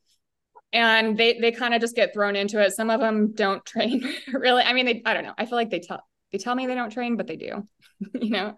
And 0.71 1.17
they 1.17 1.39
they 1.39 1.51
kind 1.51 1.73
of 1.73 1.81
just 1.81 1.95
get 1.95 2.13
thrown 2.13 2.35
into 2.35 2.61
it. 2.61 2.73
Some 2.73 2.89
of 2.89 2.99
them 2.99 3.33
don't 3.33 3.65
train 3.65 4.07
really. 4.33 4.63
I 4.63 4.73
mean, 4.73 4.85
they 4.85 5.01
I 5.05 5.13
don't 5.13 5.23
know. 5.23 5.33
I 5.37 5.45
feel 5.45 5.57
like 5.57 5.69
they 5.69 5.79
tell 5.79 6.03
they 6.31 6.37
tell 6.37 6.55
me 6.55 6.67
they 6.67 6.75
don't 6.75 6.91
train, 6.91 7.17
but 7.17 7.27
they 7.27 7.37
do, 7.37 7.63
you 8.13 8.29
know. 8.29 8.55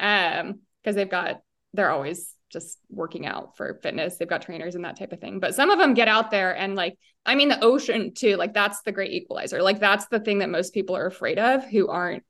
Um, 0.00 0.60
because 0.82 0.96
they've 0.96 1.08
got 1.08 1.40
they're 1.72 1.90
always 1.90 2.33
just 2.54 2.78
working 2.88 3.26
out 3.26 3.58
for 3.58 3.78
fitness. 3.82 4.16
They've 4.16 4.26
got 4.26 4.40
trainers 4.40 4.74
and 4.74 4.84
that 4.86 4.98
type 4.98 5.12
of 5.12 5.20
thing. 5.20 5.40
But 5.40 5.54
some 5.54 5.70
of 5.70 5.78
them 5.78 5.92
get 5.92 6.08
out 6.08 6.30
there 6.30 6.56
and 6.56 6.74
like, 6.74 6.96
I 7.26 7.34
mean, 7.34 7.48
the 7.48 7.62
ocean 7.62 8.14
too, 8.14 8.36
like 8.36 8.54
that's 8.54 8.80
the 8.82 8.92
great 8.92 9.12
equalizer. 9.12 9.62
Like 9.62 9.80
that's 9.80 10.06
the 10.06 10.20
thing 10.20 10.38
that 10.38 10.48
most 10.48 10.72
people 10.72 10.96
are 10.96 11.06
afraid 11.06 11.38
of 11.38 11.64
who 11.66 11.88
aren't, 11.88 12.22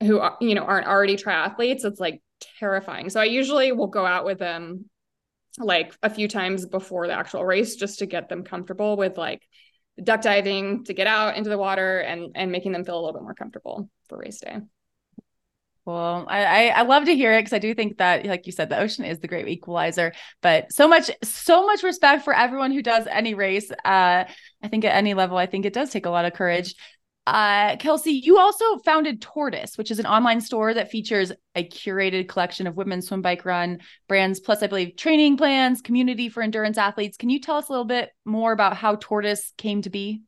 who 0.00 0.20
are, 0.20 0.36
you 0.40 0.54
know, 0.54 0.62
aren't 0.62 0.86
already 0.86 1.16
triathletes. 1.16 1.84
It's 1.84 1.98
like 1.98 2.22
terrifying. 2.60 3.10
So 3.10 3.20
I 3.20 3.24
usually 3.24 3.72
will 3.72 3.88
go 3.88 4.06
out 4.06 4.24
with 4.24 4.38
them 4.38 4.88
like 5.58 5.94
a 6.02 6.10
few 6.10 6.28
times 6.28 6.66
before 6.66 7.06
the 7.06 7.14
actual 7.14 7.44
race 7.44 7.76
just 7.76 8.00
to 8.00 8.06
get 8.06 8.28
them 8.28 8.44
comfortable 8.44 8.96
with 8.96 9.18
like 9.18 9.42
duck 10.02 10.22
diving 10.22 10.84
to 10.84 10.94
get 10.94 11.06
out 11.06 11.36
into 11.36 11.50
the 11.50 11.58
water 11.58 12.00
and 12.00 12.32
and 12.34 12.50
making 12.50 12.72
them 12.72 12.84
feel 12.84 12.96
a 12.96 13.00
little 13.00 13.12
bit 13.12 13.22
more 13.22 13.34
comfortable 13.34 13.88
for 14.08 14.18
race 14.18 14.40
day. 14.40 14.58
Well, 15.84 16.24
I, 16.28 16.68
I, 16.68 16.82
love 16.82 17.04
to 17.04 17.14
hear 17.14 17.34
it 17.34 17.40
because 17.40 17.52
I 17.52 17.58
do 17.58 17.74
think 17.74 17.98
that, 17.98 18.24
like 18.24 18.46
you 18.46 18.52
said, 18.52 18.70
the 18.70 18.78
ocean 18.78 19.04
is 19.04 19.18
the 19.18 19.28
great 19.28 19.48
equalizer. 19.48 20.14
But 20.40 20.72
so 20.72 20.88
much, 20.88 21.10
so 21.22 21.66
much 21.66 21.82
respect 21.82 22.24
for 22.24 22.34
everyone 22.34 22.72
who 22.72 22.80
does 22.80 23.06
any 23.06 23.34
race. 23.34 23.70
Uh, 23.70 24.24
I 24.24 24.68
think 24.70 24.86
at 24.86 24.96
any 24.96 25.12
level, 25.12 25.36
I 25.36 25.44
think 25.44 25.66
it 25.66 25.74
does 25.74 25.90
take 25.90 26.06
a 26.06 26.10
lot 26.10 26.24
of 26.24 26.32
courage. 26.32 26.74
Uh, 27.26 27.76
Kelsey, 27.76 28.12
you 28.12 28.38
also 28.38 28.78
founded 28.78 29.20
Tortis, 29.20 29.76
which 29.76 29.90
is 29.90 29.98
an 29.98 30.06
online 30.06 30.40
store 30.40 30.72
that 30.72 30.90
features 30.90 31.32
a 31.54 31.66
curated 31.66 32.28
collection 32.28 32.66
of 32.66 32.76
women's 32.76 33.08
swim, 33.08 33.20
bike, 33.20 33.44
run 33.44 33.80
brands, 34.08 34.40
plus 34.40 34.62
I 34.62 34.66
believe 34.66 34.96
training 34.96 35.36
plans, 35.36 35.82
community 35.82 36.30
for 36.30 36.42
endurance 36.42 36.78
athletes. 36.78 37.18
Can 37.18 37.30
you 37.30 37.40
tell 37.40 37.56
us 37.56 37.68
a 37.68 37.72
little 37.72 37.86
bit 37.86 38.10
more 38.24 38.52
about 38.52 38.76
how 38.76 38.96
Tortis 38.96 39.56
came 39.56 39.82
to 39.82 39.90
be? 39.90 40.22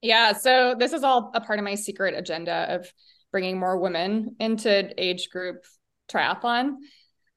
Yeah, 0.00 0.32
so 0.32 0.74
this 0.78 0.92
is 0.92 1.02
all 1.02 1.30
a 1.34 1.40
part 1.40 1.58
of 1.58 1.64
my 1.64 1.74
secret 1.74 2.14
agenda 2.14 2.74
of 2.74 2.92
bringing 3.30 3.58
more 3.58 3.78
women 3.78 4.36
into 4.40 4.92
age 4.96 5.28
group 5.30 5.64
triathlon. 6.10 6.76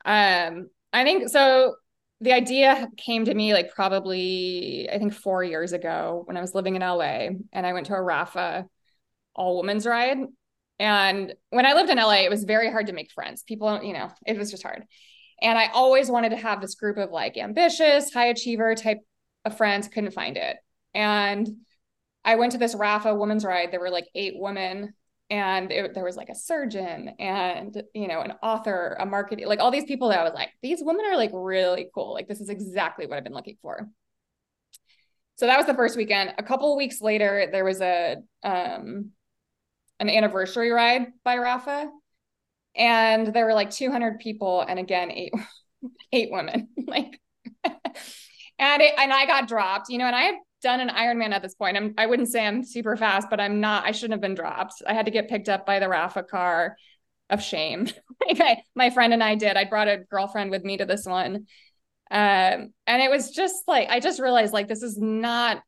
Um, 0.06 0.70
I 0.94 1.04
think 1.04 1.30
so. 1.30 1.76
The 2.22 2.34
idea 2.34 2.88
came 2.98 3.26
to 3.26 3.34
me 3.34 3.54
like 3.54 3.74
probably 3.74 4.88
I 4.92 5.00
think 5.00 5.14
four 5.14 5.44
years 5.44 5.74
ago 5.74 6.22
when 6.26 6.38
I 6.38 6.42
was 6.42 6.54
living 6.54 6.76
in 6.76 6.82
LA 6.82 7.30
and 7.52 7.66
I 7.66 7.74
went 7.74 7.88
to 7.88 7.94
a 7.94 7.98
Rapha 7.98 8.66
all 9.36 9.58
women's 9.58 9.86
ride 9.86 10.18
And 10.80 11.34
when 11.52 11.66
I 11.66 11.74
lived 11.74 11.90
in 11.90 11.98
LA, 11.98 12.24
it 12.24 12.30
was 12.30 12.44
very 12.44 12.70
hard 12.72 12.88
to 12.88 12.94
make 12.94 13.12
friends. 13.12 13.44
People, 13.44 13.84
you 13.84 13.94
know, 13.94 14.10
it 14.26 14.38
was 14.38 14.52
just 14.52 14.64
hard. 14.64 14.84
And 15.42 15.58
I 15.58 15.68
always 15.68 16.10
wanted 16.10 16.30
to 16.30 16.38
have 16.38 16.62
this 16.62 16.76
group 16.76 16.98
of 16.98 17.12
like 17.12 17.38
ambitious, 17.38 18.14
high 18.14 18.28
achiever 18.28 18.76
type 18.76 19.00
of 19.46 19.58
friends, 19.58 19.88
couldn't 19.88 20.12
find 20.12 20.38
it. 20.38 20.58
And 20.94 21.48
I 22.24 22.36
went 22.36 22.52
to 22.54 22.58
this 22.58 22.76
Rapha 22.76 23.18
women's 23.18 23.46
ride. 23.46 23.72
There 23.72 23.80
were 23.80 23.90
like 23.90 24.08
eight 24.14 24.34
women, 24.36 24.94
and 25.32 25.72
it, 25.72 25.94
there 25.96 26.04
was 26.04 26.18
like 26.18 26.30
a 26.30 26.36
surgeon 26.36 27.10
and 27.18 27.82
you 27.96 28.08
know 28.10 28.20
an 28.20 28.34
author, 28.44 28.98
a 29.00 29.06
marketing, 29.06 29.48
like 29.48 29.60
all 29.60 29.72
these 29.72 29.86
people 29.86 30.10
that 30.10 30.20
I 30.20 30.24
was 30.24 30.34
like, 30.34 30.50
these 30.62 30.80
women 30.84 31.06
are 31.06 31.16
like 31.16 31.32
really 31.34 31.90
cool. 31.96 32.14
Like 32.14 32.28
this 32.28 32.42
is 32.42 32.50
exactly 32.50 33.08
what 33.08 33.18
I've 33.18 33.24
been 33.24 33.34
looking 33.34 33.58
for. 33.62 33.90
So 35.38 35.48
that 35.48 35.58
was 35.58 35.66
the 35.66 35.74
first 35.74 35.98
weekend. 35.98 36.34
A 36.38 36.44
couple 36.44 36.76
weeks 36.78 37.02
later, 37.02 37.48
there 37.52 37.66
was 37.66 37.82
a 37.82 38.18
um 38.44 39.12
an 40.00 40.10
anniversary 40.10 40.70
ride 40.72 41.08
by 41.24 41.38
Rapha 41.38 41.90
and 42.76 43.34
there 43.34 43.46
were 43.46 43.54
like 43.54 43.70
200 43.70 44.20
people, 44.20 44.62
and 44.62 44.80
again 44.80 45.12
eight 45.12 45.34
eight 46.12 46.30
women, 46.32 46.68
like. 46.88 47.20
and 48.60 48.82
it, 48.82 48.94
and 48.98 49.12
I 49.12 49.26
got 49.26 49.48
dropped, 49.48 49.90
you 49.90 49.98
know, 49.98 50.06
and 50.06 50.16
I 50.16 50.24
had 50.24 50.36
done 50.62 50.80
an 50.80 50.90
Ironman 50.90 51.32
at 51.32 51.42
this 51.42 51.56
point. 51.56 51.78
I'm 51.78 51.94
I 51.98 52.06
wouldn't 52.06 52.30
say 52.30 52.46
I'm 52.46 52.64
super 52.64 52.96
fast, 52.96 53.30
but 53.30 53.40
I'm 53.40 53.60
not. 53.60 53.86
I 53.86 53.92
shouldn't 53.92 54.14
have 54.14 54.22
been 54.22 54.36
dropped. 54.36 54.82
I 54.86 54.94
had 54.94 55.06
to 55.06 55.12
get 55.12 55.30
picked 55.30 55.50
up 55.50 55.66
by 55.66 55.80
the 55.80 55.88
Rapha 55.88 56.28
car 56.28 56.76
of 57.30 57.42
shame. 57.42 57.88
like 58.38 58.60
my 58.76 58.90
friend 58.90 59.14
and 59.14 59.24
I 59.24 59.36
did. 59.36 59.58
I 59.58 59.66
brought 59.66 59.88
a 59.88 60.04
girlfriend 60.10 60.52
with 60.52 60.64
me 60.64 60.78
to 60.78 60.86
this 60.86 61.06
one. 61.06 61.48
Um, 62.10 62.74
and 62.88 63.02
it 63.02 63.10
was 63.10 63.32
just 63.32 63.64
like 63.68 63.90
I 63.90 64.00
just 64.00 64.20
realized 64.20 64.54
like 64.54 64.68
this 64.68 64.84
is 64.84 64.98
not 64.98 65.62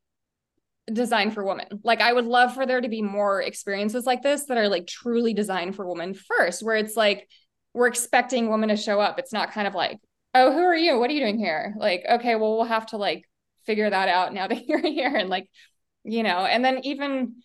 designed 0.91 1.33
for 1.33 1.43
women. 1.45 1.67
Like 1.83 2.01
I 2.01 2.11
would 2.11 2.25
love 2.25 2.53
for 2.53 2.65
there 2.65 2.81
to 2.81 2.89
be 2.89 3.01
more 3.01 3.41
experiences 3.41 4.05
like 4.05 4.21
this 4.21 4.45
that 4.45 4.57
are 4.57 4.67
like 4.67 4.87
truly 4.87 5.33
designed 5.33 5.75
for 5.75 5.87
women 5.87 6.13
first, 6.13 6.63
where 6.63 6.75
it's 6.75 6.97
like 6.97 7.27
we're 7.73 7.87
expecting 7.87 8.49
women 8.49 8.69
to 8.69 8.75
show 8.75 8.99
up. 8.99 9.19
It's 9.19 9.33
not 9.33 9.51
kind 9.51 9.67
of 9.67 9.73
like, 9.73 9.99
oh, 10.35 10.51
who 10.51 10.59
are 10.59 10.75
you? 10.75 10.99
What 10.99 11.09
are 11.09 11.13
you 11.13 11.21
doing 11.21 11.39
here? 11.39 11.73
Like, 11.77 12.03
okay, 12.09 12.35
well, 12.35 12.57
we'll 12.57 12.65
have 12.65 12.87
to 12.87 12.97
like 12.97 13.23
figure 13.65 13.89
that 13.89 14.09
out 14.09 14.33
now 14.33 14.47
that 14.49 14.67
you're 14.67 14.79
here 14.79 15.15
and 15.15 15.29
like 15.29 15.49
you 16.03 16.23
know 16.23 16.45
and 16.45 16.63
then 16.63 16.79
even 16.83 17.35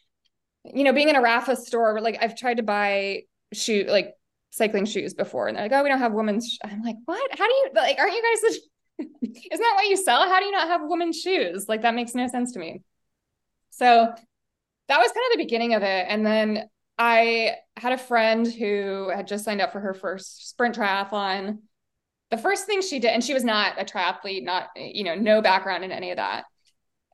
you 0.64 0.84
know 0.84 0.92
being 0.92 1.08
in 1.08 1.16
a 1.16 1.22
Rapha 1.22 1.56
store 1.56 2.00
like 2.00 2.18
I've 2.20 2.36
tried 2.36 2.58
to 2.58 2.62
buy 2.62 3.22
shoe 3.52 3.86
like 3.88 4.14
cycling 4.50 4.84
shoes 4.86 5.14
before 5.14 5.48
and 5.48 5.56
they're 5.56 5.64
like 5.64 5.72
oh 5.72 5.82
we 5.82 5.88
don't 5.88 5.98
have 5.98 6.12
women's 6.12 6.48
sh-. 6.52 6.58
I'm 6.64 6.82
like 6.82 6.96
what? 7.04 7.38
How 7.38 7.46
do 7.46 7.54
you 7.54 7.70
like 7.74 7.98
aren't 7.98 8.14
you 8.14 8.22
guys 8.22 8.58
isn't 9.22 9.62
that 9.62 9.74
what 9.76 9.86
you 9.86 9.96
sell? 9.96 10.28
How 10.28 10.40
do 10.40 10.46
you 10.46 10.52
not 10.52 10.68
have 10.68 10.80
women's 10.84 11.20
shoes? 11.20 11.68
Like 11.68 11.82
that 11.82 11.94
makes 11.94 12.14
no 12.14 12.26
sense 12.26 12.52
to 12.52 12.58
me. 12.58 12.82
So 13.70 14.12
that 14.88 14.98
was 14.98 15.12
kind 15.12 15.26
of 15.26 15.38
the 15.38 15.44
beginning 15.44 15.74
of 15.74 15.82
it. 15.82 16.06
And 16.08 16.26
then 16.26 16.68
I 16.98 17.56
had 17.76 17.92
a 17.92 17.98
friend 17.98 18.46
who 18.46 19.10
had 19.14 19.28
just 19.28 19.44
signed 19.44 19.60
up 19.60 19.72
for 19.72 19.80
her 19.80 19.94
first 19.94 20.48
sprint 20.48 20.76
triathlon 20.76 21.58
the 22.30 22.36
first 22.38 22.66
thing 22.66 22.82
she 22.82 22.98
did, 22.98 23.10
and 23.10 23.24
she 23.24 23.34
was 23.34 23.44
not 23.44 23.80
a 23.80 23.84
triathlete, 23.84 24.44
not, 24.44 24.68
you 24.76 25.04
know, 25.04 25.14
no 25.14 25.40
background 25.40 25.84
in 25.84 25.92
any 25.92 26.10
of 26.10 26.16
that. 26.16 26.44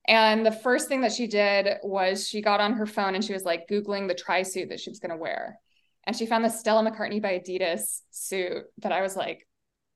And 0.06 0.44
the 0.44 0.52
first 0.52 0.88
thing 0.88 1.00
that 1.02 1.12
she 1.12 1.26
did 1.26 1.78
was 1.82 2.28
she 2.28 2.42
got 2.42 2.60
on 2.60 2.74
her 2.74 2.86
phone 2.86 3.14
and 3.14 3.24
she 3.24 3.32
was 3.32 3.44
like 3.44 3.68
Googling 3.70 4.06
the 4.06 4.14
tri 4.14 4.42
suit 4.42 4.68
that 4.68 4.80
she 4.80 4.90
was 4.90 4.98
going 4.98 5.12
to 5.12 5.16
wear. 5.16 5.58
And 6.06 6.14
she 6.14 6.26
found 6.26 6.44
the 6.44 6.50
Stella 6.50 6.88
McCartney 6.88 7.22
by 7.22 7.38
Adidas 7.38 8.00
suit 8.10 8.64
that 8.78 8.92
I 8.92 9.00
was 9.00 9.16
like, 9.16 9.46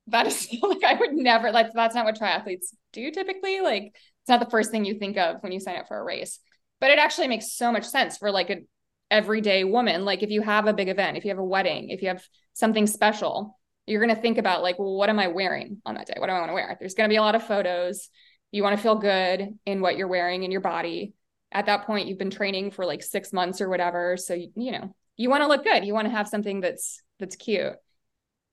that 0.06 0.26
is 0.26 0.48
like, 0.62 0.84
I 0.84 0.94
would 0.94 1.12
never, 1.12 1.52
like, 1.52 1.72
that's 1.74 1.94
not 1.94 2.06
what 2.06 2.18
triathletes 2.18 2.74
do 2.92 3.10
typically. 3.10 3.60
Like, 3.60 3.82
it's 3.94 4.28
not 4.28 4.40
the 4.40 4.50
first 4.50 4.70
thing 4.70 4.84
you 4.84 4.98
think 4.98 5.18
of 5.18 5.42
when 5.42 5.52
you 5.52 5.60
sign 5.60 5.76
up 5.76 5.88
for 5.88 5.98
a 5.98 6.04
race. 6.04 6.38
But 6.80 6.90
it 6.90 6.98
actually 6.98 7.28
makes 7.28 7.52
so 7.52 7.72
much 7.72 7.84
sense 7.84 8.16
for 8.16 8.30
like 8.30 8.50
an 8.50 8.66
everyday 9.10 9.64
woman. 9.64 10.04
Like, 10.04 10.22
if 10.22 10.30
you 10.30 10.40
have 10.42 10.66
a 10.66 10.72
big 10.72 10.88
event, 10.88 11.18
if 11.18 11.24
you 11.24 11.30
have 11.30 11.38
a 11.38 11.44
wedding, 11.44 11.90
if 11.90 12.00
you 12.00 12.08
have 12.08 12.24
something 12.54 12.86
special, 12.86 13.57
you're 13.88 14.04
going 14.04 14.14
to 14.14 14.20
think 14.20 14.38
about 14.38 14.62
like, 14.62 14.78
well, 14.78 14.94
what 14.94 15.08
am 15.08 15.18
I 15.18 15.28
wearing 15.28 15.80
on 15.86 15.94
that 15.94 16.06
day? 16.06 16.14
What 16.18 16.26
do 16.26 16.32
I 16.32 16.38
want 16.38 16.50
to 16.50 16.54
wear? 16.54 16.76
There's 16.78 16.94
going 16.94 17.08
to 17.08 17.12
be 17.12 17.16
a 17.16 17.22
lot 17.22 17.34
of 17.34 17.46
photos. 17.46 18.08
You 18.52 18.62
want 18.62 18.76
to 18.76 18.82
feel 18.82 18.96
good 18.96 19.58
in 19.66 19.80
what 19.80 19.96
you're 19.96 20.08
wearing 20.08 20.42
in 20.42 20.50
your 20.50 20.60
body. 20.60 21.14
At 21.52 21.66
that 21.66 21.86
point, 21.86 22.08
you've 22.08 22.18
been 22.18 22.30
training 22.30 22.70
for 22.70 22.84
like 22.84 23.02
six 23.02 23.32
months 23.32 23.60
or 23.60 23.68
whatever. 23.68 24.16
So, 24.16 24.34
you 24.34 24.72
know, 24.72 24.94
you 25.16 25.30
want 25.30 25.42
to 25.42 25.48
look 25.48 25.64
good. 25.64 25.84
You 25.84 25.94
want 25.94 26.06
to 26.06 26.12
have 26.12 26.28
something 26.28 26.60
that's, 26.60 27.02
that's 27.18 27.36
cute. 27.36 27.72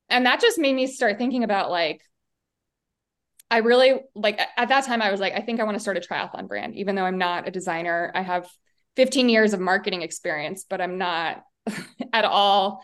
And 0.10 0.26
that 0.26 0.40
just 0.40 0.58
made 0.58 0.74
me 0.74 0.88
start 0.88 1.18
thinking 1.18 1.44
about 1.44 1.70
like, 1.70 2.02
I 3.52 3.60
really 3.60 4.00
like 4.16 4.40
at 4.58 4.70
that 4.70 4.86
time, 4.86 5.02
I 5.02 5.12
was 5.12 5.20
like, 5.20 5.34
I 5.34 5.42
think 5.42 5.60
I 5.60 5.66
want 5.66 5.76
to 5.76 5.80
start 5.80 5.98
a 5.98 6.00
triathlon 6.00 6.48
brand, 6.48 6.76
even 6.76 6.96
though 6.96 7.06
I'm 7.06 7.18
not 7.18 7.48
a 7.48 7.52
designer. 7.52 8.12
I 8.16 8.22
have 8.22 8.50
15 8.96 9.30
years 9.30 9.54
of 9.54 9.60
marketing 9.60 10.02
experience, 10.02 10.66
but 10.68 10.82
I'm 10.82 10.98
not 10.98 11.44
at 12.14 12.26
all 12.26 12.82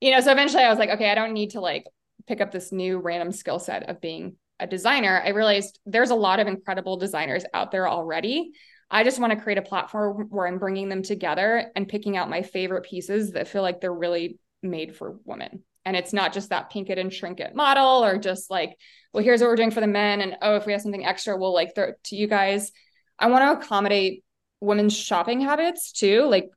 you 0.00 0.10
know, 0.10 0.20
so 0.20 0.32
eventually 0.32 0.62
I 0.62 0.70
was 0.70 0.78
like, 0.78 0.90
okay, 0.90 1.10
I 1.10 1.14
don't 1.14 1.32
need 1.32 1.50
to 1.50 1.60
like 1.60 1.84
pick 2.26 2.40
up 2.40 2.52
this 2.52 2.72
new 2.72 2.98
random 2.98 3.32
skill 3.32 3.58
set 3.58 3.88
of 3.88 4.00
being 4.00 4.36
a 4.60 4.66
designer. 4.66 5.22
I 5.24 5.30
realized 5.30 5.78
there's 5.86 6.10
a 6.10 6.16
lot 6.16 6.40
of 6.40 6.46
incredible 6.46 6.96
designers 6.96 7.44
out 7.54 7.70
there 7.70 7.88
already. 7.88 8.52
I 8.90 9.04
just 9.04 9.18
want 9.20 9.32
to 9.32 9.40
create 9.40 9.58
a 9.58 9.62
platform 9.62 10.28
where 10.30 10.46
I'm 10.46 10.58
bringing 10.58 10.88
them 10.88 11.02
together 11.02 11.70
and 11.76 11.88
picking 11.88 12.16
out 12.16 12.30
my 12.30 12.42
favorite 12.42 12.84
pieces 12.84 13.32
that 13.32 13.48
feel 13.48 13.62
like 13.62 13.80
they're 13.80 13.92
really 13.92 14.38
made 14.62 14.96
for 14.96 15.18
women. 15.24 15.62
And 15.84 15.96
it's 15.96 16.12
not 16.12 16.32
just 16.32 16.50
that 16.50 16.70
pink 16.70 16.90
it 16.90 16.98
and 16.98 17.12
shrink 17.12 17.40
it 17.40 17.54
model 17.54 18.04
or 18.04 18.18
just 18.18 18.50
like, 18.50 18.76
well, 19.12 19.24
here's 19.24 19.40
what 19.40 19.48
we're 19.48 19.56
doing 19.56 19.70
for 19.70 19.80
the 19.80 19.86
men. 19.86 20.20
And 20.20 20.36
oh, 20.42 20.56
if 20.56 20.66
we 20.66 20.72
have 20.72 20.82
something 20.82 21.04
extra, 21.04 21.36
we'll 21.36 21.54
like 21.54 21.74
throw 21.74 21.88
it 21.88 22.04
to 22.04 22.16
you 22.16 22.26
guys. 22.26 22.72
I 23.18 23.28
want 23.28 23.42
to 23.42 23.64
accommodate 23.64 24.24
women's 24.60 24.96
shopping 24.96 25.40
habits 25.40 25.92
too. 25.92 26.24
Like, 26.24 26.50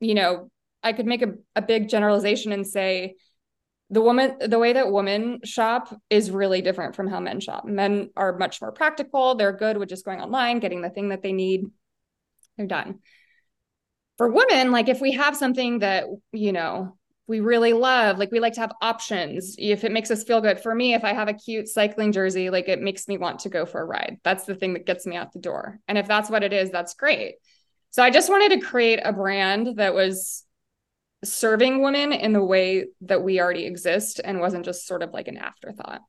you 0.00 0.14
know, 0.14 0.50
I 0.84 0.92
could 0.92 1.06
make 1.06 1.22
a, 1.22 1.34
a 1.56 1.62
big 1.62 1.88
generalization 1.88 2.52
and 2.52 2.66
say 2.66 3.14
the 3.90 4.00
woman 4.00 4.36
the 4.40 4.58
way 4.58 4.72
that 4.72 4.92
women 4.92 5.40
shop 5.44 5.94
is 6.10 6.30
really 6.30 6.62
different 6.62 6.94
from 6.94 7.08
how 7.08 7.20
men 7.20 7.40
shop. 7.40 7.64
Men 7.64 8.10
are 8.16 8.36
much 8.36 8.60
more 8.60 8.72
practical. 8.72 9.34
They're 9.34 9.52
good 9.52 9.76
with 9.76 9.88
just 9.88 10.04
going 10.04 10.20
online, 10.20 10.60
getting 10.60 10.82
the 10.82 10.90
thing 10.90 11.08
that 11.08 11.22
they 11.22 11.32
need. 11.32 11.64
They're 12.56 12.66
done. 12.66 13.00
For 14.16 14.30
women, 14.30 14.70
like 14.70 14.88
if 14.88 15.00
we 15.00 15.12
have 15.12 15.36
something 15.36 15.80
that, 15.80 16.04
you 16.32 16.52
know, 16.52 16.96
we 17.26 17.40
really 17.40 17.72
love, 17.72 18.18
like 18.18 18.30
we 18.30 18.38
like 18.38 18.52
to 18.54 18.60
have 18.60 18.72
options. 18.82 19.56
If 19.58 19.82
it 19.82 19.92
makes 19.92 20.10
us 20.10 20.24
feel 20.24 20.40
good. 20.40 20.60
For 20.60 20.74
me, 20.74 20.94
if 20.94 21.04
I 21.04 21.14
have 21.14 21.28
a 21.28 21.34
cute 21.34 21.68
cycling 21.68 22.12
jersey, 22.12 22.50
like 22.50 22.68
it 22.68 22.80
makes 22.80 23.08
me 23.08 23.16
want 23.16 23.40
to 23.40 23.48
go 23.48 23.64
for 23.64 23.80
a 23.80 23.84
ride. 23.84 24.18
That's 24.22 24.44
the 24.44 24.54
thing 24.54 24.74
that 24.74 24.86
gets 24.86 25.06
me 25.06 25.16
out 25.16 25.32
the 25.32 25.38
door. 25.38 25.80
And 25.88 25.96
if 25.96 26.06
that's 26.06 26.30
what 26.30 26.44
it 26.44 26.52
is, 26.52 26.70
that's 26.70 26.94
great. 26.94 27.36
So 27.90 28.02
I 28.02 28.10
just 28.10 28.28
wanted 28.28 28.60
to 28.60 28.66
create 28.66 29.00
a 29.02 29.12
brand 29.12 29.76
that 29.76 29.94
was 29.94 30.44
serving 31.24 31.82
women 31.82 32.12
in 32.12 32.32
the 32.32 32.44
way 32.44 32.86
that 33.02 33.22
we 33.22 33.40
already 33.40 33.64
exist 33.66 34.20
and 34.24 34.40
wasn't 34.40 34.64
just 34.64 34.86
sort 34.86 35.02
of 35.02 35.12
like 35.12 35.28
an 35.28 35.36
afterthought. 35.36 36.00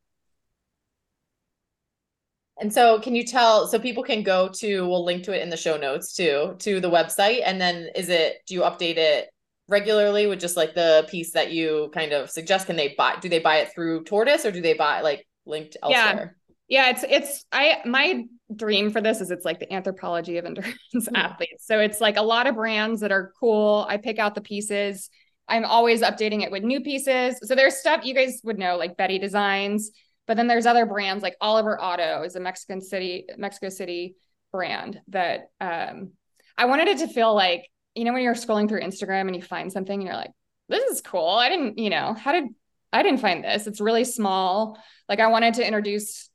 And 2.59 2.74
so 2.74 2.99
can 2.99 3.16
you 3.16 3.26
tell 3.26 3.68
so 3.68 3.78
people 3.80 4.03
can 4.03 4.24
go 4.24 4.49
to 4.59 4.88
we'll 4.88 5.03
link 5.03 5.24
to 5.26 5.36
it 5.36 5.41
in 5.41 5.49
the 5.49 5.57
show 5.57 5.76
notes 5.76 6.13
too 6.13 6.55
to 6.59 6.80
the 6.80 6.89
website 6.89 7.41
and 7.45 7.59
then 7.59 7.89
is 7.95 8.07
it 8.07 8.38
do 8.47 8.53
you 8.53 8.61
update 8.61 8.95
it 8.95 9.28
regularly 9.68 10.26
with 10.26 10.39
just 10.39 10.55
like 10.55 10.74
the 10.74 11.05
piece 11.09 11.32
that 11.32 11.51
you 11.51 11.91
kind 11.93 12.13
of 12.13 12.30
suggest 12.30 12.68
can 12.68 12.78
they 12.78 12.95
buy 12.97 13.18
do 13.22 13.28
they 13.28 13.39
buy 13.39 13.57
it 13.57 13.74
through 13.74 14.05
Tortis 14.05 14.45
or 14.45 14.51
do 14.51 14.61
they 14.61 14.74
buy 14.74 15.01
like 15.01 15.28
linked 15.45 15.76
elsewhere? 15.84 16.38
Yeah. 16.38 16.45
Yeah, 16.68 16.89
it's 16.89 17.03
it's 17.07 17.45
I 17.51 17.82
my 17.86 18.26
dream 18.53 18.91
for 18.91 19.01
this 19.01 19.22
is 19.22 19.32
it's 19.32 19.45
like 19.45 19.59
the 19.59 19.68
Anthropologie 19.68 20.39
of 20.39 20.45
endurance 20.45 20.78
mm-hmm. 20.95 21.16
athletes. 21.16 21.66
So 21.66 21.80
it's 21.80 22.01
like 22.01 22.18
a 22.18 22.22
lot 22.22 22.47
of 22.47 22.55
brands 22.55 23.01
that 23.01 23.11
are 23.11 23.34
cool. 23.39 23.86
I 23.88 23.97
pick 23.97 24.20
out 24.20 24.36
the 24.36 24.41
pieces. 24.41 25.09
I'm 25.47 25.66
always 25.66 26.01
updating 26.01 26.43
it 26.43 26.51
with 26.51 26.63
new 26.63 26.82
pieces. 26.82 27.38
So 27.43 27.55
there's 27.55 27.76
stuff 27.76 28.03
you 28.03 28.16
guys 28.16 28.41
would 28.43 28.57
know, 28.57 28.78
like 28.78 28.97
Betty 28.97 29.20
Designs, 29.20 29.91
but 30.26 30.38
then 30.38 30.47
there's 30.47 30.66
other 30.66 30.86
brands 30.86 31.22
like 31.22 31.36
Oliver 31.39 31.80
Auto 31.80 32.24
is 32.24 32.36
a 32.36 32.39
Mexican 32.39 32.82
City, 32.82 33.26
Mexico 33.38 33.70
City 33.70 34.16
brand 34.51 34.99
that 35.09 35.49
um, 35.61 36.13
I 36.57 36.66
wanted 36.66 36.88
it 36.88 36.97
to 36.99 37.07
feel 37.07 37.36
like, 37.36 37.70
you 37.93 38.05
know, 38.05 38.13
when 38.13 38.24
you're 38.24 38.34
scrolling 38.34 38.68
through 38.68 38.82
Instagram 38.82 39.28
and 39.28 39.36
you 39.36 39.41
find 39.41 39.72
something 39.72 39.99
and 39.99 40.07
you're 40.07 40.16
like, 40.16 40.32
this 40.68 40.84
is 40.86 41.01
cool. 41.01 41.30
I 41.30 41.49
didn't, 41.49 41.78
you 41.78 41.91
know, 41.91 42.16
how 42.16 42.32
did 42.32 42.45
I 42.91 43.03
didn't 43.03 43.20
find 43.20 43.43
this? 43.43 43.68
It's 43.68 43.80
really 43.80 44.03
small. 44.03 44.80
Like 45.07 45.20
I 45.20 45.28
wanted 45.28 45.55
to 45.55 45.66
introduce 45.66 46.30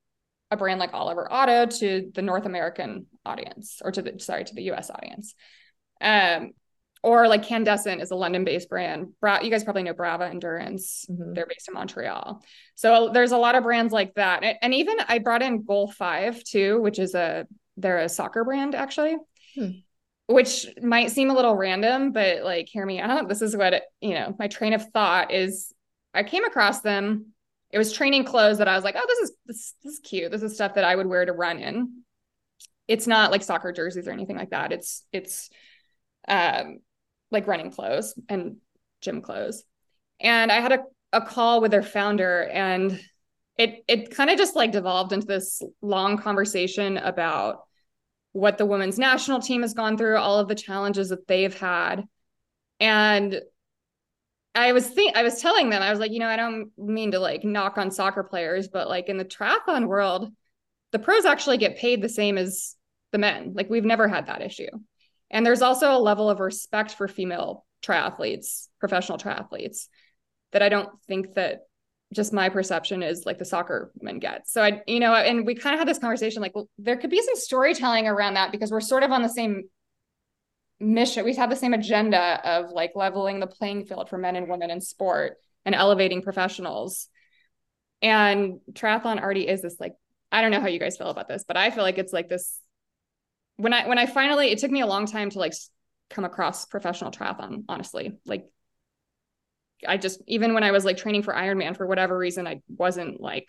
a 0.50 0.56
brand 0.56 0.80
like 0.80 0.94
Oliver 0.94 1.30
Auto 1.32 1.66
to 1.66 2.10
the 2.14 2.22
North 2.22 2.46
American 2.46 3.06
audience 3.24 3.80
or 3.84 3.92
to 3.92 4.02
the 4.02 4.18
sorry 4.18 4.44
to 4.44 4.54
the 4.54 4.70
US 4.72 4.90
audience. 4.90 5.34
Um, 6.00 6.52
or 7.02 7.28
like 7.28 7.44
Candescent 7.44 8.02
is 8.02 8.10
a 8.10 8.16
London-based 8.16 8.68
brand. 8.68 9.08
Bra- 9.20 9.40
you 9.40 9.50
guys 9.50 9.64
probably 9.64 9.84
know 9.84 9.94
Brava 9.94 10.26
Endurance. 10.26 11.06
Mm-hmm. 11.10 11.32
They're 11.32 11.46
based 11.46 11.68
in 11.68 11.74
Montreal. 11.74 12.42
So 12.74 13.10
there's 13.12 13.32
a 13.32 13.38
lot 13.38 13.54
of 13.54 13.62
brands 13.62 13.92
like 13.92 14.14
that. 14.14 14.58
And 14.60 14.74
even 14.74 14.96
I 15.08 15.18
brought 15.18 15.42
in 15.42 15.62
Goal 15.64 15.90
Five 15.90 16.44
too, 16.44 16.80
which 16.80 16.98
is 16.98 17.14
a 17.14 17.46
they're 17.76 17.98
a 17.98 18.08
soccer 18.08 18.44
brand 18.44 18.74
actually. 18.74 19.16
Hmm. 19.54 19.70
Which 20.26 20.66
might 20.80 21.10
seem 21.10 21.30
a 21.30 21.34
little 21.34 21.56
random, 21.56 22.12
but 22.12 22.44
like, 22.44 22.68
hear 22.68 22.86
me 22.86 23.00
out. 23.00 23.28
This 23.28 23.42
is 23.42 23.56
what, 23.56 23.72
it, 23.72 23.82
you 24.00 24.14
know, 24.14 24.36
my 24.38 24.46
train 24.46 24.74
of 24.74 24.88
thought 24.92 25.32
is 25.32 25.74
I 26.14 26.22
came 26.22 26.44
across 26.44 26.82
them 26.82 27.32
it 27.72 27.78
was 27.78 27.92
training 27.92 28.24
clothes 28.24 28.58
that 28.58 28.68
I 28.68 28.74
was 28.74 28.84
like, 28.84 28.96
oh, 28.98 29.04
this 29.06 29.18
is 29.18 29.36
this, 29.46 29.74
this 29.82 29.92
is 29.94 30.00
cute. 30.00 30.30
This 30.30 30.42
is 30.42 30.54
stuff 30.54 30.74
that 30.74 30.84
I 30.84 30.96
would 30.96 31.06
wear 31.06 31.24
to 31.24 31.32
run 31.32 31.58
in. 31.58 32.02
It's 32.88 33.06
not 33.06 33.30
like 33.30 33.42
soccer 33.42 33.72
jerseys 33.72 34.08
or 34.08 34.12
anything 34.12 34.36
like 34.36 34.50
that. 34.50 34.72
It's 34.72 35.04
it's 35.12 35.50
um 36.26 36.78
like 37.30 37.46
running 37.46 37.70
clothes 37.70 38.18
and 38.28 38.56
gym 39.00 39.22
clothes. 39.22 39.62
And 40.20 40.50
I 40.50 40.60
had 40.60 40.72
a, 40.72 40.80
a 41.12 41.20
call 41.20 41.60
with 41.60 41.70
their 41.70 41.82
founder 41.82 42.42
and 42.42 43.00
it 43.56 43.84
it 43.86 44.10
kind 44.10 44.30
of 44.30 44.38
just 44.38 44.56
like 44.56 44.72
devolved 44.72 45.12
into 45.12 45.26
this 45.26 45.62
long 45.80 46.18
conversation 46.18 46.96
about 46.96 47.64
what 48.32 48.58
the 48.58 48.66
women's 48.66 48.98
national 48.98 49.40
team 49.40 49.62
has 49.62 49.74
gone 49.74 49.96
through, 49.96 50.16
all 50.16 50.38
of 50.38 50.48
the 50.48 50.54
challenges 50.54 51.08
that 51.08 51.26
they've 51.26 51.58
had. 51.58 52.04
And 52.78 53.40
I 54.54 54.72
was 54.72 54.88
think 54.88 55.16
I 55.16 55.22
was 55.22 55.40
telling 55.40 55.70
them, 55.70 55.82
I 55.82 55.90
was 55.90 56.00
like, 56.00 56.10
you 56.10 56.18
know, 56.18 56.28
I 56.28 56.36
don't 56.36 56.70
mean 56.76 57.12
to 57.12 57.18
like 57.20 57.44
knock 57.44 57.78
on 57.78 57.90
soccer 57.90 58.24
players, 58.24 58.68
but 58.68 58.88
like 58.88 59.08
in 59.08 59.16
the 59.16 59.24
triathlon 59.24 59.86
world, 59.86 60.32
the 60.92 60.98
pros 60.98 61.24
actually 61.24 61.58
get 61.58 61.78
paid 61.78 62.02
the 62.02 62.08
same 62.08 62.36
as 62.36 62.74
the 63.12 63.18
men. 63.18 63.52
Like 63.54 63.70
we've 63.70 63.84
never 63.84 64.08
had 64.08 64.26
that 64.26 64.42
issue. 64.42 64.70
And 65.30 65.46
there's 65.46 65.62
also 65.62 65.92
a 65.92 65.98
level 65.98 66.28
of 66.28 66.40
respect 66.40 66.94
for 66.94 67.06
female 67.06 67.64
triathletes, 67.82 68.68
professional 68.80 69.18
triathletes, 69.18 69.86
that 70.52 70.62
I 70.62 70.68
don't 70.68 70.90
think 71.06 71.34
that 71.34 71.60
just 72.12 72.32
my 72.32 72.48
perception 72.48 73.04
is 73.04 73.24
like 73.24 73.38
the 73.38 73.44
soccer 73.44 73.92
men 74.00 74.18
get. 74.18 74.48
So 74.48 74.62
I, 74.62 74.82
you 74.88 74.98
know, 74.98 75.14
and 75.14 75.46
we 75.46 75.54
kind 75.54 75.74
of 75.74 75.78
had 75.78 75.86
this 75.86 76.00
conversation 76.00 76.42
like, 76.42 76.56
well, 76.56 76.68
there 76.76 76.96
could 76.96 77.10
be 77.10 77.22
some 77.22 77.36
storytelling 77.36 78.08
around 78.08 78.34
that 78.34 78.50
because 78.50 78.72
we're 78.72 78.80
sort 78.80 79.04
of 79.04 79.12
on 79.12 79.22
the 79.22 79.28
same 79.28 79.68
mission. 80.80 81.24
We 81.24 81.34
have 81.36 81.50
the 81.50 81.56
same 81.56 81.74
agenda 81.74 82.40
of 82.44 82.70
like 82.70 82.92
leveling 82.94 83.38
the 83.38 83.46
playing 83.46 83.84
field 83.84 84.08
for 84.08 84.18
men 84.18 84.36
and 84.36 84.48
women 84.48 84.70
in 84.70 84.80
sport 84.80 85.36
and 85.64 85.74
elevating 85.74 86.22
professionals. 86.22 87.08
And 88.02 88.60
triathlon 88.72 89.20
already 89.20 89.46
is 89.46 89.62
this 89.62 89.78
like, 89.78 89.94
I 90.32 90.40
don't 90.40 90.50
know 90.50 90.60
how 90.60 90.68
you 90.68 90.78
guys 90.78 90.96
feel 90.96 91.10
about 91.10 91.28
this, 91.28 91.44
but 91.46 91.56
I 91.56 91.70
feel 91.70 91.82
like 91.84 91.98
it's 91.98 92.12
like 92.12 92.28
this 92.28 92.58
when 93.56 93.74
I 93.74 93.86
when 93.86 93.98
I 93.98 94.06
finally 94.06 94.50
it 94.50 94.58
took 94.58 94.70
me 94.70 94.80
a 94.80 94.86
long 94.86 95.06
time 95.06 95.28
to 95.30 95.38
like 95.38 95.52
come 96.08 96.24
across 96.24 96.64
professional 96.66 97.10
triathlon, 97.10 97.64
honestly. 97.68 98.18
Like 98.24 98.46
I 99.86 99.98
just 99.98 100.22
even 100.26 100.54
when 100.54 100.62
I 100.62 100.70
was 100.70 100.84
like 100.84 100.96
training 100.96 101.22
for 101.22 101.34
Ironman 101.34 101.76
for 101.76 101.86
whatever 101.86 102.16
reason, 102.16 102.46
I 102.46 102.62
wasn't 102.68 103.20
like 103.20 103.48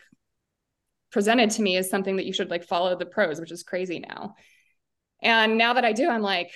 presented 1.12 1.52
to 1.52 1.62
me 1.62 1.78
as 1.78 1.90
something 1.90 2.18
that 2.18 2.26
you 2.26 2.34
should 2.34 2.50
like 2.50 2.64
follow 2.64 2.98
the 2.98 3.06
pros, 3.06 3.40
which 3.40 3.52
is 3.52 3.64
crazy 3.64 4.00
now. 4.00 4.36
And 5.22 5.58
now 5.58 5.74
that 5.74 5.86
I 5.86 5.94
do, 5.94 6.10
I'm 6.10 6.22
like, 6.22 6.52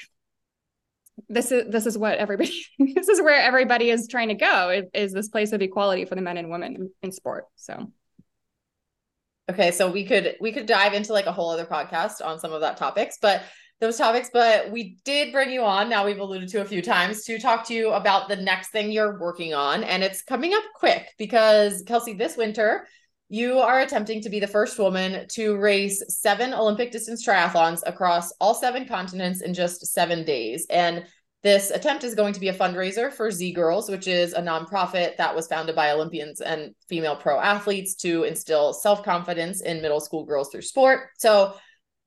this 1.30 1.51
is 1.51 1.72
this 1.72 1.86
is 1.86 1.97
what 1.97 2.18
everybody 2.18 2.66
this 2.80 3.07
is 3.07 3.22
where 3.22 3.41
everybody 3.41 3.89
is 3.89 4.07
trying 4.07 4.30
to 4.30 4.36
go 4.36 4.70
is, 4.70 4.86
is 4.93 5.13
this 5.13 5.30
place 5.30 5.51
of 5.51 5.61
equality 5.61 6.05
for 6.05 6.16
the 6.16 6.22
men 6.22 6.38
and 6.38 6.49
women 6.49 6.76
in, 6.76 6.89
in 7.03 7.11
sport. 7.11 7.45
So 7.55 7.91
Okay, 9.47 9.70
so 9.72 9.91
we 9.91 10.05
could 10.05 10.36
we 10.41 10.51
could 10.51 10.66
dive 10.66 10.93
into 10.93 11.13
like 11.13 11.28
a 11.28 11.32
whole 11.32 11.51
other 11.51 11.66
podcast 11.66 12.24
on 12.24 12.39
some 12.39 12.51
of 12.51 12.61
that 12.61 12.78
topics, 12.78 13.18
but 13.22 13.43
those 13.80 13.97
topics, 13.97 14.30
but 14.34 14.72
we 14.72 14.97
did 15.03 15.32
bring 15.32 15.51
you 15.51 15.61
on. 15.61 15.89
Now 15.89 16.05
we've 16.05 16.20
alluded 16.20 16.49
to 16.49 16.61
a 16.61 16.66
few 16.66 16.82
times 16.82 17.24
to 17.26 17.38
talk 17.38 17.68
to 17.68 17.74
you 17.74 17.91
about 17.91 18.30
the 18.30 18.38
next 18.38 18.70
thing 18.70 18.91
you're 18.91 19.20
working 19.20 19.53
on. 19.53 19.84
And 19.84 20.01
it's 20.01 20.22
coming 20.22 20.53
up 20.53 20.63
quick 20.76 21.09
because, 21.18 21.84
Kelsey, 21.86 22.13
this 22.13 22.38
winter, 22.38 22.88
you 23.30 23.59
are 23.59 23.80
attempting 23.80 24.21
to 24.21 24.30
be 24.30 24.39
the 24.39 24.47
first 24.47 24.78
woman 24.78 25.28
to 25.30 25.57
race 25.57 26.03
seven 26.09 26.53
Olympic 26.53 26.91
distance 26.91 27.26
triathlons 27.28 27.82
across 27.86 28.32
all 28.39 28.53
seven 28.53 28.88
continents 28.88 29.41
in 29.41 29.53
just 29.53 29.86
seven 29.88 30.23
days. 30.23 30.67
And 30.69 31.05
this 31.41 31.69
attempt 31.69 32.03
is 32.03 32.15
going 32.15 32.34
to 32.34 32.39
be 32.39 32.49
a 32.49 32.53
fundraiser 32.53 33.11
for 33.11 33.30
ZGIRLS, 33.30 33.89
which 33.89 34.07
is 34.07 34.34
a 34.34 34.41
nonprofit 34.41 35.17
that 35.17 35.36
was 35.36 35.47
founded 35.47 35.76
by 35.76 35.91
Olympians 35.91 36.41
and 36.41 36.73
female 36.89 37.15
pro 37.15 37.39
athletes 37.39 37.95
to 37.97 38.23
instill 38.23 38.73
self 38.73 39.03
confidence 39.03 39.61
in 39.61 39.82
middle 39.82 39.99
school 39.99 40.26
girls 40.26 40.49
through 40.49 40.63
sport. 40.63 41.09
So, 41.17 41.55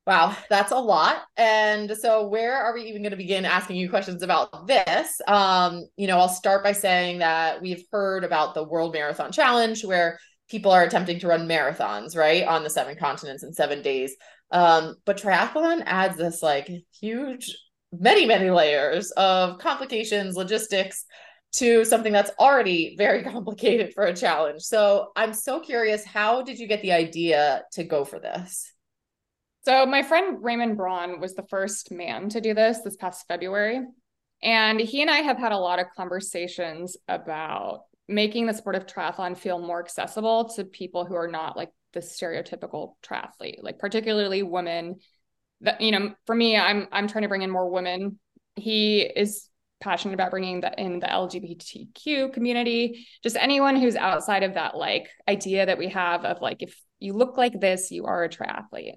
Wow, 0.09 0.35
that's 0.49 0.73
a 0.73 0.79
lot. 0.79 1.25
And 1.37 1.95
so, 1.95 2.29
where 2.29 2.57
are 2.57 2.73
we 2.73 2.85
even 2.85 3.03
going 3.03 3.11
to 3.11 3.17
begin 3.19 3.45
asking 3.45 3.77
you 3.77 3.91
questions 3.91 4.23
about 4.23 4.67
this? 4.67 5.21
Um, 5.29 5.87
you 5.99 6.07
know, 6.07 6.17
I'll 6.17 6.31
start 6.31 6.65
by 6.65 6.73
saying 6.73 7.19
that 7.19 7.61
we've 7.61 7.85
heard 7.93 8.25
about 8.25 8.55
the 8.55 8.65
World 8.65 8.95
Marathon 8.95 9.33
Challenge, 9.33 9.85
where 9.85 10.19
people 10.49 10.73
are 10.73 10.85
attempting 10.85 11.19
to 11.21 11.29
run 11.29 11.49
marathons, 11.49 12.17
right, 12.17 12.45
on 12.47 12.65
the 12.65 12.71
seven 12.71 12.97
continents 12.97 13.43
in 13.43 13.53
seven 13.53 13.83
days. 13.83 14.17
Um, 14.51 14.97
but 15.05 15.19
triathlon 15.19 15.83
adds 15.85 16.17
this 16.17 16.43
like 16.43 16.71
huge, 17.01 17.57
many, 17.93 18.27
many 18.27 18.51
layers 18.51 19.11
of 19.13 19.59
complications, 19.59 20.37
logistics 20.37 21.05
to 21.51 21.85
something 21.85 22.13
that's 22.13 22.31
already 22.39 22.95
very 22.97 23.23
complicated 23.33 23.93
for 23.95 24.05
a 24.05 24.17
challenge. 24.17 24.63
So, 24.63 25.13
I'm 25.17 25.33
so 25.33 25.61
curious 25.61 26.05
how 26.05 26.43
did 26.43 26.59
you 26.59 26.67
get 26.67 26.83
the 26.83 26.93
idea 26.93 27.65
to 27.73 27.85
go 27.85 28.05
for 28.05 28.19
this? 28.19 28.73
So 29.69 29.85
my 29.85 30.03
friend 30.03 30.39
Raymond 30.41 30.79
Braun 30.79 31.21
was 31.21 31.35
the 31.35 31.43
first 31.43 31.93
man 31.93 32.31
to 32.31 32.41
do 32.41 32.55
this 32.55 32.79
this 32.81 32.97
past 32.97 33.27
February. 33.29 33.83
And 34.43 34.81
he 34.81 35.03
and 35.03 35.11
I 35.11 35.19
have 35.19 35.37
had 35.37 35.53
a 35.53 35.59
lot 35.59 35.79
of 35.79 35.89
conversations 35.95 36.97
about 37.07 37.83
making 38.09 38.47
the 38.47 38.55
sport 38.55 38.77
of 38.77 38.87
triathlon 38.87 39.37
feel 39.37 39.59
more 39.59 39.81
accessible 39.81 40.49
to 40.57 40.65
people 40.65 41.05
who 41.05 41.15
are 41.15 41.29
not 41.29 41.57
like 41.57 41.71
the 41.93 42.01
stereotypical 42.01 42.95
triathlete, 43.03 43.63
like 43.63 43.79
particularly 43.79 44.43
women. 44.43 44.97
That 45.61 45.81
you 45.81 45.93
know, 45.93 46.15
for 46.27 46.35
me, 46.35 46.57
I'm 46.57 46.89
I'm 46.93 47.09
trying 47.09 47.23
to 47.23 47.29
bring 47.29 47.43
in 47.43 47.51
more 47.51 47.71
women. 47.71 48.19
He 48.57 49.01
is 49.03 49.49
passionate 49.81 50.15
about 50.15 50.31
bringing 50.31 50.63
that 50.63 50.79
in 50.79 50.99
the 50.99 51.07
LGBTQ 51.07 52.33
community, 52.33 53.07
just 53.23 53.37
anyone 53.37 53.77
who's 53.77 53.95
outside 53.97 54.43
of 54.43 54.55
that 54.55 54.77
like 54.77 55.09
idea 55.29 55.67
that 55.67 55.79
we 55.79 55.89
have 55.89 56.25
of 56.25 56.41
like 56.41 56.63
if 56.63 56.81
you 56.99 57.13
look 57.13 57.37
like 57.37 57.61
this, 57.61 57.91
you 57.91 58.07
are 58.07 58.25
a 58.25 58.29
triathlete 58.29 58.97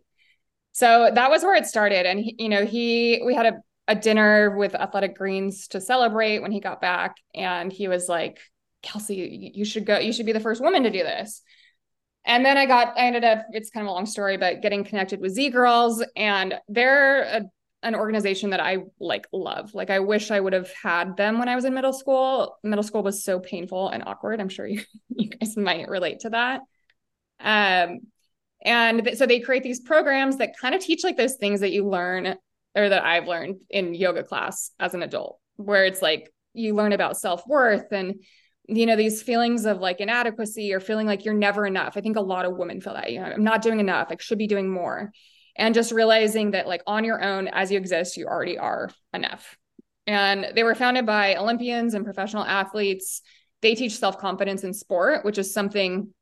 so 0.71 1.09
that 1.13 1.29
was 1.29 1.43
where 1.43 1.55
it 1.55 1.65
started 1.65 2.05
and 2.05 2.19
he, 2.19 2.35
you 2.39 2.49
know 2.49 2.65
he 2.65 3.21
we 3.25 3.35
had 3.35 3.45
a, 3.45 3.53
a 3.87 3.95
dinner 3.95 4.55
with 4.55 4.75
athletic 4.75 5.15
greens 5.15 5.67
to 5.67 5.81
celebrate 5.81 6.39
when 6.39 6.51
he 6.51 6.59
got 6.59 6.81
back 6.81 7.15
and 7.35 7.71
he 7.71 7.87
was 7.87 8.07
like 8.07 8.39
kelsey 8.81 9.51
you 9.53 9.65
should 9.65 9.85
go 9.85 9.97
you 9.97 10.13
should 10.13 10.25
be 10.25 10.31
the 10.31 10.39
first 10.39 10.61
woman 10.61 10.83
to 10.83 10.89
do 10.89 11.03
this. 11.03 11.41
And 12.25 12.45
then 12.45 12.57
i 12.57 12.65
got 12.65 12.97
i 12.97 13.05
ended 13.05 13.23
up 13.23 13.45
it's 13.51 13.69
kind 13.69 13.85
of 13.85 13.89
a 13.89 13.93
long 13.93 14.05
story 14.05 14.37
but 14.37 14.61
getting 14.61 14.83
connected 14.83 15.19
with 15.19 15.37
ZGIRLS 15.37 16.03
and 16.15 16.55
they're 16.67 17.23
a, 17.23 17.41
an 17.83 17.95
organization 17.95 18.51
that 18.51 18.59
i 18.59 18.77
like 18.99 19.27
love. 19.31 19.73
Like 19.73 19.89
i 19.89 19.99
wish 19.99 20.31
i 20.31 20.39
would 20.39 20.53
have 20.53 20.71
had 20.71 21.17
them 21.17 21.39
when 21.39 21.49
i 21.49 21.55
was 21.55 21.65
in 21.65 21.73
middle 21.73 21.93
school. 21.93 22.57
Middle 22.63 22.83
school 22.83 23.03
was 23.03 23.23
so 23.23 23.39
painful 23.39 23.89
and 23.89 24.03
awkward. 24.05 24.39
I'm 24.39 24.49
sure 24.49 24.67
you, 24.67 24.83
you 25.09 25.29
guys 25.29 25.57
might 25.57 25.89
relate 25.89 26.21
to 26.21 26.29
that. 26.31 26.61
Um 27.39 28.01
and 28.63 29.03
th- 29.03 29.17
so 29.17 29.25
they 29.25 29.39
create 29.39 29.63
these 29.63 29.79
programs 29.79 30.37
that 30.37 30.57
kind 30.57 30.75
of 30.75 30.81
teach 30.81 31.03
like 31.03 31.17
those 31.17 31.35
things 31.35 31.61
that 31.61 31.71
you 31.71 31.87
learn 31.87 32.35
or 32.75 32.89
that 32.89 33.03
I've 33.03 33.27
learned 33.27 33.61
in 33.69 33.93
yoga 33.93 34.23
class 34.23 34.71
as 34.79 34.93
an 34.93 35.03
adult, 35.03 35.39
where 35.55 35.85
it's 35.85 36.01
like 36.01 36.31
you 36.53 36.75
learn 36.75 36.93
about 36.93 37.17
self 37.17 37.45
worth 37.47 37.91
and 37.91 38.23
you 38.67 38.85
know 38.85 38.95
these 38.95 39.21
feelings 39.21 39.65
of 39.65 39.79
like 39.79 39.99
inadequacy 39.99 40.73
or 40.73 40.79
feeling 40.79 41.07
like 41.07 41.25
you're 41.25 41.33
never 41.33 41.65
enough. 41.65 41.97
I 41.97 42.01
think 42.01 42.17
a 42.17 42.21
lot 42.21 42.45
of 42.45 42.57
women 42.57 42.81
feel 42.81 42.93
that 42.93 43.11
you 43.11 43.19
know 43.19 43.25
I'm 43.25 43.43
not 43.43 43.61
doing 43.61 43.79
enough. 43.79 44.07
I 44.09 44.17
should 44.19 44.37
be 44.37 44.47
doing 44.47 44.69
more, 44.69 45.11
and 45.55 45.75
just 45.75 45.91
realizing 45.91 46.51
that 46.51 46.67
like 46.67 46.83
on 46.87 47.03
your 47.03 47.23
own 47.23 47.47
as 47.47 47.71
you 47.71 47.77
exist, 47.77 48.17
you 48.17 48.27
already 48.27 48.57
are 48.57 48.89
enough. 49.13 49.57
And 50.07 50.47
they 50.55 50.63
were 50.63 50.75
founded 50.75 51.05
by 51.05 51.35
Olympians 51.35 51.93
and 51.93 52.05
professional 52.05 52.43
athletes. 52.43 53.21
They 53.61 53.75
teach 53.75 53.97
self 53.97 54.17
confidence 54.17 54.63
in 54.63 54.73
sport, 54.73 55.25
which 55.25 55.37
is 55.37 55.53
something 55.53 56.13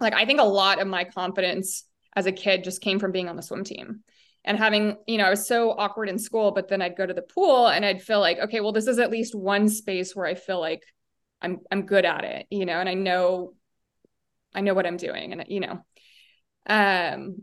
like 0.00 0.14
I 0.14 0.24
think 0.24 0.40
a 0.40 0.44
lot 0.44 0.80
of 0.80 0.88
my 0.88 1.04
confidence 1.04 1.84
as 2.14 2.26
a 2.26 2.32
kid 2.32 2.64
just 2.64 2.80
came 2.80 2.98
from 2.98 3.12
being 3.12 3.28
on 3.28 3.36
the 3.36 3.42
swim 3.42 3.64
team 3.64 4.02
and 4.44 4.58
having 4.58 4.96
you 5.06 5.18
know 5.18 5.24
i 5.24 5.30
was 5.30 5.46
so 5.46 5.70
awkward 5.70 6.08
in 6.08 6.18
school 6.18 6.50
but 6.50 6.68
then 6.68 6.82
i'd 6.82 6.96
go 6.96 7.06
to 7.06 7.14
the 7.14 7.22
pool 7.22 7.68
and 7.68 7.84
i'd 7.84 8.02
feel 8.02 8.20
like 8.20 8.38
okay 8.38 8.60
well 8.60 8.72
this 8.72 8.86
is 8.86 8.98
at 8.98 9.10
least 9.10 9.34
one 9.34 9.68
space 9.68 10.14
where 10.14 10.26
i 10.26 10.34
feel 10.34 10.60
like 10.60 10.82
i'm 11.42 11.58
i'm 11.70 11.82
good 11.82 12.04
at 12.04 12.24
it 12.24 12.46
you 12.50 12.64
know 12.64 12.78
and 12.80 12.88
i 12.88 12.94
know 12.94 13.52
i 14.54 14.60
know 14.60 14.74
what 14.74 14.86
i'm 14.86 14.96
doing 14.96 15.32
and 15.32 15.44
you 15.48 15.60
know 15.60 15.84
um 16.68 17.36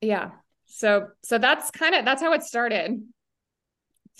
yeah. 0.00 0.30
So 0.66 1.08
so 1.22 1.38
that's 1.38 1.70
kind 1.70 1.94
of 1.94 2.04
that's 2.04 2.22
how 2.22 2.32
it 2.32 2.42
started. 2.42 3.02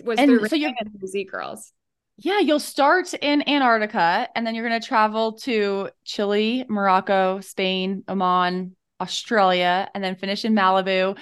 Was 0.04 0.18
and 0.18 0.28
through 0.28 0.48
so 0.48 0.56
you 0.56 0.72
ZGIRLS. 1.04 1.72
Yeah, 2.16 2.40
you'll 2.40 2.58
start 2.58 3.14
in 3.14 3.48
Antarctica 3.48 4.28
and 4.34 4.46
then 4.46 4.54
you're 4.54 4.68
going 4.68 4.80
to 4.80 4.86
travel 4.86 5.34
to 5.38 5.90
Chile, 6.04 6.64
Morocco, 6.68 7.40
Spain, 7.40 8.02
Oman, 8.08 8.74
Australia, 9.00 9.88
and 9.94 10.02
then 10.02 10.16
finish 10.16 10.44
in 10.44 10.52
Malibu. 10.52 11.16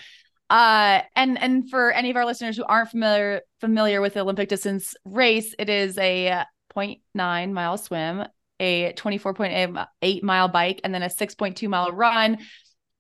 Uh, 0.49 1.01
and 1.15 1.39
and 1.39 1.69
for 1.69 1.91
any 1.91 2.11
of 2.11 2.17
our 2.17 2.25
listeners 2.25 2.57
who 2.57 2.65
aren't 2.65 2.91
familiar 2.91 3.43
familiar 3.61 4.01
with 4.01 4.15
the 4.15 4.21
Olympic 4.21 4.49
distance 4.49 4.95
race, 5.05 5.55
it 5.59 5.69
is 5.69 5.99
a 5.99 6.45
0.9 6.77 7.53
mile 7.53 7.79
swim, 7.79 8.25
a 8.61 8.93
24.8 8.93 10.23
mile 10.23 10.49
bike, 10.49 10.81
and 10.85 10.95
then 10.95 11.03
a 11.03 11.09
6.2 11.09 11.69
mile 11.69 11.93
run 11.93 12.39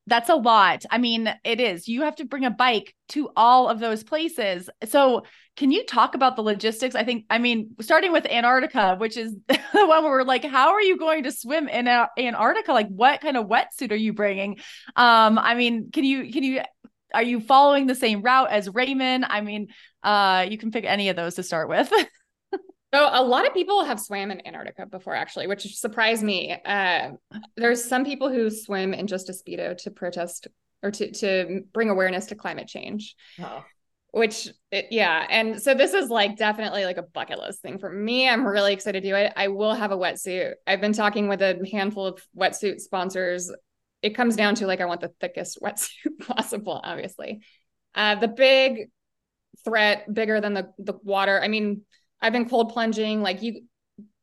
that's 0.07 0.29
a 0.29 0.37
lot. 0.37 0.85
I 0.91 0.99
mean, 0.99 1.33
it 1.45 1.61
is. 1.61 1.89
You 1.89 2.03
have 2.03 2.17
to 2.17 2.25
bring 2.25 2.45
a 2.45 2.51
bike 2.51 2.95
to 3.09 3.31
all 3.37 3.69
of 3.69 3.81
those 3.81 4.05
places. 4.05 4.71
So, 4.85 5.25
can 5.57 5.73
you 5.73 5.85
talk 5.85 6.15
about 6.15 6.37
the 6.37 6.43
logistics? 6.43 6.95
I 6.95 7.03
think, 7.03 7.25
I 7.31 7.39
mean, 7.39 7.75
starting 7.81 8.13
with 8.13 8.27
Antarctica, 8.27 8.97
which 8.97 9.17
is 9.17 9.35
the 9.49 9.59
one 9.73 10.05
where 10.05 10.13
we're 10.13 10.23
like, 10.23 10.45
how 10.45 10.75
are 10.75 10.83
you 10.83 10.99
going 10.99 11.25
to 11.25 11.33
swim 11.33 11.69
in 11.69 11.89
Antarctica? 11.89 12.73
Like, 12.73 12.89
what 12.89 13.21
kind 13.21 13.37
of 13.37 13.47
wetsuit 13.47 13.91
are 13.91 13.97
you 13.97 14.13
bringing? 14.13 14.59
Um, 14.95 15.39
I 15.39 15.55
mean, 15.55 15.91
can 15.91 16.05
you, 16.05 16.31
can 16.31 16.45
you, 16.45 16.61
are 17.15 17.23
you 17.23 17.41
following 17.41 17.87
the 17.87 17.95
same 17.95 18.23
route 18.23 18.51
as 18.51 18.69
Raymond? 18.69 19.25
I 19.29 19.41
mean, 19.41 19.69
uh, 20.03 20.47
you 20.49 20.59
can 20.59 20.71
pick 20.71 20.85
any 20.85 21.09
of 21.09 21.17
those 21.17 21.37
to 21.37 21.43
start 21.43 21.69
with. 21.69 21.91
So 22.95 23.09
a 23.13 23.23
lot 23.23 23.47
of 23.47 23.53
people 23.53 23.85
have 23.85 24.01
swam 24.01 24.31
in 24.31 24.47
Antarctica 24.47 24.87
before, 24.87 25.15
actually, 25.15 25.49
which 25.49 25.77
surprised 25.77 26.23
me. 26.23 26.57
Uh, 26.65 27.13
there's 27.57 27.85
some 27.85 28.05
people 28.05 28.31
who 28.31 28.49
swim 28.49 28.95
in 28.95 29.07
just 29.07 29.29
a 29.29 29.33
speedo 29.33 29.77
to 29.79 29.91
protest 29.91 30.49
or 30.83 30.91
to 30.93 31.13
to 31.13 31.63
bring 31.73 31.91
awareness 31.91 32.27
to 32.27 32.35
climate 32.35 32.69
change. 32.69 33.15
Oh. 33.41 33.65
Which, 34.13 34.49
it, 34.71 34.87
yeah, 34.93 35.27
and 35.29 35.61
so 35.61 35.75
this 35.75 35.93
is 35.93 36.09
like 36.09 36.39
definitely 36.39 36.87
like 36.87 36.97
a 36.97 37.03
bucket 37.03 37.39
list 37.39 37.61
thing 37.61 37.79
for 37.79 37.91
me. 37.91 38.27
I'm 38.27 38.47
really 38.47 38.73
excited 38.73 39.03
to 39.03 39.09
do 39.09 39.15
it. 39.15 39.33
I 39.37 39.49
will 39.49 39.75
have 39.75 39.93
a 39.93 39.97
wetsuit. 39.97 40.55
I've 40.67 40.81
been 40.81 40.95
talking 40.95 41.29
with 41.29 41.43
a 41.43 41.61
handful 41.71 42.07
of 42.07 42.23
wetsuit 42.35 42.81
sponsors. 42.81 43.53
It 44.01 44.15
comes 44.15 44.37
down 44.37 44.55
to 44.55 44.67
like 44.67 44.81
I 44.81 44.87
want 44.87 45.03
the 45.03 45.13
thickest 45.21 45.61
wetsuit 45.63 46.27
possible, 46.27 46.81
obviously. 46.83 47.41
Uh, 47.95 48.15
the 48.15 48.29
big 48.29 48.89
threat, 49.65 50.13
bigger 50.13 50.41
than 50.41 50.55
the 50.55 50.73
the 50.79 50.95
water. 51.03 51.39
I 51.43 51.49
mean, 51.49 51.83
I've 52.21 52.33
been 52.33 52.49
cold 52.49 52.73
plunging. 52.73 53.23
Like 53.23 53.43
you, 53.43 53.63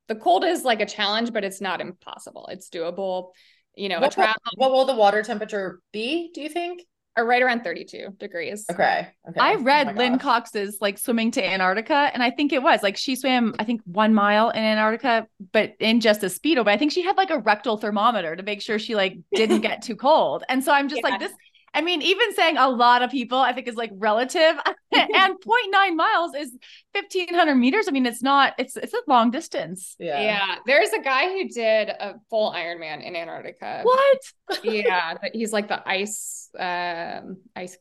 the 0.08 0.16
cold 0.16 0.44
is 0.44 0.64
like 0.64 0.82
a 0.82 0.86
challenge, 0.86 1.32
but 1.34 1.44
it's 1.44 1.62
not 1.62 1.82
impossible. 1.82 2.48
It's 2.52 2.70
doable. 2.70 3.32
You 3.76 3.90
know, 3.90 4.00
What, 4.00 4.16
will- 4.16 4.24
triathlon 4.26 4.34
what 4.58 4.72
will 4.72 4.86
the 4.86 4.96
water 4.96 5.24
temperature 5.24 5.80
be, 5.92 6.32
do 6.34 6.42
you 6.42 6.50
think? 6.50 6.82
are 7.16 7.28
right 7.28 7.44
around 7.44 7.64
32 7.64 8.08
degrees. 8.20 8.66
Okay. 8.72 9.08
Okay. 9.30 9.40
I 9.40 9.54
Oh 9.54 9.60
read 9.62 9.96
Lynne 9.98 10.14
gosh. 10.14 10.22
Cox's 10.24 10.80
like 10.82 10.98
swimming 10.98 11.30
to 11.34 11.46
Antarctica, 11.48 12.10
and 12.12 12.24
I 12.24 12.32
think 12.32 12.52
it 12.52 12.64
was 12.64 12.82
like 12.82 12.98
she 12.98 13.16
swam, 13.16 13.54
I 13.60 13.64
think 13.66 13.82
one 13.86 14.16
mile 14.16 14.50
in 14.50 14.64
Antarctica, 14.64 15.28
but 15.52 15.74
in 15.80 16.00
just 16.02 16.24
a 16.24 16.26
speedo. 16.26 16.66
But 16.66 16.70
I 16.70 16.78
think 16.78 16.92
she 16.92 17.04
had 17.04 17.16
like 17.16 17.30
a 17.30 17.38
rectal 17.38 17.78
thermometer 17.78 18.36
to 18.36 18.42
make 18.42 18.64
sure 18.64 18.80
she 18.80 18.96
like 18.96 19.20
didn't 19.36 19.62
get 19.62 19.84
too 19.84 19.96
cold. 19.96 20.44
And 20.50 20.64
so 20.64 20.72
I'm 20.72 20.90
just 20.90 21.04
Yeah. 21.04 21.10
like 21.12 21.20
this. 21.20 21.32
I 21.74 21.82
mean, 21.82 22.02
even 22.02 22.34
saying 22.36 22.58
a 22.58 22.70
lot 22.70 23.02
of 23.02 23.10
people, 23.10 23.38
I 23.38 23.52
think 23.54 23.68
is 23.68 23.76
like 23.76 23.92
relative. 23.96 24.56
and 24.92 25.36
0.9 25.72 25.96
miles 25.96 26.36
is 26.36 26.56
1500 26.92 27.56
meters. 27.56 27.88
I 27.88 27.92
mean, 27.92 28.06
it's 28.06 28.22
not. 28.22 28.54
It's 28.58 28.76
it's 28.76 28.94
a 28.94 29.02
long 29.08 29.32
distance. 29.32 29.96
Yeah. 30.00 30.22
Yeah. 30.22 30.56
There's 30.66 30.90
a 30.90 31.02
guy 31.02 31.30
who 31.30 31.50
did 31.50 31.90
a 31.90 32.16
full 32.30 32.52
Ironman 32.52 33.04
in 33.04 33.16
Antarctica. 33.16 33.82
What? 33.84 34.20
yeah, 34.64 35.16
but 35.20 35.32
he's 35.34 35.52
like 35.52 35.68
the 35.68 35.88
ice, 35.88 36.50
um, 36.58 37.38
ice. 37.56 37.78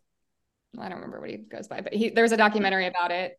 I 0.78 0.88
don't 0.88 0.96
remember 0.96 1.20
what 1.20 1.30
he 1.30 1.36
goes 1.36 1.68
by, 1.68 1.82
but 1.82 1.92
he 1.92 2.10
there's 2.10 2.32
a 2.32 2.36
documentary 2.36 2.86
about 2.86 3.10
it. 3.10 3.38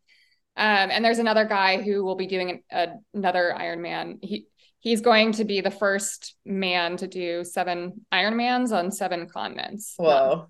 Um, 0.56 0.90
and 0.92 1.04
there's 1.04 1.18
another 1.18 1.46
guy 1.46 1.82
who 1.82 2.04
will 2.04 2.14
be 2.14 2.28
doing 2.28 2.62
an, 2.70 3.02
another 3.12 3.52
Ironman. 3.58 4.18
He 4.22 4.46
he's 4.84 5.00
going 5.00 5.32
to 5.32 5.44
be 5.44 5.60
the 5.60 5.70
first 5.72 6.36
man 6.44 6.96
to 6.98 7.08
do 7.08 7.42
seven 7.42 8.06
Ironmans 8.12 8.70
on 8.70 8.92
seven 8.92 9.26
continents. 9.28 9.96
not 9.98 10.06
Whoa. 10.06 10.46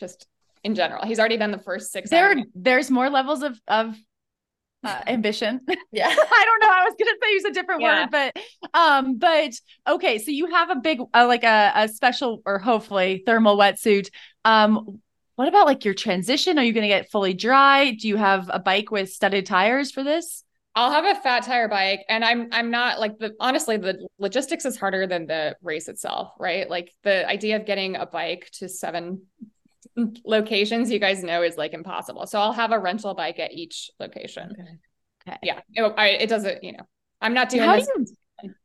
just 0.00 0.26
in 0.64 0.74
general. 0.74 1.04
He's 1.06 1.20
already 1.20 1.36
done 1.36 1.52
the 1.52 1.58
first 1.58 1.92
six. 1.92 2.10
There, 2.10 2.34
Ironmans. 2.34 2.44
there's 2.56 2.90
more 2.90 3.08
levels 3.08 3.42
of 3.42 3.60
of 3.68 3.94
uh, 4.82 5.02
ambition. 5.06 5.60
Yeah. 5.92 6.08
I 6.10 6.44
don't 6.46 6.60
know. 6.62 6.72
I 6.72 6.84
was 6.84 6.94
gonna 6.98 7.16
say 7.22 7.30
use 7.32 7.44
a 7.44 7.52
different 7.52 7.82
Yeah. 7.82 8.00
word, 8.02 8.10
but 8.10 8.36
um, 8.74 9.18
but 9.18 9.52
okay. 9.88 10.18
So 10.18 10.30
you 10.32 10.46
have 10.46 10.70
a 10.70 10.76
big, 10.76 11.00
uh, 11.14 11.26
like 11.28 11.44
a 11.44 11.72
a 11.76 11.88
special 11.88 12.42
or 12.44 12.58
hopefully 12.58 13.22
thermal 13.26 13.56
wetsuit. 13.56 14.08
Um, 14.44 15.00
what 15.36 15.48
about 15.48 15.66
like 15.66 15.84
your 15.84 15.92
transition? 15.94 16.58
Are 16.58 16.64
you 16.64 16.72
gonna 16.72 16.88
get 16.88 17.10
fully 17.10 17.34
dry? 17.34 17.90
Do 17.92 18.08
you 18.08 18.16
have 18.16 18.48
a 18.52 18.58
bike 18.58 18.90
with 18.90 19.12
studded 19.12 19.44
tires 19.46 19.90
for 19.92 20.02
this? 20.02 20.42
I'll 20.76 20.90
have 20.90 21.06
a 21.06 21.18
fat 21.20 21.42
tire 21.42 21.68
bike 21.68 22.04
and 22.08 22.22
I'm 22.22 22.48
I'm 22.52 22.70
not 22.70 23.00
like 23.00 23.18
the 23.18 23.34
honestly 23.40 23.78
the 23.78 24.06
logistics 24.18 24.66
is 24.66 24.76
harder 24.76 25.06
than 25.06 25.26
the 25.26 25.56
race 25.62 25.88
itself, 25.88 26.32
right? 26.38 26.68
Like 26.68 26.92
the 27.02 27.26
idea 27.26 27.56
of 27.56 27.64
getting 27.64 27.96
a 27.96 28.04
bike 28.04 28.50
to 28.54 28.68
seven 28.68 29.22
locations 30.24 30.90
you 30.90 30.98
guys 30.98 31.22
know 31.22 31.42
is 31.42 31.56
like 31.56 31.72
impossible. 31.72 32.26
So 32.26 32.38
I'll 32.38 32.52
have 32.52 32.72
a 32.72 32.78
rental 32.78 33.14
bike 33.14 33.38
at 33.38 33.52
each 33.52 33.90
location. 33.98 34.54
Okay. 35.26 35.38
Yeah. 35.42 35.60
It, 35.72 35.94
I, 35.96 36.08
it 36.08 36.28
doesn't, 36.28 36.62
you 36.62 36.72
know. 36.72 36.86
I'm 37.20 37.34
not 37.34 37.48
doing 37.48 37.64
How 37.64 37.76
this. 37.76 37.86
do 37.86 37.92
you? 38.00 38.06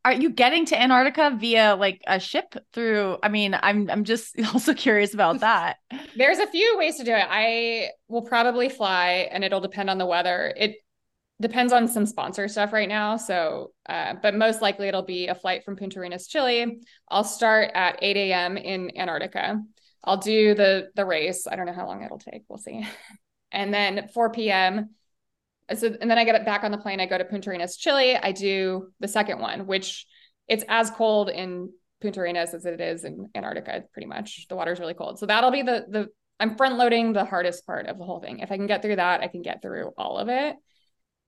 Are 0.04 0.14
you 0.14 0.30
getting 0.30 0.66
to 0.66 0.80
Antarctica 0.80 1.38
via 1.40 1.76
like 1.76 2.02
a 2.06 2.20
ship 2.20 2.56
through? 2.74 3.18
I 3.24 3.30
mean, 3.30 3.58
I'm 3.60 3.90
I'm 3.90 4.04
just 4.04 4.38
also 4.54 4.74
curious 4.74 5.14
about 5.14 5.40
that. 5.40 5.78
There's 6.18 6.40
a 6.40 6.48
few 6.48 6.78
ways 6.78 6.98
to 6.98 7.06
do 7.06 7.14
it. 7.14 7.26
I 7.30 7.92
will 8.10 8.22
probably 8.24 8.68
fly 8.68 9.30
and 9.32 9.46
it'll 9.46 9.62
depend 9.62 9.90
on 9.90 9.98
the 9.98 10.06
weather. 10.06 10.54
It 10.58 10.76
depends 11.42 11.74
on 11.74 11.88
some 11.88 12.06
sponsor 12.06 12.48
stuff 12.48 12.72
right 12.72 12.88
now. 12.88 13.18
So, 13.18 13.72
uh, 13.90 14.14
but 14.22 14.36
most 14.36 14.62
likely 14.62 14.88
it'll 14.88 15.02
be 15.02 15.28
a 15.28 15.36
flight 15.36 15.66
from 15.66 15.76
Punta 15.76 16.00
Arenas, 16.00 16.28
Chile. 16.28 16.82
I'll 17.10 17.24
start 17.24 17.72
at 17.74 17.98
8 18.02 18.16
a.m. 18.16 18.58
in 18.58 18.98
Antarctica. 18.98 19.62
I'll 20.04 20.18
do 20.18 20.56
the 20.56 20.90
the 20.96 21.06
race. 21.06 21.48
I 21.48 21.56
don't 21.56 21.66
know 21.66 21.74
how 21.74 21.88
long 21.88 22.04
it'll 22.04 22.20
take. 22.20 22.44
We'll 22.48 22.58
see. 22.58 22.88
And 23.54 23.74
then 23.74 24.08
4 24.14 24.30
p.m. 24.32 24.92
So, 25.76 25.94
and 26.00 26.10
then 26.10 26.18
I 26.18 26.24
get 26.24 26.36
it 26.36 26.46
back 26.46 26.64
on 26.64 26.72
the 26.72 26.78
plane. 26.78 27.02
I 27.02 27.06
go 27.06 27.18
to 27.18 27.26
Punta 27.26 27.50
Arenas, 27.50 27.76
Chile. 27.76 28.16
I 28.16 28.32
do 28.32 28.88
the 29.02 29.10
second 29.10 29.40
one, 29.40 29.68
which 29.68 30.06
it's 30.48 30.64
as 30.70 30.90
cold 30.90 31.28
in 31.28 31.70
Punta 32.00 32.22
Arenas 32.22 32.54
as 32.54 32.66
it 32.66 32.80
is 32.80 33.04
in 33.04 33.30
Antarctica, 33.36 33.84
pretty 33.92 34.08
much. 34.08 34.46
The 34.48 34.56
water's 34.56 34.80
really 34.80 34.94
cold. 34.94 35.20
So 35.20 35.26
that'll 35.26 35.52
be 35.52 35.64
the 35.64 35.86
the 35.90 36.08
I'm 36.40 36.56
front 36.56 36.78
loading 36.78 37.12
the 37.12 37.26
hardest 37.26 37.66
part 37.66 37.88
of 37.88 37.98
the 37.98 38.06
whole 38.06 38.22
thing. 38.22 38.40
If 38.40 38.54
I 38.54 38.56
can 38.56 38.68
get 38.68 38.82
through 38.82 38.96
that, 38.96 39.20
I 39.20 39.28
can 39.28 39.42
get 39.42 39.62
through 39.62 39.92
all 39.98 40.18
of 40.18 40.30
it. 40.30 40.56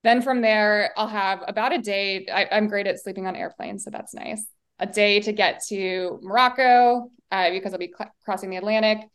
Then 0.04 0.22
from 0.22 0.42
there, 0.42 0.92
I'll 0.98 1.08
have 1.08 1.44
about 1.48 1.74
a 1.74 1.78
day. 1.78 2.26
I, 2.32 2.48
I'm 2.52 2.68
great 2.68 2.88
at 2.88 3.00
sleeping 3.00 3.26
on 3.26 3.36
airplanes, 3.36 3.86
so 3.86 3.90
that's 3.90 4.14
nice. 4.14 4.46
A 4.80 4.86
day 4.86 5.22
to 5.22 5.32
get 5.32 5.64
to 5.70 6.20
Morocco 6.22 7.10
uh, 7.32 7.50
because 7.52 7.74
I'll 7.74 7.80
be 7.80 7.94
cl- 7.98 8.12
crossing 8.26 8.50
the 8.50 8.58
Atlantic. 8.58 9.08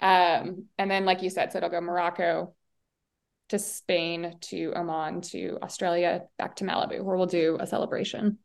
Um, 0.00 0.66
and 0.78 0.90
then, 0.90 1.04
like 1.04 1.22
you 1.22 1.28
said, 1.28 1.52
so 1.52 1.58
it'll 1.58 1.70
go 1.70 1.80
Morocco 1.80 2.54
to 3.50 3.58
Spain 3.58 4.36
to 4.40 4.72
Oman 4.74 5.20
to 5.22 5.58
Australia 5.62 6.22
back 6.38 6.56
to 6.56 6.64
Malibu, 6.64 7.02
where 7.02 7.16
we'll 7.16 7.26
do 7.26 7.58
a 7.60 7.66
celebration. 7.66 8.38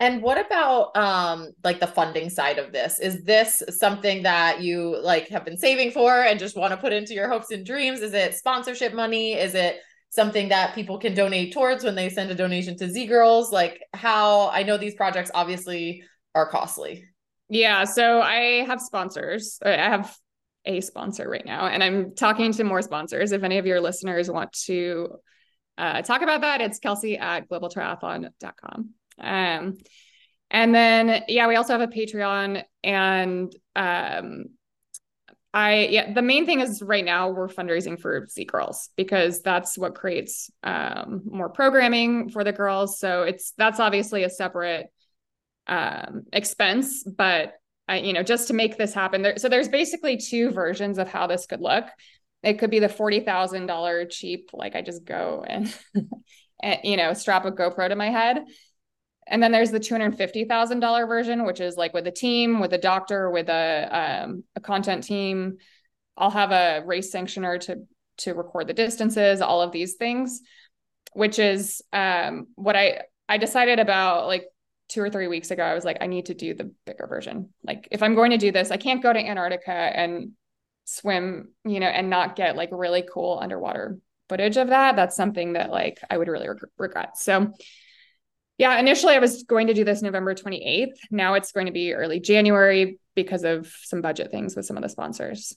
And 0.00 0.22
what 0.22 0.44
about 0.44 0.94
um 0.96 1.52
like 1.62 1.80
the 1.80 1.86
funding 1.86 2.28
side 2.28 2.58
of 2.58 2.72
this? 2.72 2.98
Is 2.98 3.22
this 3.22 3.62
something 3.70 4.24
that 4.24 4.60
you 4.60 5.00
like 5.00 5.28
have 5.28 5.44
been 5.44 5.56
saving 5.56 5.92
for 5.92 6.12
and 6.20 6.38
just 6.38 6.56
want 6.56 6.72
to 6.72 6.76
put 6.76 6.92
into 6.92 7.14
your 7.14 7.28
hopes 7.28 7.50
and 7.52 7.64
dreams? 7.64 8.00
Is 8.00 8.12
it 8.12 8.34
sponsorship 8.34 8.92
money? 8.92 9.34
Is 9.34 9.54
it 9.54 9.78
something 10.14 10.48
that 10.48 10.74
people 10.74 10.98
can 10.98 11.14
donate 11.14 11.52
towards 11.52 11.82
when 11.82 11.94
they 11.94 12.08
send 12.08 12.30
a 12.30 12.34
donation 12.34 12.76
to 12.76 12.86
ZGIRLS? 12.86 13.50
Like 13.50 13.80
how 13.92 14.48
I 14.50 14.62
know 14.62 14.76
these 14.76 14.94
projects 14.94 15.30
obviously 15.34 16.04
are 16.34 16.48
costly. 16.48 17.04
Yeah, 17.48 17.84
so 17.84 18.20
I 18.20 18.64
have 18.66 18.80
sponsors. 18.80 19.58
I 19.64 19.72
have 19.72 20.16
a 20.64 20.80
sponsor 20.80 21.28
right 21.28 21.44
now, 21.44 21.66
and 21.66 21.82
I'm 21.82 22.14
talking 22.14 22.52
to 22.52 22.64
more 22.64 22.80
sponsors. 22.80 23.32
If 23.32 23.42
any 23.42 23.58
of 23.58 23.66
your 23.66 23.80
listeners 23.80 24.30
want 24.30 24.52
to 24.64 25.16
uh, 25.76 26.02
talk 26.02 26.22
about 26.22 26.40
that, 26.40 26.60
it's 26.60 26.78
Kelsey 26.78 27.18
at 27.18 27.48
globaltriathlon.com. 27.48 28.90
Um, 29.20 29.78
and 30.50 30.74
then, 30.74 31.24
yeah, 31.28 31.48
we 31.48 31.56
also 31.56 31.78
have 31.78 31.82
a 31.82 31.92
Patreon, 31.92 32.62
and 32.82 33.54
um, 33.76 34.46
I, 35.54 35.86
yeah, 35.86 36.12
the 36.12 36.20
main 36.20 36.46
thing 36.46 36.58
is 36.58 36.82
right 36.82 37.04
now 37.04 37.30
we're 37.30 37.46
fundraising 37.46 37.98
for 37.98 38.26
ZGIRLS 38.26 38.88
because 38.96 39.40
that's 39.40 39.78
what 39.78 39.94
creates 39.94 40.50
um, 40.64 41.22
more 41.26 41.48
programming 41.48 42.28
for 42.28 42.42
the 42.42 42.50
girls. 42.50 42.98
So 42.98 43.22
it's 43.22 43.52
that's 43.56 43.78
obviously 43.78 44.24
a 44.24 44.30
separate 44.30 44.88
um, 45.68 46.24
expense, 46.32 47.04
but 47.04 47.54
I, 47.86 47.98
you 47.98 48.12
know, 48.12 48.24
just 48.24 48.48
to 48.48 48.54
make 48.54 48.76
this 48.76 48.94
happen, 48.94 49.22
there, 49.22 49.36
so 49.36 49.48
there's 49.48 49.68
basically 49.68 50.16
two 50.16 50.50
versions 50.50 50.98
of 50.98 51.06
how 51.06 51.28
this 51.28 51.46
could 51.46 51.60
look. 51.60 51.84
It 52.42 52.58
could 52.58 52.70
be 52.70 52.80
the 52.80 52.88
forty 52.88 53.20
thousand 53.20 53.66
dollar 53.66 54.06
cheap, 54.06 54.50
like 54.52 54.74
I 54.74 54.82
just 54.82 55.04
go 55.04 55.44
and, 55.46 55.72
and 56.62 56.80
you 56.82 56.96
know 56.96 57.12
strap 57.12 57.44
a 57.44 57.52
GoPro 57.52 57.88
to 57.88 57.94
my 57.94 58.10
head, 58.10 58.44
and 59.26 59.42
then 59.42 59.52
there's 59.52 59.70
the 59.70 59.80
two 59.80 59.94
hundred 59.94 60.16
fifty 60.16 60.44
thousand 60.44 60.80
dollar 60.80 61.06
version, 61.06 61.44
which 61.44 61.60
is 61.60 61.76
like 61.76 61.94
with 61.94 62.06
a 62.06 62.12
team, 62.12 62.60
with 62.60 62.72
a 62.72 62.78
doctor, 62.78 63.30
with 63.30 63.48
a 63.48 64.22
um, 64.24 64.44
a 64.56 64.60
content 64.60 65.04
team. 65.04 65.58
I'll 66.16 66.30
have 66.30 66.52
a 66.52 66.82
race 66.84 67.12
sanctioner 67.12 67.60
to 67.62 67.86
to 68.18 68.34
record 68.34 68.68
the 68.68 68.74
distances, 68.74 69.40
all 69.40 69.60
of 69.62 69.72
these 69.72 69.94
things, 69.94 70.40
which 71.12 71.38
is 71.38 71.82
um, 71.92 72.46
what 72.54 72.76
I 72.76 73.02
I 73.28 73.38
decided 73.38 73.80
about 73.80 74.26
like 74.26 74.46
two 74.88 75.00
or 75.00 75.10
three 75.10 75.28
weeks 75.28 75.50
ago, 75.50 75.62
I 75.62 75.74
was 75.74 75.84
like, 75.84 75.98
I 76.00 76.06
need 76.06 76.26
to 76.26 76.34
do 76.34 76.54
the 76.54 76.70
bigger 76.84 77.06
version. 77.06 77.48
Like, 77.62 77.88
if 77.90 78.02
I'm 78.02 78.14
going 78.14 78.32
to 78.32 78.36
do 78.36 78.52
this, 78.52 78.70
I 78.70 78.76
can't 78.76 79.02
go 79.02 79.12
to 79.12 79.18
Antarctica 79.18 79.72
and 79.72 80.32
swim, 80.84 81.48
you 81.64 81.80
know, 81.80 81.86
and 81.86 82.10
not 82.10 82.36
get 82.36 82.56
like 82.56 82.68
really 82.70 83.02
cool 83.10 83.38
underwater 83.40 83.98
footage 84.28 84.56
of 84.56 84.68
that. 84.68 84.96
That's 84.96 85.16
something 85.16 85.54
that 85.54 85.70
like 85.70 85.98
I 86.10 86.18
would 86.18 86.28
really 86.28 86.48
reg- 86.48 86.68
regret. 86.78 87.16
So, 87.16 87.52
yeah, 88.58 88.78
initially 88.78 89.14
I 89.14 89.18
was 89.18 89.42
going 89.42 89.66
to 89.68 89.74
do 89.74 89.84
this 89.84 90.02
November 90.02 90.34
28th. 90.34 90.96
Now 91.10 91.34
it's 91.34 91.52
going 91.52 91.66
to 91.66 91.72
be 91.72 91.92
early 91.94 92.20
January 92.20 92.98
because 93.14 93.44
of 93.44 93.72
some 93.82 94.00
budget 94.00 94.30
things 94.30 94.56
with 94.56 94.66
some 94.66 94.76
of 94.76 94.82
the 94.82 94.88
sponsors. 94.88 95.56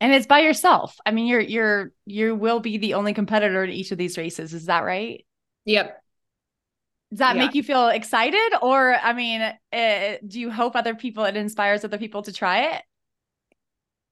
And 0.00 0.12
it's 0.14 0.26
by 0.26 0.40
yourself. 0.40 0.96
I 1.04 1.10
mean, 1.10 1.26
you're 1.26 1.40
you're 1.40 1.92
you 2.06 2.34
will 2.34 2.60
be 2.60 2.78
the 2.78 2.94
only 2.94 3.12
competitor 3.12 3.64
in 3.64 3.70
each 3.70 3.92
of 3.92 3.98
these 3.98 4.16
races. 4.16 4.54
Is 4.54 4.66
that 4.66 4.80
right? 4.84 5.24
Yep. 5.64 6.02
Does 7.10 7.18
that 7.18 7.36
Yeah. 7.36 7.44
make 7.44 7.54
you 7.54 7.62
feel 7.64 7.88
excited, 7.88 8.52
or 8.62 8.94
I 8.94 9.12
mean, 9.12 9.40
uh, 9.42 10.16
do 10.26 10.38
you 10.40 10.50
hope 10.50 10.76
other 10.76 10.94
people 10.94 11.24
it 11.24 11.36
inspires 11.36 11.84
other 11.84 11.98
people 11.98 12.22
to 12.22 12.32
try 12.32 12.76
it? 12.76 12.82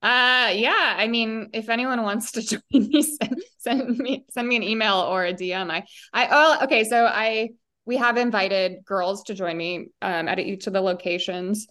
Uh 0.00 0.50
yeah, 0.54 0.94
I 0.96 1.08
mean, 1.08 1.50
if 1.52 1.68
anyone 1.68 2.02
wants 2.02 2.32
to 2.32 2.42
join 2.46 2.60
me, 2.70 3.02
send, 3.02 3.42
send 3.58 3.98
me 3.98 4.24
send 4.30 4.46
me 4.48 4.56
an 4.56 4.62
email 4.62 4.96
or 5.00 5.24
a 5.24 5.32
DM. 5.32 5.70
I 5.70 5.84
I 6.12 6.28
oh 6.30 6.64
okay, 6.64 6.84
so 6.84 7.04
I 7.04 7.50
we 7.88 7.96
have 7.96 8.18
invited 8.18 8.84
girls 8.84 9.22
to 9.22 9.34
join 9.34 9.56
me 9.56 9.88
um, 10.02 10.28
at 10.28 10.38
each 10.38 10.66
of 10.66 10.74
the 10.74 10.80
locations 10.80 11.66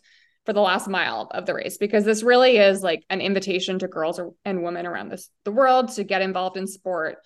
for 0.48 0.54
the 0.54 0.60
last 0.60 0.88
mile 0.88 1.28
of 1.30 1.46
the 1.46 1.54
race 1.54 1.78
because 1.78 2.06
this 2.06 2.24
really 2.24 2.58
is 2.58 2.82
like 2.82 3.04
an 3.12 3.22
invitation 3.22 3.78
to 3.78 3.88
girls 3.88 4.20
and 4.44 4.64
women 4.64 4.88
around 4.88 5.10
this 5.10 5.30
the 5.46 5.52
world 5.52 5.90
to 5.90 6.04
get 6.04 6.24
involved 6.24 6.58
in 6.58 6.66
sport. 6.66 7.18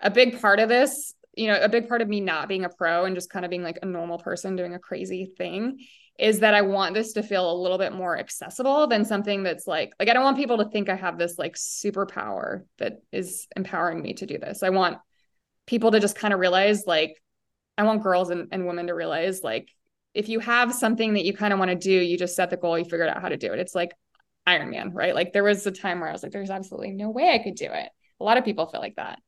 A 0.00 0.10
big 0.10 0.40
part 0.40 0.58
of 0.58 0.70
this, 0.70 1.12
you 1.36 1.48
know, 1.48 1.60
a 1.60 1.68
big 1.68 1.86
part 1.86 2.00
of 2.00 2.08
me 2.08 2.20
not 2.20 2.48
being 2.48 2.64
a 2.64 2.70
pro 2.70 3.04
and 3.04 3.14
just 3.14 3.28
kind 3.28 3.44
of 3.44 3.50
being 3.50 3.62
like 3.62 3.78
a 3.82 3.86
normal 3.86 4.18
person 4.18 4.56
doing 4.56 4.72
a 4.74 4.78
crazy 4.78 5.26
thing 5.36 5.78
is 6.18 6.40
that 6.40 6.54
I 6.54 6.62
want 6.62 6.94
this 6.94 7.12
to 7.14 7.22
feel 7.22 7.52
a 7.52 7.60
little 7.60 7.76
bit 7.76 7.92
more 7.92 8.18
accessible 8.18 8.86
than 8.86 9.04
something 9.04 9.42
that's 9.42 9.66
like 9.66 9.92
like 10.00 10.08
I 10.08 10.14
don't 10.14 10.24
want 10.24 10.38
people 10.38 10.58
to 10.58 10.70
think 10.70 10.88
I 10.88 10.96
have 10.96 11.18
this 11.18 11.38
like 11.38 11.56
superpower 11.56 12.62
that 12.78 13.02
is 13.12 13.48
empowering 13.54 14.00
me 14.00 14.14
to 14.14 14.24
do 14.24 14.38
this. 14.38 14.62
I 14.62 14.70
want 14.70 14.96
people 15.66 15.90
to 15.90 16.00
just 16.00 16.16
kind 16.16 16.32
of 16.32 16.40
realize 16.40 16.86
like 16.86 17.20
I 17.80 17.84
want 17.84 18.02
girls 18.02 18.30
and, 18.30 18.48
and 18.52 18.66
women 18.66 18.86
to 18.88 18.94
realize 18.94 19.42
like 19.42 19.70
if 20.12 20.28
you 20.28 20.40
have 20.40 20.74
something 20.74 21.14
that 21.14 21.24
you 21.24 21.32
kind 21.32 21.52
of 21.52 21.58
want 21.58 21.70
to 21.70 21.76
do, 21.76 21.92
you 21.92 22.18
just 22.18 22.36
set 22.36 22.50
the 22.50 22.56
goal, 22.56 22.78
you 22.78 22.84
figured 22.84 23.08
out 23.08 23.22
how 23.22 23.28
to 23.28 23.36
do 23.36 23.52
it. 23.52 23.58
It's 23.58 23.74
like 23.74 23.92
Ironman, 24.46 24.90
right? 24.92 25.14
Like 25.14 25.32
there 25.32 25.44
was 25.44 25.66
a 25.66 25.70
time 25.70 26.00
where 26.00 26.08
I 26.08 26.12
was 26.12 26.22
like, 26.22 26.32
there's 26.32 26.50
absolutely 26.50 26.92
no 26.92 27.10
way 27.10 27.30
I 27.30 27.38
could 27.38 27.54
do 27.54 27.66
it. 27.66 27.88
A 28.20 28.24
lot 28.24 28.36
of 28.36 28.44
people 28.44 28.66
feel 28.66 28.80
like 28.80 28.96
that. 28.96 29.20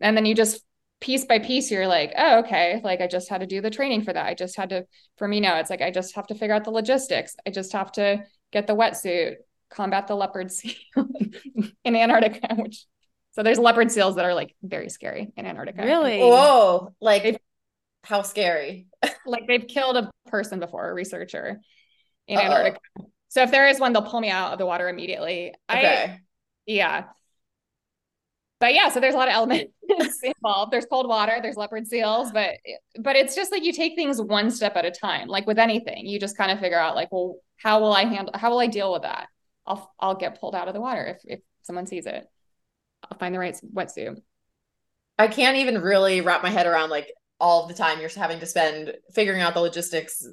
And 0.00 0.16
then 0.16 0.26
you 0.26 0.34
just 0.34 0.62
piece 1.00 1.26
by 1.26 1.38
piece 1.38 1.70
you're 1.70 1.86
like 1.86 2.14
oh 2.16 2.38
okay 2.38 2.80
like 2.82 3.02
i 3.02 3.06
just 3.06 3.28
had 3.28 3.42
to 3.42 3.46
do 3.46 3.60
the 3.60 3.68
training 3.68 4.02
for 4.02 4.14
that 4.14 4.26
i 4.26 4.32
just 4.32 4.56
had 4.56 4.70
to 4.70 4.86
for 5.18 5.28
me 5.28 5.40
now 5.40 5.58
it's 5.58 5.68
like 5.68 5.82
i 5.82 5.90
just 5.90 6.14
have 6.14 6.26
to 6.26 6.34
figure 6.34 6.54
out 6.54 6.64
the 6.64 6.70
logistics 6.70 7.36
i 7.46 7.50
just 7.50 7.72
have 7.72 7.92
to 7.92 8.24
get 8.50 8.66
the 8.66 8.74
wetsuit 8.74 9.34
combat 9.68 10.06
the 10.06 10.14
leopard 10.14 10.50
seal 10.52 10.74
in 11.84 11.96
antarctica 11.96 12.54
which 12.54 12.86
so 13.32 13.42
there's 13.42 13.58
leopard 13.58 13.92
seals 13.92 14.16
that 14.16 14.24
are 14.24 14.32
like 14.32 14.54
very 14.62 14.88
scary 14.88 15.30
in 15.36 15.44
antarctica 15.44 15.84
really 15.84 16.18
whoa 16.18 16.94
like 17.00 17.22
they've, 17.22 17.38
how 18.06 18.22
scary 18.22 18.86
like 19.26 19.46
they've 19.46 19.66
killed 19.66 19.96
a 19.96 20.10
person 20.26 20.60
before 20.60 20.88
a 20.88 20.94
researcher 20.94 21.60
in 22.28 22.38
Uh-oh. 22.38 22.44
antarctica 22.44 22.80
so 23.28 23.42
if 23.42 23.50
there 23.50 23.68
is 23.68 23.80
one 23.80 23.92
they'll 23.92 24.02
pull 24.02 24.20
me 24.20 24.30
out 24.30 24.52
of 24.52 24.58
the 24.58 24.66
water 24.66 24.88
immediately 24.88 25.54
okay. 25.70 26.04
i 26.08 26.20
yeah 26.66 27.04
but 28.58 28.72
yeah, 28.72 28.88
so 28.88 29.00
there's 29.00 29.14
a 29.14 29.18
lot 29.18 29.28
of 29.28 29.34
elements 29.34 29.72
involved. 30.22 30.72
There's 30.72 30.86
cold 30.86 31.08
water, 31.08 31.38
there's 31.42 31.56
leopard 31.56 31.86
seals, 31.86 32.32
but 32.32 32.54
but 32.98 33.14
it's 33.14 33.34
just 33.34 33.52
like 33.52 33.62
you 33.62 33.72
take 33.72 33.94
things 33.94 34.20
one 34.20 34.50
step 34.50 34.76
at 34.76 34.86
a 34.86 34.90
time. 34.90 35.28
Like 35.28 35.46
with 35.46 35.58
anything, 35.58 36.06
you 36.06 36.18
just 36.18 36.38
kind 36.38 36.50
of 36.50 36.58
figure 36.58 36.78
out 36.78 36.94
like, 36.94 37.12
well, 37.12 37.36
how 37.58 37.80
will 37.80 37.92
I 37.92 38.04
handle? 38.04 38.32
How 38.34 38.50
will 38.50 38.60
I 38.60 38.66
deal 38.66 38.92
with 38.92 39.02
that? 39.02 39.28
I'll 39.66 39.92
I'll 40.00 40.14
get 40.14 40.40
pulled 40.40 40.54
out 40.54 40.68
of 40.68 40.74
the 40.74 40.80
water 40.80 41.04
if 41.04 41.18
if 41.24 41.40
someone 41.62 41.86
sees 41.86 42.06
it. 42.06 42.26
I'll 43.10 43.18
find 43.18 43.34
the 43.34 43.38
right 43.38 43.58
wetsuit. 43.74 44.20
I 45.18 45.28
can't 45.28 45.58
even 45.58 45.80
really 45.80 46.22
wrap 46.22 46.42
my 46.42 46.50
head 46.50 46.66
around 46.66 46.88
like 46.90 47.12
all 47.38 47.66
the 47.66 47.74
time 47.74 48.00
you're 48.00 48.10
having 48.10 48.40
to 48.40 48.46
spend 48.46 48.92
figuring 49.14 49.40
out 49.40 49.54
the 49.54 49.60
logistics, 49.60 50.26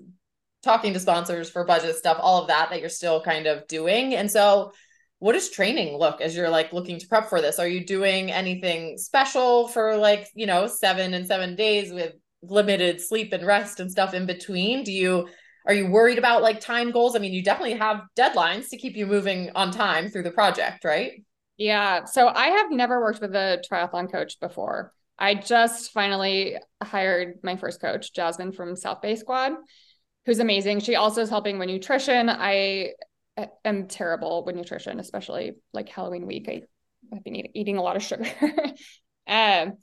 talking 0.63 0.93
to 0.93 0.99
sponsors 0.99 1.49
for 1.49 1.65
budget 1.65 1.95
stuff, 1.95 2.17
all 2.19 2.41
of 2.41 2.47
that 2.47 2.69
that 2.69 2.79
you're 2.79 2.89
still 2.89 3.21
kind 3.21 3.47
of 3.47 3.67
doing. 3.67 4.15
And 4.15 4.31
so 4.31 4.71
what 5.19 5.33
does 5.33 5.49
training 5.49 5.97
look 5.97 6.21
as 6.21 6.35
you're 6.35 6.49
like 6.49 6.73
looking 6.73 6.99
to 6.99 7.07
prep 7.07 7.29
for 7.29 7.41
this? 7.41 7.59
Are 7.59 7.67
you 7.67 7.85
doing 7.85 8.31
anything 8.31 8.97
special 8.97 9.67
for 9.67 9.95
like, 9.97 10.27
you 10.35 10.45
know, 10.45 10.67
seven 10.67 11.13
and 11.13 11.25
seven 11.25 11.55
days 11.55 11.91
with 11.91 12.13
limited 12.41 12.99
sleep 12.99 13.31
and 13.31 13.45
rest 13.45 13.79
and 13.79 13.91
stuff 13.91 14.13
in 14.13 14.25
between? 14.25 14.83
Do 14.83 14.91
you 14.91 15.27
are 15.65 15.73
you 15.73 15.87
worried 15.87 16.17
about 16.17 16.41
like 16.41 16.59
time 16.59 16.91
goals? 16.91 17.15
I 17.15 17.19
mean, 17.19 17.31
you 17.31 17.41
definitely 17.41 17.77
have 17.77 18.01
deadlines 18.17 18.69
to 18.69 18.77
keep 18.77 18.97
you 18.97 19.05
moving 19.05 19.49
on 19.55 19.71
time 19.71 20.09
through 20.09 20.23
the 20.23 20.31
project, 20.31 20.83
right? 20.83 21.23
Yeah. 21.57 22.03
So 22.05 22.27
I 22.27 22.47
have 22.47 22.71
never 22.71 22.99
worked 22.99 23.21
with 23.21 23.33
a 23.33 23.63
triathlon 23.71 24.11
coach 24.11 24.39
before. 24.39 24.91
I 25.17 25.35
just 25.35 25.91
finally 25.91 26.57
hired 26.81 27.39
my 27.43 27.55
first 27.55 27.79
coach, 27.79 28.13
Jasmine 28.13 28.51
from 28.51 28.75
South 28.75 29.01
Bay 29.01 29.15
Squad, 29.15 29.53
who's 30.25 30.39
amazing. 30.39 30.79
She 30.79 30.95
also 30.95 31.21
is 31.21 31.29
helping 31.29 31.59
with 31.59 31.69
nutrition. 31.69 32.29
I 32.29 32.93
am 33.63 33.87
terrible 33.87 34.43
with 34.45 34.55
nutrition, 34.55 34.99
especially 34.99 35.53
like 35.73 35.89
Halloween 35.89 36.25
week. 36.25 36.47
I, 36.49 36.63
have 37.13 37.23
been 37.23 37.35
eat, 37.35 37.51
eating 37.53 37.77
a 37.77 37.81
lot 37.81 37.95
of 37.95 38.03
sugar. 38.03 38.25
um, 39.27 39.77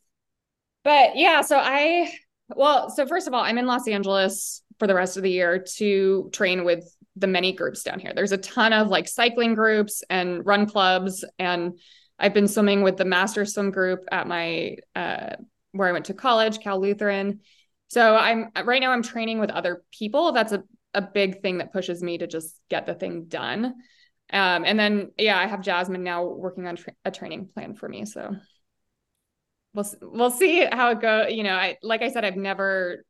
but 0.83 1.17
yeah, 1.17 1.43
so 1.43 1.59
I, 1.59 2.13
well, 2.49 2.91
so 2.91 3.07
first 3.07 3.29
of 3.29 3.35
all, 3.35 3.43
I'm 3.43 3.59
in 3.59 3.67
Los 3.67 3.87
Angeles 3.87 4.63
for 4.79 4.87
the 4.87 4.95
rest 4.95 5.17
of 5.17 5.23
the 5.23 5.31
year 5.31 5.65
to 5.77 6.31
train 6.33 6.65
with 6.65 6.85
the 7.17 7.27
many 7.27 7.53
groups 7.53 7.83
down 7.83 8.01
here. 8.01 8.13
There's 8.15 8.33
a 8.33 8.39
ton 8.39 8.73
of 8.73 8.89
like 8.89 9.07
cycling 9.09 9.55
groups 9.55 10.03
and 10.09 10.45
run 10.45 10.67
clubs. 10.67 11.25
And 11.39 11.79
I've 12.21 12.35
been 12.35 12.49
swimming 12.49 12.83
with 12.83 12.97
the 12.97 13.05
master 13.05 13.45
swim 13.45 13.71
group 13.71 14.05
at 14.13 14.29
my, 14.29 14.77
uh, 14.95 15.37
where 15.73 15.89
I 15.89 15.93
went 15.93 16.07
to 16.07 16.15
college, 16.15 16.61
Cal 16.61 16.81
Lutheran. 16.81 17.41
So 17.89 18.15
I'm 18.15 18.51
right 18.65 18.81
now 18.81 18.93
I'm 18.93 19.03
training 19.03 19.41
with 19.41 19.51
other 19.51 19.83
people. 19.91 20.33
That's 20.33 20.53
a 20.53 20.63
a 20.95 21.03
big 21.03 21.41
thing 21.41 21.59
that 21.59 21.73
pushes 21.73 22.03
me 22.03 22.19
to 22.19 22.27
just 22.27 22.61
get 22.69 22.87
the 22.87 22.95
thing 22.95 23.25
done. 23.25 23.75
Um, 24.33 24.65
and 24.65 24.79
then 24.79 25.11
yeah, 25.19 25.39
I 25.39 25.47
have 25.47 25.63
Jasmine 25.63 26.03
now 26.03 26.25
working 26.25 26.67
on 26.67 26.77
tra- 26.77 26.95
a 27.05 27.11
training 27.11 27.49
plan 27.55 27.75
for 27.75 27.89
me. 27.89 28.05
So 28.05 28.37
we'll 29.75 29.87
we'll 30.03 30.31
see 30.31 30.67
how 30.71 30.91
it 30.91 31.01
goes. 31.01 31.33
You 31.33 31.43
know, 31.45 31.55
I 31.55 31.77
like 31.83 32.03
I 32.03 32.11
said, 32.11 32.25
I've 32.25 32.37
never 32.37 33.05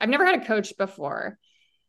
I've 0.00 0.08
never 0.08 0.26
had 0.26 0.42
a 0.42 0.46
coach 0.46 0.76
before, 0.76 1.38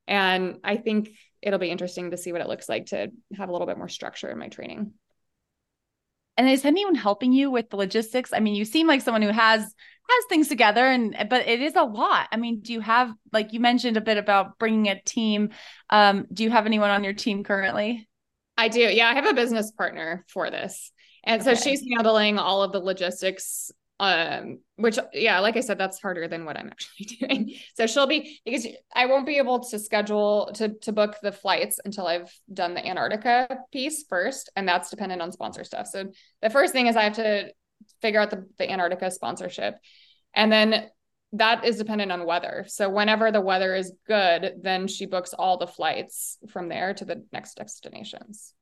and 0.07 0.57
I 0.64 0.78
think 0.78 1.12
it'll 1.41 1.59
be 1.59 1.72
interesting 1.72 2.12
to 2.12 2.18
see 2.18 2.32
what 2.32 2.41
it 2.41 2.47
looks 2.47 2.70
like 2.70 2.88
to 2.88 3.12
have 3.38 3.49
a 3.49 3.51
little 3.51 3.68
bit 3.68 3.78
more 3.78 3.89
structure 3.89 4.30
in 4.30 4.38
my 4.38 4.47
training. 4.47 4.93
And 6.42 6.50
is 6.50 6.66
anyone 6.66 6.96
helping 6.96 7.34
you 7.34 7.52
with 7.52 7.70
the 7.70 7.78
logistics? 7.78 8.34
I 8.34 8.39
mean, 8.39 8.56
you 8.56 8.66
seem 8.66 8.88
like 8.88 9.02
someone 9.02 9.22
who 9.22 9.30
has 9.30 9.62
has 9.62 10.26
things 10.28 10.48
together 10.48 10.84
and 10.84 11.16
but 11.30 11.48
it 11.48 11.62
is 11.62 11.76
a 11.76 11.84
lot. 11.84 12.30
I 12.32 12.38
mean, 12.38 12.62
do 12.62 12.74
you 12.74 12.80
have 12.80 13.14
like 13.32 13.54
you 13.54 13.60
mentioned 13.60 13.96
a 13.96 14.02
bit 14.02 14.18
about 14.18 14.58
bringing 14.58 14.88
a 14.88 15.00
team? 15.00 15.52
Um, 15.92 16.26
do 16.34 16.44
you 16.44 16.50
have 16.50 16.66
anyone 16.66 16.89
on 16.89 17.04
your 17.04 17.14
team 17.14 17.44
currently? 17.44 18.10
I 18.58 18.70
do. 18.70 18.80
Yeah, 18.80 19.10
I 19.10 19.14
have 19.14 19.28
a 19.28 19.36
business 19.36 19.70
partner 19.70 20.26
for 20.30 20.50
this. 20.50 20.92
And 21.24 21.44
so 21.44 21.54
she's 21.54 21.86
handling 21.96 22.39
all 22.39 22.64
of 22.64 22.72
the 22.72 22.80
logistics 22.80 23.72
um 24.02 24.58
which 24.78 24.97
yeah 25.14 25.39
like 25.39 25.56
i 25.56 25.60
said 25.60 25.78
that's 25.78 26.02
harder 26.02 26.28
than 26.28 26.43
what 26.43 26.58
i'm 26.58 26.68
actually 26.68 27.06
doing. 27.20 27.56
So 27.76 27.86
she'll 27.86 28.08
be 28.08 28.41
because 28.43 28.66
i 28.93 29.06
won't 29.06 29.28
be 29.28 29.38
able 29.38 29.60
to 29.70 29.78
schedule 29.78 30.52
to 30.56 30.74
to 30.80 30.91
book 30.91 31.18
the 31.22 31.32
flights 31.32 31.80
until 31.86 32.08
i've 32.08 32.34
done 32.52 32.74
the 32.74 32.86
antarctica 32.86 33.60
piece 33.72 34.04
first 34.10 34.49
and 34.56 34.68
that's 34.68 34.89
dependent 34.89 35.22
on 35.22 35.32
sponsor 35.32 35.64
stuff. 35.64 35.86
So 35.88 36.12
the 36.41 36.49
first 36.49 36.74
thing 36.74 36.88
is 36.88 36.95
i 36.95 37.04
have 37.04 37.14
to 37.14 37.52
figure 38.02 38.20
out 38.20 38.32
the, 38.32 38.47
the 38.58 38.70
antarctica 38.70 39.10
sponsorship. 39.12 39.76
And 40.34 40.52
then 40.52 40.88
that 41.34 41.64
is 41.64 41.78
dependent 41.78 42.12
on 42.12 42.26
weather. 42.26 42.66
So 42.68 42.89
whenever 42.89 43.32
the 43.32 43.41
weather 43.41 43.76
is 43.76 43.93
good 44.08 44.54
then 44.64 44.88
she 44.88 45.06
books 45.06 45.34
all 45.34 45.58
the 45.58 45.68
flights 45.68 46.39
from 46.49 46.70
there 46.70 46.95
to 46.95 47.06
the 47.06 47.24
next 47.32 47.54
destinations. 47.54 48.56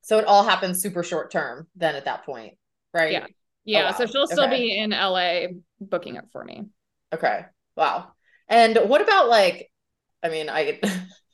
So 0.00 0.18
it 0.18 0.24
all 0.24 0.44
happens 0.44 0.80
super 0.80 1.02
short 1.02 1.30
term 1.30 1.66
then 1.76 1.94
at 1.94 2.06
that 2.06 2.24
point 2.24 2.54
right? 2.94 3.12
Yeah 3.12 3.26
yeah, 3.68 3.80
oh, 3.80 3.84
wow. 3.84 3.92
so 3.92 4.06
she'll 4.06 4.26
still 4.26 4.44
okay. 4.44 4.58
be 4.58 4.78
in 4.78 4.90
LA 4.90 5.48
booking 5.78 6.16
it 6.16 6.24
for 6.32 6.42
me. 6.42 6.64
Okay. 7.12 7.44
Wow. 7.76 8.12
And 8.48 8.78
what 8.86 9.02
about 9.02 9.28
like, 9.28 9.70
I 10.22 10.30
mean, 10.30 10.48
I 10.48 10.80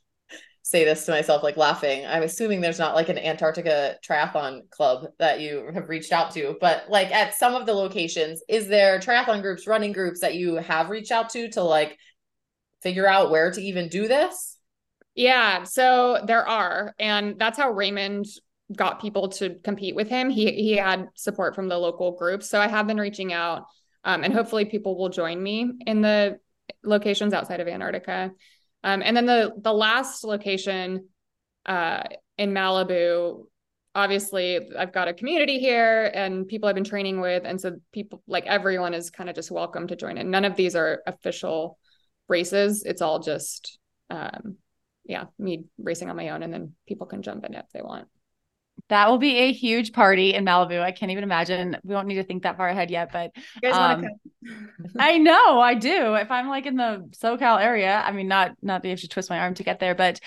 say 0.63 0.85
this 0.85 1.07
to 1.07 1.13
myself 1.13 1.45
like 1.45 1.57
laughing. 1.57 2.05
I'm 2.05 2.25
assuming 2.25 2.61
there's 2.61 2.81
not 2.81 2.97
like 2.97 3.09
an 3.09 3.19
Antarctica 3.19 3.97
triathlon 4.05 4.69
club 4.71 5.07
that 5.21 5.41
you 5.41 5.71
have 5.73 5.89
reached 5.89 6.11
out 6.11 6.33
to, 6.33 6.57
but 6.61 6.87
like 6.89 7.13
at 7.13 7.35
some 7.35 7.55
of 7.55 7.67
the 7.67 7.73
locations, 7.73 8.43
is 8.49 8.67
there 8.67 8.99
triathlon 8.99 9.41
groups, 9.41 9.69
running 9.69 9.93
groups 9.93 10.19
that 10.21 10.35
you 10.35 10.57
have 10.57 10.91
reached 10.91 11.13
out 11.13 11.31
to 11.31 11.49
to 11.51 11.63
like 11.63 11.97
figure 12.83 13.07
out 13.07 13.31
where 13.31 13.53
to 13.53 13.63
even 13.63 13.89
do 13.89 14.09
this? 14.09 14.59
Yeah, 15.15 15.63
so 15.63 16.25
there 16.27 16.49
are. 16.49 16.97
And 16.99 17.39
that's 17.39 17.59
how 17.59 17.71
Raymond 17.71 18.27
got 18.77 19.01
people 19.01 19.29
to 19.31 19.57
compete 19.63 19.95
with 19.95 20.09
him. 20.09 20.31
He 20.31 20.53
he 20.53 20.77
had 20.77 21.09
support 21.15 21.55
from 21.55 21.69
the 21.69 21.79
local 21.79 22.13
groups. 22.13 22.49
So 22.49 22.61
I 22.61 22.69
have 22.69 22.87
been 22.87 22.99
reaching 22.99 23.33
out 23.33 23.67
um, 24.05 24.23
and 24.23 24.33
hopefully 24.33 24.65
people 24.65 24.97
will 24.99 25.09
join 25.09 25.43
me 25.43 25.71
in 25.87 26.03
the 26.03 26.39
locations 26.83 27.33
outside 27.33 27.61
of 27.61 27.69
Antarctica. 27.69 28.31
Um, 28.83 29.03
and 29.05 29.17
then 29.17 29.27
the 29.27 29.53
the 29.61 29.73
last 29.73 30.25
location 30.25 31.09
uh, 31.67 32.03
in 32.37 32.53
Malibu, 32.53 33.45
obviously 33.95 34.61
I've 34.77 34.93
got 34.93 35.09
a 35.09 35.15
community 35.15 35.59
here 35.59 36.11
and 36.13 36.47
people 36.47 36.69
I've 36.69 36.75
been 36.75 36.85
training 36.85 37.21
with. 37.21 37.45
And 37.45 37.61
so 37.61 37.77
people 37.93 38.23
like 38.27 38.47
everyone 38.47 38.95
is 38.95 39.11
kind 39.11 39.31
of 39.31 39.37
just 39.37 39.51
welcome 39.51 39.87
to 39.89 39.97
join 39.97 40.19
in. 40.19 40.31
None 40.31 40.45
of 40.45 40.57
these 40.57 40.77
are 40.77 41.03
official 41.07 41.79
races. 42.29 42.85
It's 42.85 43.03
all 43.03 43.21
just 43.21 43.79
um, 44.11 44.57
yeah, 45.05 45.25
me 45.39 45.65
racing 45.79 46.11
on 46.11 46.17
my 46.17 46.31
own 46.31 46.43
and 46.43 46.53
then 46.53 46.73
people 46.87 47.07
can 47.07 47.23
jump 47.23 47.45
in 47.45 47.55
if 47.55 47.67
they 47.73 47.83
want. 47.83 48.09
That 48.91 49.09
will 49.09 49.19
be 49.19 49.37
a 49.37 49.53
huge 49.53 49.93
party 49.93 50.35
in 50.35 50.45
Malibu. 50.45 50.81
I 50.81 50.93
can't 50.93 51.11
even 51.11 51.25
imagine. 51.25 51.79
We 51.85 51.95
don't 51.95 52.07
need 52.07 52.17
to 52.17 52.25
think 52.25 52.43
that 52.43 52.59
far 52.59 52.69
ahead 52.69 52.91
yet, 52.91 53.11
but 53.13 53.33
um, 53.73 54.05
I 54.99 55.17
know 55.19 55.59
I 55.59 55.75
do. 55.75 56.15
If 56.15 56.31
I'm 56.31 56.49
like 56.49 56.67
in 56.67 56.77
the 56.77 57.09
SoCal 57.13 57.61
area, 57.61 58.03
I 58.05 58.13
mean, 58.13 58.29
not 58.29 58.53
not 58.61 58.83
that 58.83 58.89
you 58.89 58.93
have 58.93 59.01
to 59.01 59.09
twist 59.09 59.31
my 59.31 59.39
arm 59.39 59.55
to 59.55 59.65
get 59.65 59.81
there, 59.81 59.95
but 59.95 60.21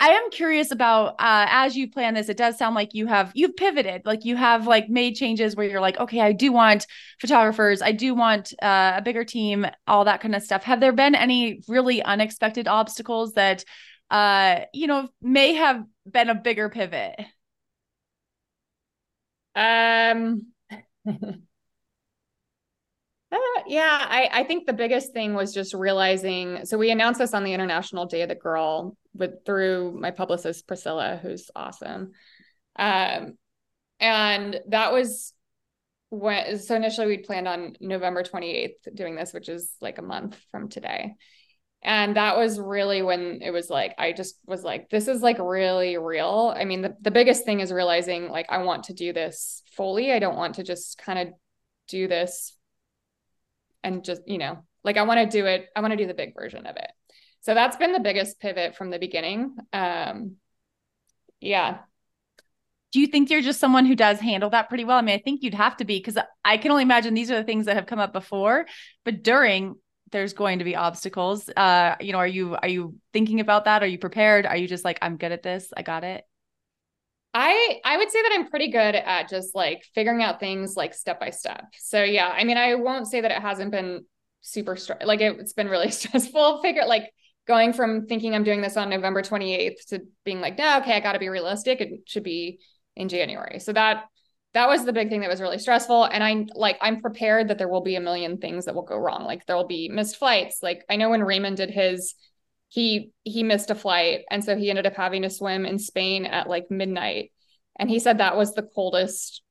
I 0.00 0.10
am 0.10 0.30
curious 0.30 0.70
about 0.70 1.14
uh, 1.14 1.46
as 1.48 1.76
you 1.76 1.90
plan 1.90 2.14
this. 2.14 2.28
It 2.28 2.36
does 2.36 2.58
sound 2.58 2.74
like 2.74 2.94
you 2.94 3.06
have 3.06 3.32
you've 3.34 3.56
pivoted, 3.56 4.02
like 4.04 4.24
you 4.24 4.36
have 4.36 4.66
like 4.66 4.88
made 4.88 5.14
changes 5.14 5.56
where 5.56 5.66
you're 5.66 5.80
like, 5.80 5.98
okay, 5.98 6.20
I 6.20 6.32
do 6.32 6.52
want 6.52 6.86
photographers, 7.20 7.82
I 7.82 7.92
do 7.92 8.14
want 8.14 8.52
uh, 8.62 8.94
a 8.96 9.02
bigger 9.02 9.24
team, 9.24 9.66
all 9.86 10.04
that 10.04 10.20
kind 10.20 10.34
of 10.34 10.42
stuff. 10.42 10.62
Have 10.64 10.80
there 10.80 10.92
been 10.92 11.14
any 11.14 11.60
really 11.68 12.02
unexpected 12.02 12.68
obstacles 12.68 13.32
that 13.34 13.64
uh, 14.10 14.60
you 14.72 14.86
know 14.86 15.08
may 15.22 15.54
have 15.54 15.82
been 16.08 16.28
a 16.28 16.34
bigger 16.34 16.68
pivot? 16.68 17.20
Um. 19.54 20.46
Uh, 23.32 23.62
yeah, 23.66 24.06
I, 24.08 24.28
I 24.32 24.44
think 24.44 24.66
the 24.66 24.72
biggest 24.72 25.12
thing 25.12 25.34
was 25.34 25.52
just 25.52 25.74
realizing. 25.74 26.64
So 26.66 26.78
we 26.78 26.90
announced 26.90 27.18
this 27.18 27.34
on 27.34 27.42
the 27.42 27.52
International 27.52 28.06
Day 28.06 28.22
of 28.22 28.28
the 28.28 28.34
Girl 28.36 28.96
with 29.12 29.44
through 29.44 29.98
my 30.00 30.12
publicist 30.12 30.68
Priscilla, 30.68 31.18
who's 31.20 31.50
awesome. 31.56 32.12
Um, 32.76 33.36
and 33.98 34.60
that 34.68 34.92
was 34.92 35.32
when. 36.10 36.58
So 36.58 36.76
initially 36.76 37.08
we'd 37.08 37.24
planned 37.24 37.48
on 37.48 37.76
November 37.80 38.22
twenty 38.22 38.50
eighth 38.52 38.86
doing 38.94 39.16
this, 39.16 39.32
which 39.32 39.48
is 39.48 39.72
like 39.80 39.98
a 39.98 40.02
month 40.02 40.38
from 40.50 40.68
today. 40.68 41.14
And 41.84 42.16
that 42.16 42.38
was 42.38 42.58
really 42.58 43.02
when 43.02 43.40
it 43.42 43.50
was 43.50 43.68
like, 43.68 43.94
I 43.98 44.12
just 44.12 44.38
was 44.46 44.64
like, 44.64 44.88
this 44.88 45.06
is 45.06 45.20
like 45.20 45.38
really 45.38 45.98
real. 45.98 46.52
I 46.56 46.64
mean, 46.64 46.80
the, 46.80 46.96
the 47.02 47.10
biggest 47.10 47.44
thing 47.44 47.60
is 47.60 47.70
realizing 47.70 48.30
like, 48.30 48.46
I 48.48 48.58
want 48.58 48.84
to 48.84 48.94
do 48.94 49.12
this 49.12 49.62
fully. 49.76 50.10
I 50.10 50.18
don't 50.18 50.36
want 50.36 50.54
to 50.54 50.62
just 50.62 50.96
kind 50.96 51.18
of 51.18 51.34
do 51.88 52.08
this 52.08 52.56
and 53.82 54.02
just, 54.02 54.22
you 54.26 54.38
know, 54.38 54.64
like 54.82 54.96
I 54.96 55.02
want 55.02 55.20
to 55.20 55.38
do 55.38 55.44
it, 55.44 55.68
I 55.76 55.82
want 55.82 55.92
to 55.92 55.98
do 55.98 56.06
the 56.06 56.14
big 56.14 56.34
version 56.34 56.64
of 56.64 56.76
it. 56.76 56.90
So 57.42 57.52
that's 57.52 57.76
been 57.76 57.92
the 57.92 58.00
biggest 58.00 58.40
pivot 58.40 58.76
from 58.76 58.88
the 58.88 58.98
beginning. 58.98 59.54
Um, 59.74 60.36
yeah. 61.42 61.80
Do 62.92 63.00
you 63.00 63.06
think 63.08 63.28
you're 63.28 63.42
just 63.42 63.60
someone 63.60 63.84
who 63.84 63.96
does 63.96 64.20
handle 64.20 64.48
that 64.50 64.70
pretty 64.70 64.84
well? 64.84 64.96
I 64.96 65.02
mean, 65.02 65.16
I 65.16 65.22
think 65.22 65.42
you'd 65.42 65.52
have 65.52 65.76
to 65.78 65.84
be 65.84 65.98
because 65.98 66.16
I 66.44 66.56
can 66.56 66.70
only 66.70 66.84
imagine 66.84 67.12
these 67.12 67.30
are 67.30 67.36
the 67.36 67.44
things 67.44 67.66
that 67.66 67.76
have 67.76 67.86
come 67.86 67.98
up 67.98 68.14
before, 68.14 68.64
but 69.04 69.22
during 69.22 69.74
there's 70.14 70.32
going 70.32 70.60
to 70.60 70.64
be 70.64 70.76
obstacles. 70.76 71.50
Uh, 71.50 71.96
you 72.00 72.12
know, 72.12 72.18
are 72.18 72.26
you 72.26 72.54
are 72.54 72.68
you 72.68 72.94
thinking 73.12 73.40
about 73.40 73.64
that? 73.64 73.82
Are 73.82 73.86
you 73.86 73.98
prepared? 73.98 74.46
Are 74.46 74.56
you 74.56 74.68
just 74.68 74.84
like, 74.84 74.98
I'm 75.02 75.16
good 75.16 75.32
at 75.32 75.42
this, 75.42 75.72
I 75.76 75.82
got 75.82 76.04
it? 76.04 76.24
I 77.34 77.80
I 77.84 77.96
would 77.96 78.10
say 78.12 78.22
that 78.22 78.30
I'm 78.32 78.48
pretty 78.48 78.70
good 78.70 78.94
at 78.94 79.28
just 79.28 79.56
like 79.56 79.84
figuring 79.92 80.22
out 80.22 80.38
things 80.38 80.76
like 80.76 80.94
step 80.94 81.18
by 81.18 81.30
step. 81.30 81.64
So 81.80 82.04
yeah, 82.04 82.28
I 82.28 82.44
mean, 82.44 82.56
I 82.56 82.76
won't 82.76 83.08
say 83.08 83.22
that 83.22 83.32
it 83.32 83.42
hasn't 83.42 83.72
been 83.72 84.06
super 84.40 84.76
str- 84.76 85.04
like 85.04 85.20
it, 85.20 85.40
it's 85.40 85.52
been 85.52 85.68
really 85.68 85.90
stressful. 86.00 86.62
Figure 86.62 86.86
like 86.86 87.10
going 87.48 87.72
from 87.72 88.06
thinking 88.06 88.36
I'm 88.36 88.44
doing 88.44 88.62
this 88.62 88.76
on 88.76 88.88
November 88.88 89.20
28th 89.20 89.84
to 89.88 90.02
being 90.24 90.40
like, 90.40 90.56
no, 90.56 90.78
okay, 90.78 90.92
I 90.92 91.00
got 91.00 91.14
to 91.14 91.18
be 91.18 91.28
realistic. 91.28 91.80
It 91.80 92.02
should 92.06 92.22
be 92.22 92.60
in 92.94 93.08
January. 93.08 93.58
So 93.58 93.72
that 93.72 94.04
that 94.54 94.68
was 94.68 94.84
the 94.84 94.92
big 94.92 95.08
thing 95.08 95.20
that 95.20 95.30
was 95.30 95.40
really 95.40 95.58
stressful. 95.58 96.04
And 96.04 96.22
I 96.22 96.46
like 96.54 96.78
I'm 96.80 97.00
prepared 97.00 97.48
that 97.48 97.58
there 97.58 97.68
will 97.68 97.82
be 97.82 97.96
a 97.96 98.00
million 98.00 98.38
things 98.38 98.64
that 98.64 98.74
will 98.74 98.82
go 98.82 98.96
wrong. 98.96 99.24
Like 99.24 99.44
there 99.46 99.56
will 99.56 99.66
be 99.66 99.88
missed 99.88 100.16
flights. 100.16 100.62
Like 100.62 100.84
I 100.88 100.96
know 100.96 101.10
when 101.10 101.22
Raymond 101.22 101.56
did 101.56 101.70
his 101.70 102.14
he 102.68 103.12
he 103.22 103.42
missed 103.42 103.70
a 103.70 103.74
flight 103.74 104.22
and 104.30 104.44
so 104.44 104.56
he 104.56 104.70
ended 104.70 104.86
up 104.86 104.94
having 104.94 105.22
to 105.22 105.30
swim 105.30 105.64
in 105.66 105.78
Spain 105.78 106.24
at 106.26 106.48
like 106.48 106.70
midnight 106.70 107.30
and 107.78 107.88
he 107.88 108.00
said 108.00 108.18
that 108.18 108.36
was 108.36 108.52
the 108.52 108.62
coldest 108.74 109.42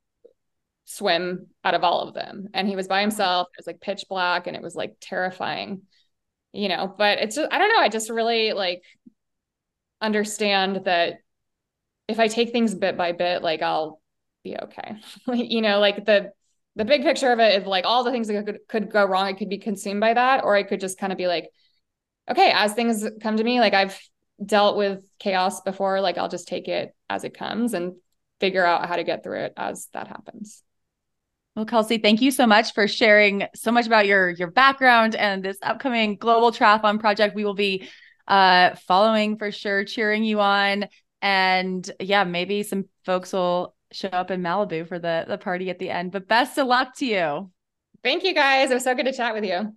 swim 0.85 1.47
out 1.63 1.73
of 1.73 1.83
all 1.85 2.01
of 2.01 2.13
them 2.13 2.49
and 2.53 2.67
he 2.67 2.75
was 2.75 2.89
by 2.89 2.99
himself 2.99 3.47
it 3.53 3.59
was 3.59 3.67
like 3.67 3.79
pitch 3.79 4.03
black 4.09 4.45
and 4.45 4.57
it 4.57 4.61
was 4.61 4.75
like 4.75 4.97
terrifying 4.99 5.83
you 6.51 6.67
know 6.67 6.93
but 6.97 7.17
it's 7.19 7.37
just 7.37 7.51
I 7.51 7.57
don't 7.57 7.69
know 7.69 7.79
I 7.79 7.87
just 7.87 8.09
really 8.09 8.51
like 8.51 8.81
understand 10.01 10.81
that 10.83 11.19
if 12.09 12.19
I 12.19 12.27
take 12.27 12.51
things 12.51 12.75
bit 12.75 12.97
by 12.97 13.13
bit 13.13 13.41
like 13.41 13.61
I'll 13.61 14.01
be 14.43 14.57
okay 14.57 14.95
you 15.33 15.61
know 15.61 15.79
like 15.79 16.05
the 16.05 16.31
the 16.75 16.85
big 16.85 17.03
picture 17.03 17.31
of 17.31 17.39
it 17.39 17.61
is 17.61 17.67
like 17.67 17.85
all 17.85 18.03
the 18.03 18.11
things 18.11 18.27
that 18.27 18.45
could, 18.45 18.59
could 18.67 18.91
go 18.91 19.05
wrong 19.05 19.29
It 19.29 19.37
could 19.37 19.49
be 19.49 19.59
consumed 19.59 20.01
by 20.01 20.15
that 20.15 20.43
or 20.43 20.55
I 20.55 20.63
could 20.63 20.79
just 20.79 20.97
kind 20.97 21.11
of 21.11 21.17
be 21.17 21.27
like 21.27 21.49
okay, 22.29 22.51
as 22.53 22.73
things 22.73 23.05
come 23.21 23.37
to 23.37 23.43
me, 23.43 23.59
like 23.59 23.73
I've 23.73 23.99
dealt 24.43 24.77
with 24.77 25.03
chaos 25.19 25.61
before, 25.61 26.01
like 26.01 26.17
I'll 26.17 26.29
just 26.29 26.47
take 26.47 26.67
it 26.67 26.95
as 27.09 27.23
it 27.23 27.37
comes 27.37 27.73
and 27.73 27.93
figure 28.39 28.65
out 28.65 28.87
how 28.87 28.95
to 28.95 29.03
get 29.03 29.23
through 29.23 29.45
it 29.45 29.53
as 29.57 29.87
that 29.93 30.07
happens. 30.07 30.63
Well, 31.55 31.65
Kelsey, 31.65 31.99
thank 31.99 32.21
you 32.21 32.31
so 32.31 32.47
much 32.47 32.73
for 32.73 32.87
sharing 32.87 33.45
so 33.53 33.71
much 33.71 33.85
about 33.85 34.07
your 34.07 34.29
your 34.29 34.49
background 34.49 35.15
and 35.15 35.43
this 35.43 35.57
upcoming 35.61 36.15
global 36.15 36.51
triathlon 36.51 36.99
project. 36.99 37.35
We 37.35 37.45
will 37.45 37.53
be 37.53 37.87
uh, 38.27 38.75
following 38.87 39.37
for 39.37 39.51
sure, 39.51 39.83
cheering 39.85 40.23
you 40.23 40.39
on, 40.39 40.87
and 41.21 41.89
yeah, 41.99 42.23
maybe 42.23 42.63
some 42.63 42.85
folks 43.05 43.33
will 43.33 43.75
show 43.93 44.09
up 44.09 44.31
in 44.31 44.41
Malibu 44.41 44.87
for 44.87 44.99
the 44.99 45.25
the 45.27 45.37
party 45.37 45.69
at 45.69 45.79
the 45.79 45.89
end. 45.89 46.11
But 46.11 46.27
best 46.27 46.57
of 46.57 46.67
luck 46.67 46.95
to 46.97 47.05
you. 47.05 47.51
Thank 48.03 48.23
you, 48.23 48.33
guys. 48.33 48.71
It 48.71 48.73
was 48.73 48.83
so 48.83 48.95
good 48.95 49.05
to 49.05 49.13
chat 49.13 49.33
with 49.33 49.45
you 49.45 49.73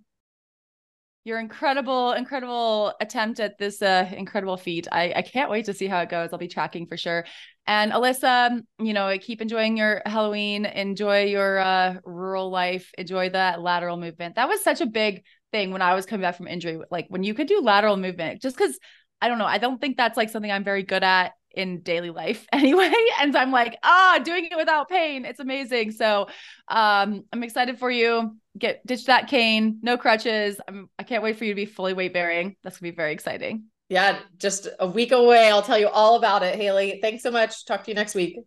your 1.27 1.39
incredible, 1.39 2.13
incredible 2.13 2.93
attempt 3.01 3.41
at 3.41 3.57
this 3.57 3.81
uh, 3.81 4.09
incredible 4.15 4.55
feat. 4.55 4.87
I, 4.93 5.11
I 5.13 5.21
can't 5.21 5.51
wait 5.51 5.65
to 5.65 5.73
see 5.73 5.85
how 5.85 5.99
it 5.99 6.07
goes. 6.07 6.29
I'll 6.31 6.39
be 6.39 6.47
tracking 6.47 6.87
for 6.87 6.95
sure. 6.95 7.25
And 7.67 7.91
Alyssa, 7.91 8.61
you 8.79 8.93
know, 8.93 9.13
keep 9.19 9.41
enjoying 9.41 9.75
your 9.75 10.01
Halloween, 10.05 10.65
enjoy 10.65 11.25
your 11.25 11.59
uh, 11.59 11.95
rural 12.05 12.49
life, 12.49 12.93
enjoy 12.97 13.29
that 13.31 13.61
lateral 13.61 13.97
movement. 13.97 14.35
That 14.35 14.47
was 14.47 14.63
such 14.63 14.79
a 14.79 14.85
big 14.85 15.23
thing 15.51 15.71
when 15.71 15.81
I 15.81 15.95
was 15.95 16.05
coming 16.05 16.21
back 16.21 16.37
from 16.37 16.47
injury. 16.47 16.79
Like 16.89 17.07
when 17.09 17.23
you 17.23 17.33
could 17.33 17.47
do 17.47 17.59
lateral 17.59 17.97
movement, 17.97 18.41
just 18.41 18.57
because 18.57 18.79
I 19.21 19.27
don't 19.27 19.37
know, 19.37 19.45
I 19.45 19.57
don't 19.57 19.81
think 19.81 19.97
that's 19.97 20.15
like 20.15 20.29
something 20.29 20.51
I'm 20.51 20.63
very 20.63 20.83
good 20.83 21.03
at 21.03 21.33
in 21.57 21.81
daily 21.81 22.11
life 22.11 22.45
anyway. 22.53 22.93
And 23.19 23.33
so 23.33 23.39
I'm 23.39 23.51
like, 23.51 23.77
ah, 23.83 24.21
doing 24.23 24.47
it 24.49 24.55
without 24.55 24.87
pain. 24.87 25.25
It's 25.25 25.39
amazing. 25.39 25.91
So 25.91 26.27
um, 26.67 27.25
I'm 27.33 27.43
excited 27.43 27.79
for 27.79 27.91
you. 27.91 28.37
Get 28.57 28.85
ditch 28.85 29.05
that 29.05 29.27
cane, 29.27 29.79
no 29.81 29.97
crutches. 29.97 30.59
I'm, 30.67 30.89
I 30.97 31.03
can't 31.03 31.23
wait 31.23 31.37
for 31.37 31.45
you 31.45 31.51
to 31.51 31.55
be 31.55 31.65
fully 31.65 31.93
weight 31.93 32.13
bearing. 32.13 32.55
That's 32.63 32.79
gonna 32.79 32.91
be 32.91 32.95
very 32.95 33.11
exciting. 33.11 33.65
Yeah, 33.89 34.19
just 34.37 34.67
a 34.79 34.87
week 34.87 35.11
away. 35.11 35.49
I'll 35.49 35.61
tell 35.61 35.79
you 35.79 35.87
all 35.87 36.17
about 36.17 36.43
it, 36.43 36.55
Haley. 36.55 36.99
Thanks 37.01 37.23
so 37.23 37.31
much. 37.31 37.65
Talk 37.65 37.83
to 37.85 37.91
you 37.91 37.95
next 37.95 38.15
week. 38.15 38.39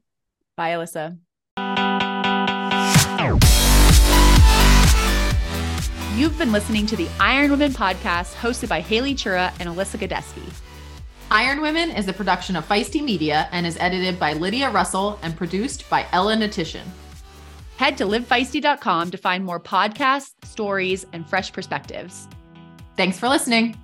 Bye, 0.56 0.72
Alyssa. 0.72 1.16
You've 6.16 6.36
been 6.36 6.52
listening 6.52 6.86
to 6.86 6.96
the 6.96 7.08
Iron 7.18 7.50
Women 7.50 7.72
podcast 7.72 8.34
hosted 8.34 8.68
by 8.68 8.80
Haley 8.80 9.14
Chura 9.14 9.52
and 9.58 9.68
Alyssa 9.70 9.96
Godesky. 9.98 10.69
Iron 11.32 11.60
Women 11.60 11.92
is 11.92 12.08
a 12.08 12.12
production 12.12 12.56
of 12.56 12.66
Feisty 12.66 13.02
Media 13.02 13.48
and 13.52 13.64
is 13.64 13.76
edited 13.78 14.18
by 14.18 14.32
Lydia 14.32 14.68
Russell 14.68 15.16
and 15.22 15.36
produced 15.36 15.88
by 15.88 16.04
Ella 16.10 16.34
Natishan. 16.34 16.84
Head 17.76 17.96
to 17.98 18.04
livefeisty.com 18.04 19.12
to 19.12 19.16
find 19.16 19.44
more 19.44 19.60
podcasts, 19.60 20.32
stories, 20.44 21.06
and 21.12 21.28
fresh 21.28 21.52
perspectives. 21.52 22.26
Thanks 22.96 23.16
for 23.16 23.28
listening. 23.28 23.76